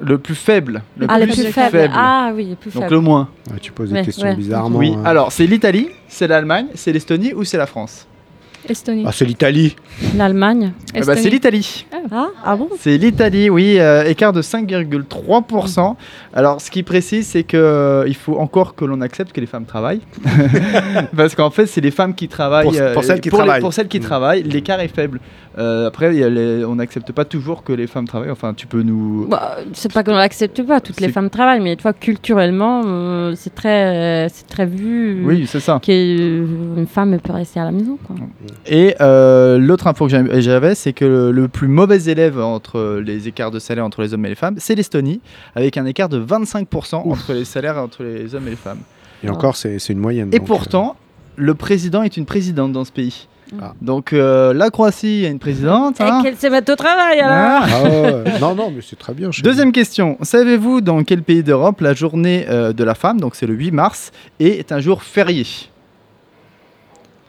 le 0.01 0.19
plus 0.19 0.35
faible. 0.35 0.83
Le 0.99 1.07
ah, 1.09 1.19
le 1.21 1.27
plus, 1.27 1.43
plus 1.45 1.53
faible. 1.53 1.93
Ah 1.95 2.33
oui, 2.35 2.49
le 2.51 2.57
plus 2.57 2.73
Donc 2.73 2.83
faible. 2.85 2.95
le 2.97 3.01
moins. 3.01 3.29
Ouais, 3.51 3.59
tu 3.61 3.71
poses 3.71 3.91
des 3.91 3.97
Ouais, 3.97 4.05
questions 4.05 4.27
ouais. 4.29 4.35
bizarrement. 4.35 4.79
Oui. 4.79 4.95
hein. 4.97 5.03
Alors 5.05 5.31
c'est 5.31 5.47
l'Italie, 5.47 5.89
c'est 6.09 6.27
l'Allemagne, 6.27 6.67
c'est 6.75 6.93
l'Estonie 6.93 7.33
ou 7.35 7.45
c'est 7.45 7.59
la 7.59 7.67
France? 7.67 8.07
Estonie. 8.69 9.05
Ah, 9.07 9.11
c'est 9.13 9.25
l'Italie. 9.25 9.77
L'Allemagne. 10.17 10.73
Eh 10.95 11.01
ben, 11.01 11.17
C'est 11.17 11.31
l'Italie. 11.31 11.87
Ah, 12.11 12.29
ah 12.45 12.57
bon? 12.57 12.69
C'est 12.79 12.97
l'Italie, 12.97 13.51
oui, 13.51 13.77
euh, 13.79 14.05
écart 14.05 14.33
de 14.33 14.43
5,3%. 14.43 15.97
Alors, 16.33 16.61
ce 16.61 16.71
qui 16.71 16.83
précise, 16.83 17.27
c'est 17.27 17.43
que 17.43 17.57
euh, 17.57 18.05
il 18.07 18.15
faut 18.15 18.37
encore 18.39 18.75
que 18.75 18.85
l'on 18.85 19.01
accepte 19.01 19.33
que 19.33 19.41
les 19.41 19.47
femmes 19.47 19.65
travaillent, 19.67 20.01
parce 21.17 21.35
qu'en 21.35 21.51
fait, 21.51 21.67
c'est 21.67 21.81
les 21.81 21.91
femmes 21.91 22.15
qui 22.15 22.29
travaillent. 22.29 22.65
Pour- 22.67 22.93
pour 22.95 23.05
celles 23.05 23.21
qui 23.21 23.31
travaillent. 23.31 23.61
pour 23.61 23.73
celles 23.73 23.89
qui 23.89 23.99
Mm. 23.99 24.03
travaillent, 24.03 24.43
l'écart 24.43 24.81
est 24.81 24.89
faible. 24.89 25.21
Euh, 25.59 25.89
après, 25.89 26.15
il 26.15 26.21
y 26.21 26.25
a 26.25 26.31
les- 26.31 26.65
on 26.65 26.77
n'accepte 26.77 27.13
pas 27.13 27.25
toujours 27.25 27.63
que 27.63 27.73
les 27.73 27.87
femmes 27.87 28.07
travaillent. 28.09 28.31
Enfin, 28.31 28.55
tu 28.55 28.67
peux 28.67 28.83
nous. 28.83 29.27
Bah, 29.29 29.57
c'est 29.75 29.93
pas 29.93 30.03
qu'on 30.03 30.15
l'accepte 30.15 30.63
pas, 30.63 30.81
toutes 30.81 31.01
les 31.01 31.09
femmes 31.11 31.31
travaillent, 31.31 31.61
mais 31.61 31.77
tu 31.77 31.83
vois, 31.83 31.93
culturellement, 31.93 32.83
euh, 32.87 33.35
c'est 33.37 33.55
très, 33.55 34.29
c'est 34.29 34.47
très 34.47 34.67
vu 34.67 35.23
Oui, 35.25 35.47
c'est 35.47 35.61
ça. 35.61 35.79
qu'une 35.83 36.87
femme 36.91 37.19
peut 37.21 37.33
rester 37.33 37.61
à 37.61 37.65
la 37.65 37.73
maison. 37.73 37.99
Quoi. 38.07 38.17
Et 38.67 38.95
euh, 39.01 39.59
l'autre 39.59 39.87
info 39.87 40.07
que 40.07 40.41
j'avais- 40.41 40.75
c'est 40.75 40.93
que 40.93 41.05
le, 41.05 41.33
le 41.33 41.49
plus 41.49 41.69
mauvais 41.69 42.03
élève 42.05 42.39
entre 42.39 43.01
les 43.05 43.29
écarts 43.29 43.51
de 43.51 43.59
salaire 43.59 43.85
entre 43.85 44.03
les 44.03 44.15
hommes 44.15 44.25
et 44.27 44.31
les 44.31 44.35
femmes, 44.35 44.57
c'est 44.59 44.75
l'Estonie, 44.75 45.21
avec 45.55 45.77
un 45.77 45.87
écart 45.87 46.09
de 46.09 46.21
25% 46.25 46.95
entre 47.11 47.33
les 47.33 47.45
salaires 47.45 47.79
entre 47.79 48.03
les 48.03 48.35
hommes 48.35 48.47
et 48.47 48.51
les 48.51 48.57
femmes. 48.57 48.81
Et 49.25 49.29
encore, 49.31 49.57
c'est 49.57 49.77
une 49.89 49.99
moyenne. 49.99 50.31
Et 50.33 50.39
donc, 50.39 50.47
pourtant, 50.47 50.97
le 51.37 51.55
président 51.55 52.03
est 52.03 52.17
une 52.17 52.27
présidente 52.27 52.73
dans 52.73 52.85
ce 52.85 52.93
pays. 52.93 53.29
Ah. 53.61 53.75
Donc 53.83 54.15
euh, 54.15 54.55
la 54.55 54.71
Croatie 54.71 55.27
a 55.27 55.29
une 55.29 55.39
présidente. 55.39 56.01
Et 56.01 56.05
hein. 56.05 56.21
qu'elle 56.23 56.39
se 56.39 56.47
mette 56.47 56.71
au 56.71 56.75
travail 56.75 57.21
alors 57.21 57.37
Ah. 57.37 57.67
Ah 57.71 57.83
ouais. 57.83 58.39
non, 58.41 58.55
non, 58.55 58.71
mais 58.75 58.81
c'est 58.81 58.99
très 58.99 59.13
bien. 59.13 59.29
Deuxième 59.43 59.73
question. 59.73 60.17
Savez-vous 60.23 60.81
dans 60.81 61.03
quel 61.05 61.23
pays 61.23 61.43
d'Europe 61.43 61.83
la 61.83 61.93
journée 61.93 62.47
euh, 62.49 62.73
de 62.73 62.83
la 62.83 62.95
femme, 62.95 63.21
donc 63.21 63.35
c'est 63.35 63.47
le 63.47 63.53
8 63.55 63.71
mars, 63.73 64.11
est 64.41 64.73
un 64.73 64.81
jour 64.81 65.03
férié? 65.03 65.45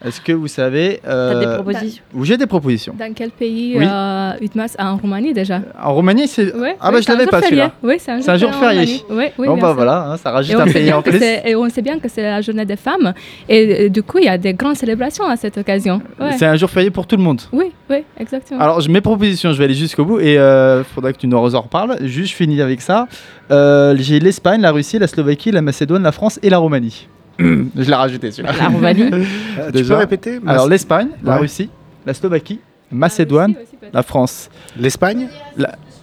Est-ce 0.05 0.19
que 0.21 0.31
vous 0.33 0.47
savez 0.47 0.99
T'as 1.03 1.09
euh, 1.09 1.39
des 1.39 1.55
propositions 1.55 2.03
ou 2.13 2.25
J'ai 2.25 2.37
des 2.37 2.45
propositions. 2.45 2.93
Dans 2.99 3.13
quel 3.13 3.29
pays 3.31 3.75
Oui. 3.77 3.85
euh, 3.89 4.31
8 4.41 4.55
mars 4.55 4.75
En 4.79 4.97
Roumanie 4.97 5.33
déjà. 5.33 5.61
En 5.81 5.93
Roumanie, 5.93 6.27
c'est. 6.27 6.53
Ouais, 6.55 6.75
ah 6.81 6.91
bah 6.91 6.99
je 7.01 7.07
l'avais 7.07 7.23
jour 7.23 7.31
pas 7.31 7.41
celui-là. 7.41 7.71
Oui, 7.81 7.95
c'est 7.99 8.11
un 8.11 8.15
jour, 8.17 8.25
C'est 8.25 8.31
un 8.31 8.37
jour 8.37 8.49
en 8.49 8.53
férié. 8.53 9.01
Oui, 9.09 9.25
oui, 9.37 9.47
bon 9.47 9.57
bah 9.57 9.73
voilà, 9.73 10.07
hein, 10.09 10.17
ça 10.17 10.31
rajoute 10.31 10.55
un 10.59 10.65
pays 10.65 10.91
en 10.91 11.01
plus. 11.01 11.21
et 11.21 11.55
on 11.55 11.69
sait 11.69 11.81
bien 11.81 11.99
que 11.99 12.09
c'est 12.09 12.21
la 12.23 12.41
journée 12.41 12.65
des 12.65 12.75
femmes. 12.75 13.13
Et 13.47 13.85
euh, 13.85 13.89
du 13.89 14.03
coup, 14.03 14.17
il 14.19 14.25
y 14.25 14.29
a 14.29 14.37
des 14.37 14.53
grandes 14.53 14.75
célébrations 14.75 15.25
à 15.25 15.35
cette 15.37 15.57
occasion. 15.57 16.01
Ouais. 16.19 16.33
C'est 16.37 16.45
un 16.45 16.55
jour 16.55 16.69
férié 16.69 16.89
pour 16.91 17.07
tout 17.07 17.15
le 17.15 17.23
monde. 17.23 17.41
Oui, 17.51 17.71
oui, 17.89 18.03
exactement. 18.19 18.59
Alors, 18.59 18.81
je- 18.81 18.89
mes 18.89 19.01
propositions, 19.01 19.53
je 19.53 19.57
vais 19.57 19.65
aller 19.65 19.73
jusqu'au 19.73 20.05
bout 20.05 20.19
et 20.19 20.33
il 20.35 20.83
faudra 20.93 21.13
que 21.13 21.17
tu 21.17 21.27
nous 21.27 21.37
en 21.37 21.61
reparles. 21.61 21.97
Juste, 22.01 22.31
je 22.31 22.35
finis 22.35 22.61
avec 22.61 22.81
ça. 22.81 23.07
Euh, 23.51 23.95
J'ai 23.99 24.19
l'Espagne, 24.19 24.61
la 24.61 24.71
Russie, 24.71 24.99
la 24.99 25.07
Slovaquie, 25.07 25.51
la 25.51 25.61
Macédoine, 25.61 26.03
la 26.03 26.11
France 26.11 26.39
et 26.43 26.49
la 26.49 26.57
Roumanie. 26.57 27.07
Je 27.39 27.89
l'ai 27.89 27.95
rajouté 27.95 28.31
celui-là. 28.31 28.53
La 28.57 28.67
Roumanie 28.69 29.03
Euh, 29.59 29.71
tu 29.73 29.83
peux 29.83 29.93
répéter 29.95 30.39
Alors, 30.47 30.67
l'Espagne, 30.67 31.09
la 31.23 31.33
Ouais. 31.33 31.39
Russie, 31.41 31.69
la 32.05 32.13
Slovaquie, 32.13 32.59
Macédoine, 32.91 33.53
la 33.91 34.03
France. 34.03 34.49
L'espagne 34.77 35.27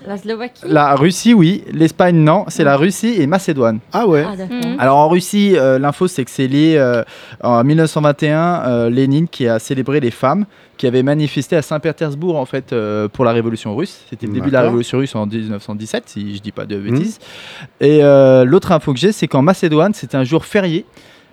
La 0.06 0.16
Slovaquie 0.16 0.62
La 0.66 0.94
Russie, 0.94 1.34
oui. 1.34 1.62
L'Espagne, 1.72 2.16
non. 2.16 2.44
C'est 2.48 2.64
la 2.64 2.76
Russie 2.76 3.14
et 3.20 3.26
Macédoine. 3.26 3.80
Ah 3.92 4.06
ouais. 4.06 4.24
Ah, 4.26 4.36
d'accord. 4.36 4.56
Mhm. 4.56 4.76
Alors 4.80 4.96
en 4.98 5.08
Russie, 5.08 5.56
euh, 5.56 5.78
l'info 5.78 6.08
c'est 6.08 6.24
que 6.24 6.30
c'est 6.30 6.46
lié 6.46 6.76
euh, 6.78 7.02
en 7.42 7.62
1921, 7.64 8.62
euh, 8.66 8.90
Lénine 8.90 9.28
qui 9.28 9.46
a 9.46 9.58
célébré 9.58 10.00
les 10.00 10.10
femmes 10.10 10.46
qui 10.78 10.86
avaient 10.86 11.02
manifesté 11.02 11.56
à 11.56 11.62
Saint-Pétersbourg 11.62 12.36
en 12.36 12.46
fait 12.46 12.72
euh, 12.72 13.06
pour 13.08 13.24
la 13.26 13.32
révolution 13.32 13.76
russe. 13.76 14.00
C'était 14.08 14.26
le 14.26 14.32
début 14.32 14.46
de 14.48 14.52
la 14.52 14.60
D'accord. 14.60 14.70
révolution 14.70 14.98
russe 14.98 15.14
en 15.14 15.26
1917 15.26 16.04
si 16.06 16.36
je 16.36 16.40
dis 16.40 16.52
pas 16.52 16.64
de 16.64 16.76
bêtises. 16.78 17.18
Et 17.80 18.02
euh, 18.02 18.44
l'autre 18.44 18.72
info 18.72 18.92
que 18.94 18.98
j'ai 18.98 19.12
c'est 19.12 19.28
qu'en 19.28 19.42
Macédoine 19.42 19.92
c'était 19.92 20.16
un 20.16 20.24
jour 20.24 20.44
férié 20.46 20.86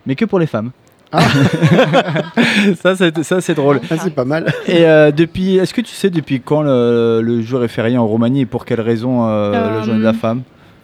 mais 0.07 0.15
que 0.15 0.25
pour 0.25 0.39
les 0.39 0.47
femmes. 0.47 0.71
ça 2.81 2.95
c'est 2.95 3.23
ça 3.23 3.39
c'est 3.39 3.53
drôle. 3.53 3.79
Ah, 3.89 3.95
c'est 4.03 4.13
pas 4.13 4.25
mal. 4.25 4.51
Et 4.67 4.85
euh, 4.85 5.11
depuis, 5.11 5.55
est-ce 5.57 5.73
que 5.73 5.81
tu 5.81 5.93
sais 5.93 6.09
depuis 6.09 6.41
quand 6.41 6.61
le, 6.63 7.21
le 7.21 7.41
jour 7.41 7.63
est 7.63 7.67
férié 7.69 7.97
en 7.97 8.05
Roumanie 8.07 8.41
et 8.41 8.45
pour 8.45 8.65
quelle 8.65 8.81
raison 8.81 9.27
euh, 9.27 9.51
la 9.51 9.57
Euh, 9.59 9.83
journée 9.83 9.99
de 9.99 10.05
la 10.05 10.13
femme? 10.13 10.41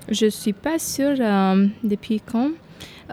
Je 0.09 0.27
suis 0.27 0.53
pas 0.53 0.79
sûre 0.79 1.15
euh, 1.19 1.65
depuis 1.83 2.21
quand. 2.29 2.49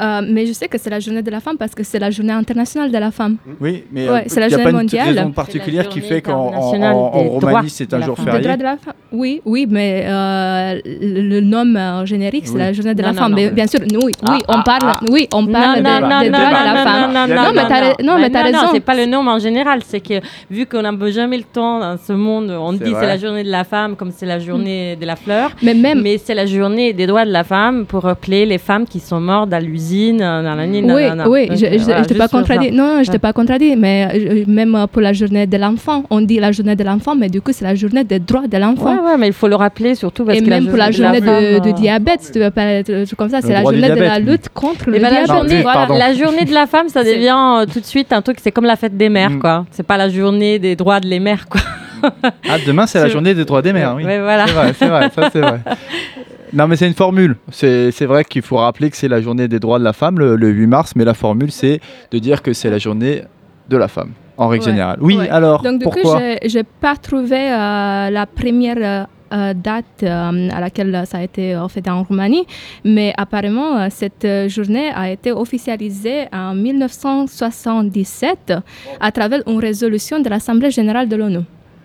Euh, 0.01 0.21
mais 0.29 0.47
je 0.47 0.53
sais 0.53 0.69
que 0.69 0.79
c'est 0.79 0.91
la 0.91 1.01
journée 1.01 1.23
de 1.23 1.31
la 1.31 1.41
femme 1.41 1.57
parce 1.57 1.75
que 1.75 1.83
c'est 1.83 1.99
la 1.99 2.11
journée 2.11 2.33
internationale 2.33 2.91
de 2.91 2.99
la 2.99 3.11
femme. 3.11 3.37
Oui, 3.61 3.85
mais 3.93 4.09
Ouais, 4.09 4.19
euh, 4.21 4.23
c'est 4.27 4.41
la 4.41 4.49
y 4.49 4.55
a 4.55 4.57
pas 4.59 4.63
journée 4.65 4.71
une 4.71 4.77
mondiale. 4.83 5.09
raison 5.19 5.31
particulière 5.33 5.89
qui 5.89 6.01
journée 6.01 6.15
fait 6.17 6.23
qu'en 6.23 6.51
Roumanie 7.11 7.71
c'est 7.71 7.93
un 7.95 8.01
jour 8.03 8.17
férié. 8.19 8.41
droits 8.43 8.57
de 8.57 8.63
la 8.63 8.77
femme, 8.77 8.95
oui, 9.13 9.41
oui, 9.45 9.67
mais 9.69 10.05
euh, 10.07 10.81
le, 10.85 11.23
le 11.29 11.41
nom 11.41 11.65
euh, 11.77 12.05
générique, 12.07 12.47
c'est 12.47 12.53
Oui. 12.55 12.59
la 12.61 12.73
journée 12.73 12.95
de 12.95 13.03
Non, 13.03 13.09
la 13.09 13.13
non, 13.15 13.19
femme. 13.21 13.31
non. 13.33 13.37
Mais 13.37 13.51
bien 13.51 13.67
sûr, 13.67 13.81
oui, 13.81 13.99
oui, 14.05 14.13
Ah, 14.27 14.39
on 14.49 14.63
parle, 14.63 14.79
ah. 14.83 15.01
oui, 15.11 15.29
on 15.33 15.47
parle 15.47 15.83
non, 15.83 15.83
des, 15.83 16.01
non, 16.01 16.21
des 16.21 16.31
non, 16.31 16.39
droits 16.39 16.51
non, 16.51 16.61
de 16.61 16.65
la 16.65 16.75
non, 16.75 16.85
femme. 16.85 17.13
Non, 17.13 17.27
non, 17.27 17.45
Non, 18.15 18.19
mais 18.21 18.31
t'as 18.31 18.43
raison. 18.43 18.59
c'est 18.73 18.81
pas 18.81 18.95
le 18.95 19.07
nom 19.07 19.27
en 19.27 19.39
général. 19.39 19.81
C'est 19.85 20.01
que 20.01 20.21
vu 20.51 20.67
qu'on 20.67 20.83
n'a 20.83 20.93
jamais 21.11 21.37
le 21.39 21.45
temps 21.45 21.81
dans 21.81 21.97
ce 21.99 22.13
monde, 22.13 22.51
on 22.51 22.73
dit 22.73 22.93
c'est 22.99 23.07
la 23.07 23.17
journée 23.19 23.45
de 23.45 23.51
la 23.51 23.65
femme 23.65 23.97
comme 23.97 24.11
c'est 24.11 24.27
la 24.27 24.39
journée 24.39 24.97
de 24.97 25.07
la 25.07 25.17
fleur. 25.17 25.51
Mais 25.63 25.75
même, 25.75 26.03
Mais 26.03 26.19
c'est 26.19 26.35
la 26.35 26.47
journée 26.47 26.93
des 26.93 27.07
droits 27.07 27.25
de 27.25 27.31
la 27.33 27.45
femme 27.45 27.85
pour 27.87 28.03
rappeler 28.05 28.47
les 28.47 28.59
femmes 28.59 28.87
qui 28.87 29.01
sont 29.01 29.21
mortes 29.21 29.53
à 29.53 29.61
la 29.81 31.29
oui, 31.29 31.49
oui, 31.51 31.57
je 31.57 31.67
ne 31.67 32.05
t'ai 32.05 32.15
pas 32.15 32.29
contredit. 32.29 32.71
Non, 32.73 33.03
je 33.03 33.11
t'ai 33.11 33.19
pas 33.19 33.33
contredit, 33.33 33.77
mais 33.77 34.09
euh, 34.15 34.45
même 34.47 34.75
euh, 34.75 34.87
pour 34.87 35.01
la 35.03 35.13
journée 35.13 35.47
de 35.47 35.57
l'enfant, 35.57 36.05
on 36.11 36.21
dit 36.21 36.39
la 36.39 36.53
journée 36.53 36.77
de 36.77 36.85
l'enfant, 36.85 37.15
mais 37.17 37.29
du 37.29 37.41
coup, 37.41 37.53
c'est 37.53 37.65
la 37.65 37.75
journée 37.75 38.05
des 38.05 38.19
droits 38.19 38.47
de 38.47 38.57
l'enfant. 38.59 38.95
Ouais, 38.95 39.01
ouais, 39.13 39.17
mais 39.19 39.29
il 39.29 39.33
faut 39.33 39.49
le 39.49 39.57
rappeler 39.57 39.95
surtout 39.95 40.25
parce 40.25 40.39
Et 40.39 40.43
que 40.43 40.49
même 40.49 40.67
pour 40.69 40.77
la 40.77 40.91
journée 40.91 41.21
de, 41.21 41.29
euh, 41.29 41.73
diabète, 41.73 42.21
si 42.23 42.33
tu 42.33 42.39
veux 42.39 42.51
pas 42.51 42.65
être 42.65 42.91
euh, 42.91 43.05
comme 43.17 43.29
ça, 43.31 43.41
c'est 43.41 43.53
la 43.53 43.63
journée 43.63 43.89
de 43.91 43.95
la 44.01 44.19
lutte 44.19 44.49
contre 44.53 44.85
Eh 44.89 44.91
le 44.91 44.97
ben, 44.99 45.03
la, 45.03 45.11
diabète. 45.11 45.27
journée, 45.29 45.63
Voilà. 45.63 45.79
pardon. 45.87 45.95
la 45.99 46.15
journée 46.15 46.45
de 46.45 46.55
la 46.55 46.67
femme, 46.67 46.89
ça 46.89 47.03
devient 47.11 47.37
euh, 47.61 47.67
tout 47.73 47.81
de 47.81 47.85
suite 47.87 48.13
un 48.13 48.23
truc, 48.23 48.39
c'est 48.43 48.53
comme 48.53 48.65
la 48.67 48.77
fête 48.77 48.97
des 48.97 49.09
mères, 49.09 49.31
Mm. 49.31 49.39
quoi. 49.41 49.67
C'est 49.71 49.87
pas 49.87 49.97
la 49.97 50.09
journée 50.09 50.59
des 50.59 50.77
droits 50.77 51.01
de 51.01 51.07
les 51.07 51.21
mères, 51.21 51.47
quoi. 51.49 51.61
Ah, 52.49 52.57
demain 52.67 52.87
c'est 52.87 52.99
la 53.01 53.09
journée 53.15 53.35
des 53.35 53.45
droits 53.45 53.61
des 53.63 53.73
mères, 53.73 53.95
oui. 53.97 54.05
Ouais, 54.05 54.19
voilà. 54.21 54.47
C'est 54.47 54.53
vrai, 54.55 54.73
c'est 54.79 54.89
vrai, 54.89 55.11
ça 55.15 55.31
c'est 55.33 55.41
vrai. 55.41 55.61
Non 56.53 56.67
mais 56.69 56.77
c'est 56.77 56.87
une 56.89 56.95
formule. 56.95 57.37
C'est 57.51 58.05
vrai 58.07 58.25
qu'il 58.25 58.43
faut 58.43 58.57
rappeler 58.57 58.91
que 58.91 58.97
c'est 58.97 59.09
la 59.09 59.21
journée 59.21 59.47
des 59.49 59.59
droits 59.61 59.79
de 59.79 59.85
la 59.85 59.93
femme 59.93 60.19
le, 60.19 60.35
le 60.37 60.49
8 60.49 60.67
mars, 60.67 60.93
mais 60.97 61.05
la 61.05 61.15
formule 61.15 61.51
c'est 61.53 61.81
de 62.11 62.19
dire 62.19 62.43
que 62.43 62.53
c'est 62.53 62.71
la 62.71 62.79
journée 62.79 63.23
de 63.69 63.77
la 63.77 63.87
femme 63.89 64.11
en 64.37 64.49
règle 64.49 64.65
Ouais. 64.65 64.71
générale. 64.71 64.99
Oui, 65.01 65.17
Ouais. 65.17 65.29
alors 65.29 65.63
Donc, 65.63 65.79
du 65.79 65.85
pourquoi 65.85 66.03
coup, 66.15 66.19
j'ai- 66.19 66.39
j'ai 66.49 66.65
pas 66.65 66.97
trouvé 66.97 67.37
euh, 67.53 68.11
la 68.11 68.27
première 68.27 69.07
euh, 69.33 69.55
date 69.55 70.03
euh, 70.03 70.49
à 70.51 70.61
laquelle 70.61 71.05
ça 71.07 71.19
a 71.19 71.23
été 71.23 71.57
fait 71.69 71.89
en 71.89 72.03
Roumanie, 72.03 72.45
mais 72.85 73.13
apparemment, 73.17 73.89
cette 73.91 74.27
journée 74.49 74.91
a 74.93 75.09
été 75.11 75.31
officialisée 75.31 76.25
en 76.33 76.53
1977 76.55 78.55
à 79.01 79.13
travers 79.13 79.41
une 79.47 79.59
résolution 79.61 80.19
de 80.21 80.29
l'Assemblée 80.29 80.71
générale 80.73 81.09
de 81.09 81.15
l'ONU. 81.17 81.39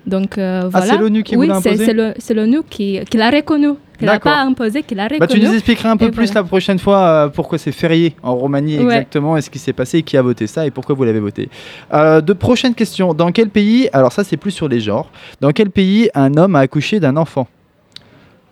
Donc, 0.07 0.37
euh, 0.37 0.61
Ah, 0.65 0.67
voilà. 0.69 0.85
c'est 0.85 0.97
l'ONU 0.97 1.23
qui 1.23 1.35
vous 1.35 1.41
oui, 1.41 1.47
l'a 1.47 1.59
c'est- 1.61 1.69
imposé 1.69 2.13
c'est 2.19 2.33
l'ONU 2.35 2.59
qui, 2.69 2.99
qui 3.09 3.17
l'a 3.17 3.29
reconnu. 3.31 3.69
Qui 3.97 4.03
l'a 4.05 4.19
pas 4.19 4.41
imposé, 4.41 4.83
qui 4.83 4.93
l'a 4.93 5.03
reconnu. 5.05 5.19
Bah, 5.19 5.27
tu 5.27 5.39
nous 5.39 5.53
expliqueras 5.53 5.89
un 5.89 5.97
peu 5.97 6.05
Et 6.05 6.11
plus 6.11 6.25
voilà. 6.25 6.41
la 6.41 6.43
prochaine 6.43 6.77
fois 6.79 6.97
euh, 6.99 7.27
pourquoi 7.29 7.57
c'est 7.57 7.71
férié 7.71 8.13
en 8.21 8.35
Roumanie 8.35 8.77
Ouais. 8.77 8.83
exactement, 8.83 9.37
et 9.37 9.41
ce 9.41 9.49
qui 9.49 9.57
s'est 9.57 9.73
passé, 9.73 9.99
et 9.99 10.03
qui 10.03 10.17
a 10.17 10.21
voté 10.21 10.47
ça 10.47 10.65
et 10.67 10.69
pourquoi 10.71 10.93
vous 10.95 11.05
l'avez 11.05 11.21
voté. 11.21 11.49
Euh, 11.93 12.19
de 12.21 12.33
prochaines 12.33 12.75
questions. 12.75 13.13
Dans 13.13 13.31
quel 13.31 13.49
pays, 13.49 13.89
alors 13.93 14.11
ça 14.11 14.23
c'est 14.25 14.37
plus 14.37 14.51
sur 14.51 14.67
les 14.67 14.79
genres, 14.81 15.09
dans 15.41 15.51
quel 15.51 15.69
pays 15.69 16.09
un 16.13 16.35
homme 16.35 16.55
a 16.55 16.59
accouché 16.59 16.99
d'un 16.99 17.15
enfant? 17.17 17.47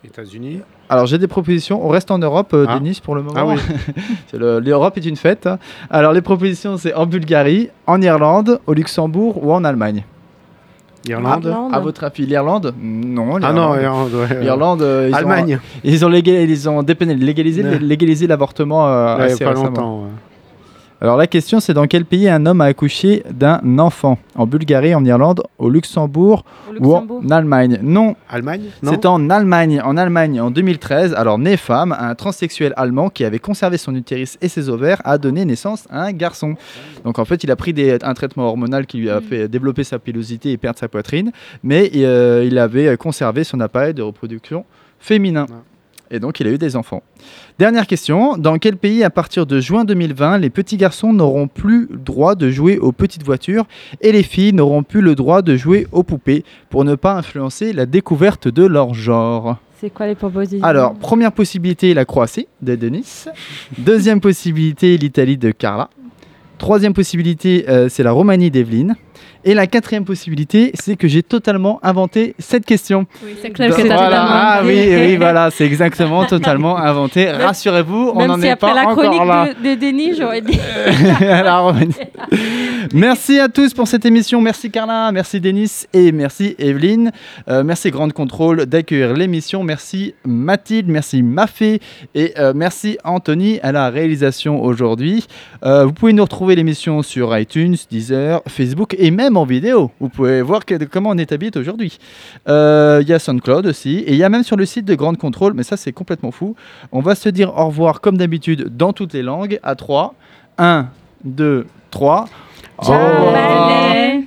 États-Unis. 0.04 0.60
Alors 0.88 1.06
j'ai 1.06 1.18
des 1.18 1.26
propositions, 1.28 1.84
on 1.84 1.88
reste 1.88 2.10
en 2.10 2.18
Europe, 2.18 2.52
euh, 2.54 2.66
Ah. 2.68 2.78
Denis, 2.78 3.00
pour 3.02 3.14
le 3.14 3.22
moment. 3.22 3.34
Ah 3.38 3.46
oui. 3.46 3.56
Le- 4.32 4.60
L'Europe 4.60 4.96
est 4.98 5.06
une 5.06 5.16
fête. 5.16 5.48
Alors 5.90 6.12
les 6.12 6.20
propositions 6.20 6.76
c'est 6.76 6.94
en 6.94 7.06
Bulgarie, 7.06 7.68
en 7.86 8.00
Irlande, 8.02 8.60
au 8.66 8.72
Luxembourg 8.74 9.42
ou 9.44 9.52
en 9.52 9.62
Allemagne? 9.64 10.04
Irlande. 11.08 11.54
À 11.72 11.80
votre 11.80 12.04
avis, 12.04 12.26
l'Irlande 12.26 12.74
Non, 12.80 13.36
Ah 13.42 13.52
non, 13.52 13.74
l'Irlande. 13.74 14.10
Irlande. 14.42 14.80
ouais. 14.80 14.86
Euh, 14.86 15.08
ils 15.08 15.14
ont- 15.14 15.16
Allemagne. 15.16 15.58
Ils 15.84 16.04
ont, 16.04 16.08
léga- 16.08 16.44
ils 16.44 16.68
ont 16.68 16.82
légalisé, 17.14 17.62
Ouais. 17.62 17.78
légalisé 17.78 18.26
l'avortement 18.26 18.86
euh, 18.88 19.16
assez 19.16 19.44
pas 19.44 19.50
récemment. 19.50 19.66
longtemps. 19.68 20.02
ouais. 20.04 20.08
Alors 21.00 21.16
la 21.18 21.26
question 21.26 21.60
c'est 21.60 21.74
dans 21.74 21.86
quel 21.86 22.04
pays 22.06 22.28
un 22.28 22.46
homme 22.46 22.60
a 22.62 22.64
accouché 22.66 23.24
d'un 23.30 23.60
enfant? 23.78 24.16
En 24.36 24.46
Bulgarie, 24.46 24.94
en 24.94 25.04
Irlande, 25.04 25.42
au 25.58 25.68
Luxembourg, 25.68 26.44
Au 26.66 26.70
ou 26.70 26.72
Luxembourg. 26.74 27.22
en 27.26 27.30
Allemagne? 27.30 27.78
Non, 27.82 28.16
Allemagne? 28.28 28.62
Non 28.82 28.92
c'est 28.92 29.04
en 29.04 29.28
Allemagne. 29.28 29.82
En 29.84 29.96
Allemagne, 29.98 30.40
en 30.40 30.50
2013, 30.50 31.12
alors 31.14 31.38
né 31.38 31.56
femme, 31.56 31.94
un 31.98 32.14
transsexuel 32.14 32.72
allemand 32.76 33.10
qui 33.10 33.24
avait 33.24 33.38
conservé 33.38 33.76
son 33.76 33.94
utérus 33.94 34.38
et 34.40 34.48
ses 34.48 34.68
ovaires 34.70 35.02
a 35.04 35.18
donné 35.18 35.44
naissance 35.44 35.86
à 35.90 36.04
un 36.04 36.12
garçon. 36.12 36.54
Donc 37.04 37.18
en 37.18 37.24
fait, 37.26 37.44
il 37.44 37.50
a 37.50 37.56
pris 37.56 37.72
des- 37.74 37.98
un 38.02 38.14
traitement 38.14 38.44
hormonal 38.48 38.86
qui 38.86 38.98
lui 38.98 39.10
a 39.10 39.20
Mm. 39.20 39.24
fait 39.24 39.48
développer 39.48 39.84
sa 39.84 39.98
pilosité 39.98 40.52
et 40.52 40.56
perdre 40.56 40.78
sa 40.78 40.88
poitrine, 40.88 41.32
mais 41.62 41.90
euh, 41.96 42.44
il 42.46 42.56
avait 42.58 42.96
conservé 42.96 43.44
son 43.44 43.60
appareil 43.60 43.92
de 43.94 44.02
reproduction 44.02 44.64
féminin. 44.98 45.46
Et 46.10 46.20
donc, 46.20 46.40
il 46.40 46.46
a 46.46 46.50
eu 46.50 46.58
des 46.58 46.76
enfants. 46.76 47.02
Dernière 47.58 47.86
question. 47.86 48.36
Dans 48.36 48.58
quel 48.58 48.76
pays, 48.76 49.02
à 49.04 49.10
partir 49.10 49.46
de 49.46 49.60
juin 49.60 49.84
2020, 49.84 50.38
les 50.38 50.50
petits 50.50 50.76
garçons 50.76 51.12
n'auront 51.12 51.48
plus 51.48 51.88
le 51.90 51.98
droit 51.98 52.34
de 52.34 52.50
jouer 52.50 52.78
aux 52.78 52.92
petites 52.92 53.24
voitures 53.24 53.64
et 54.00 54.12
les 54.12 54.22
filles 54.22 54.52
n'auront 54.52 54.82
plus 54.82 55.00
le 55.00 55.14
droit 55.14 55.42
de 55.42 55.56
jouer 55.56 55.86
aux 55.92 56.02
poupées 56.02 56.44
pour 56.70 56.84
ne 56.84 56.94
pas 56.94 57.14
influencer 57.14 57.72
la 57.72 57.86
découverte 57.86 58.48
de 58.48 58.64
leur 58.64 58.94
genre? 58.94 59.56
C'est 59.80 59.90
quoi 59.90 60.06
les 60.06 60.14
propositions? 60.14 60.64
Alors, 60.64 60.94
première 60.94 61.32
possibilité, 61.32 61.94
la 61.94 62.04
Croatie 62.04 62.46
de 62.62 62.74
Denis. 62.74 63.24
Deuxième 63.78 64.20
possibilité, 64.20 64.96
l'Italie 64.96 65.36
de 65.36 65.50
Carla. 65.50 65.90
Troisième 66.58 66.94
possibilité, 66.94 67.64
euh, 67.68 67.88
c'est 67.88 68.02
la 68.02 68.12
Roumanie 68.12 68.50
d'Evelyne. 68.50 68.94
Et 69.46 69.52
la 69.52 69.66
quatrième 69.66 70.06
possibilité, 70.06 70.72
c'est 70.72 70.96
que 70.96 71.06
j'ai 71.06 71.22
totalement 71.22 71.78
inventé 71.82 72.34
cette 72.38 72.64
question. 72.64 73.06
Oui, 73.22 73.36
c'est 73.42 73.50
clair 73.50 73.68
Donc, 73.68 73.78
que 73.78 73.86
t'as 73.86 73.96
voilà. 73.96 74.08
totalement 74.08 74.30
Ah 74.32 74.60
oui, 74.64 74.88
oui, 74.90 75.16
voilà, 75.16 75.50
c'est 75.52 75.66
exactement 75.66 76.24
totalement 76.24 76.78
inventé. 76.78 77.30
Rassurez-vous, 77.30 78.12
on 78.14 78.26
n'en 78.26 78.40
si 78.40 78.46
est 78.46 78.50
après 78.50 78.68
pas 78.68 78.74
la 78.74 78.88
encore 78.88 79.04
chronique 79.04 79.26
là. 79.26 79.48
de, 79.52 79.74
de 79.74 79.80
Denis, 79.80 80.14
j'aurais 80.18 80.40
dit. 80.40 80.58
Roumanie. 81.64 81.94
merci 82.94 83.38
à 83.38 83.48
tous 83.48 83.74
pour 83.74 83.86
cette 83.86 84.06
émission. 84.06 84.40
Merci 84.40 84.70
Carla, 84.70 85.12
merci 85.12 85.40
Denis 85.40 85.84
et 85.92 86.10
merci 86.10 86.54
Evelyne. 86.58 87.12
Euh, 87.48 87.62
merci 87.64 87.90
Grande 87.90 88.14
Contrôle 88.14 88.64
d'accueillir 88.64 89.12
l'émission. 89.12 89.62
Merci 89.62 90.14
Mathilde, 90.24 90.88
merci 90.88 91.22
Mafé 91.22 91.80
et 92.14 92.32
euh, 92.38 92.52
merci 92.54 92.96
Anthony 93.04 93.60
à 93.62 93.72
la 93.72 93.90
réalisation 93.90 94.62
aujourd'hui. 94.62 95.26
Euh, 95.64 95.84
vous 95.84 95.92
pouvez 95.92 96.14
nous 96.14 96.22
retrouver 96.22 96.56
l'émission 96.56 97.02
sur 97.02 97.36
iTunes, 97.36 97.76
Deezer, 97.90 98.42
Facebook 98.48 98.96
et 98.98 99.10
même 99.10 99.33
même 99.34 99.40
en 99.42 99.44
vidéo. 99.44 99.90
Vous 100.00 100.08
pouvez 100.08 100.42
voir 100.42 100.64
que- 100.64 100.84
comment 100.84 101.10
on 101.10 101.18
est 101.18 101.32
habillé 101.32 101.50
aujourd'hui. 101.56 101.98
Euh, 102.48 103.00
Il 103.02 103.08
y 103.08 103.12
a 103.12 103.18
SoundCloud 103.18 103.66
aussi. 103.66 103.98
Et 104.06 104.12
il 104.12 104.16
y 104.16 104.22
a 104.24 104.28
même 104.28 104.44
sur 104.44 104.56
le 104.56 104.64
site 104.64 104.84
de 104.84 104.94
Grande 104.94 105.18
Contrôle, 105.18 105.52
mais 105.54 105.64
ça 105.64 105.76
c'est 105.76 105.92
complètement 105.92 106.30
fou. 106.30 106.54
On 106.92 107.00
va 107.00 107.14
se 107.14 107.28
dire 107.28 107.52
au 107.58 107.66
revoir 107.66 108.00
comme 108.00 108.16
d'habitude 108.16 108.76
dans 108.76 108.92
toutes 108.92 109.12
les 109.12 109.22
langues 109.22 109.58
à 109.62 109.74
3. 109.74 110.14
1, 110.58 110.86
2, 111.24 111.66
3. 111.90 112.26
Ciao, 112.82 113.32
belle. 113.32 114.22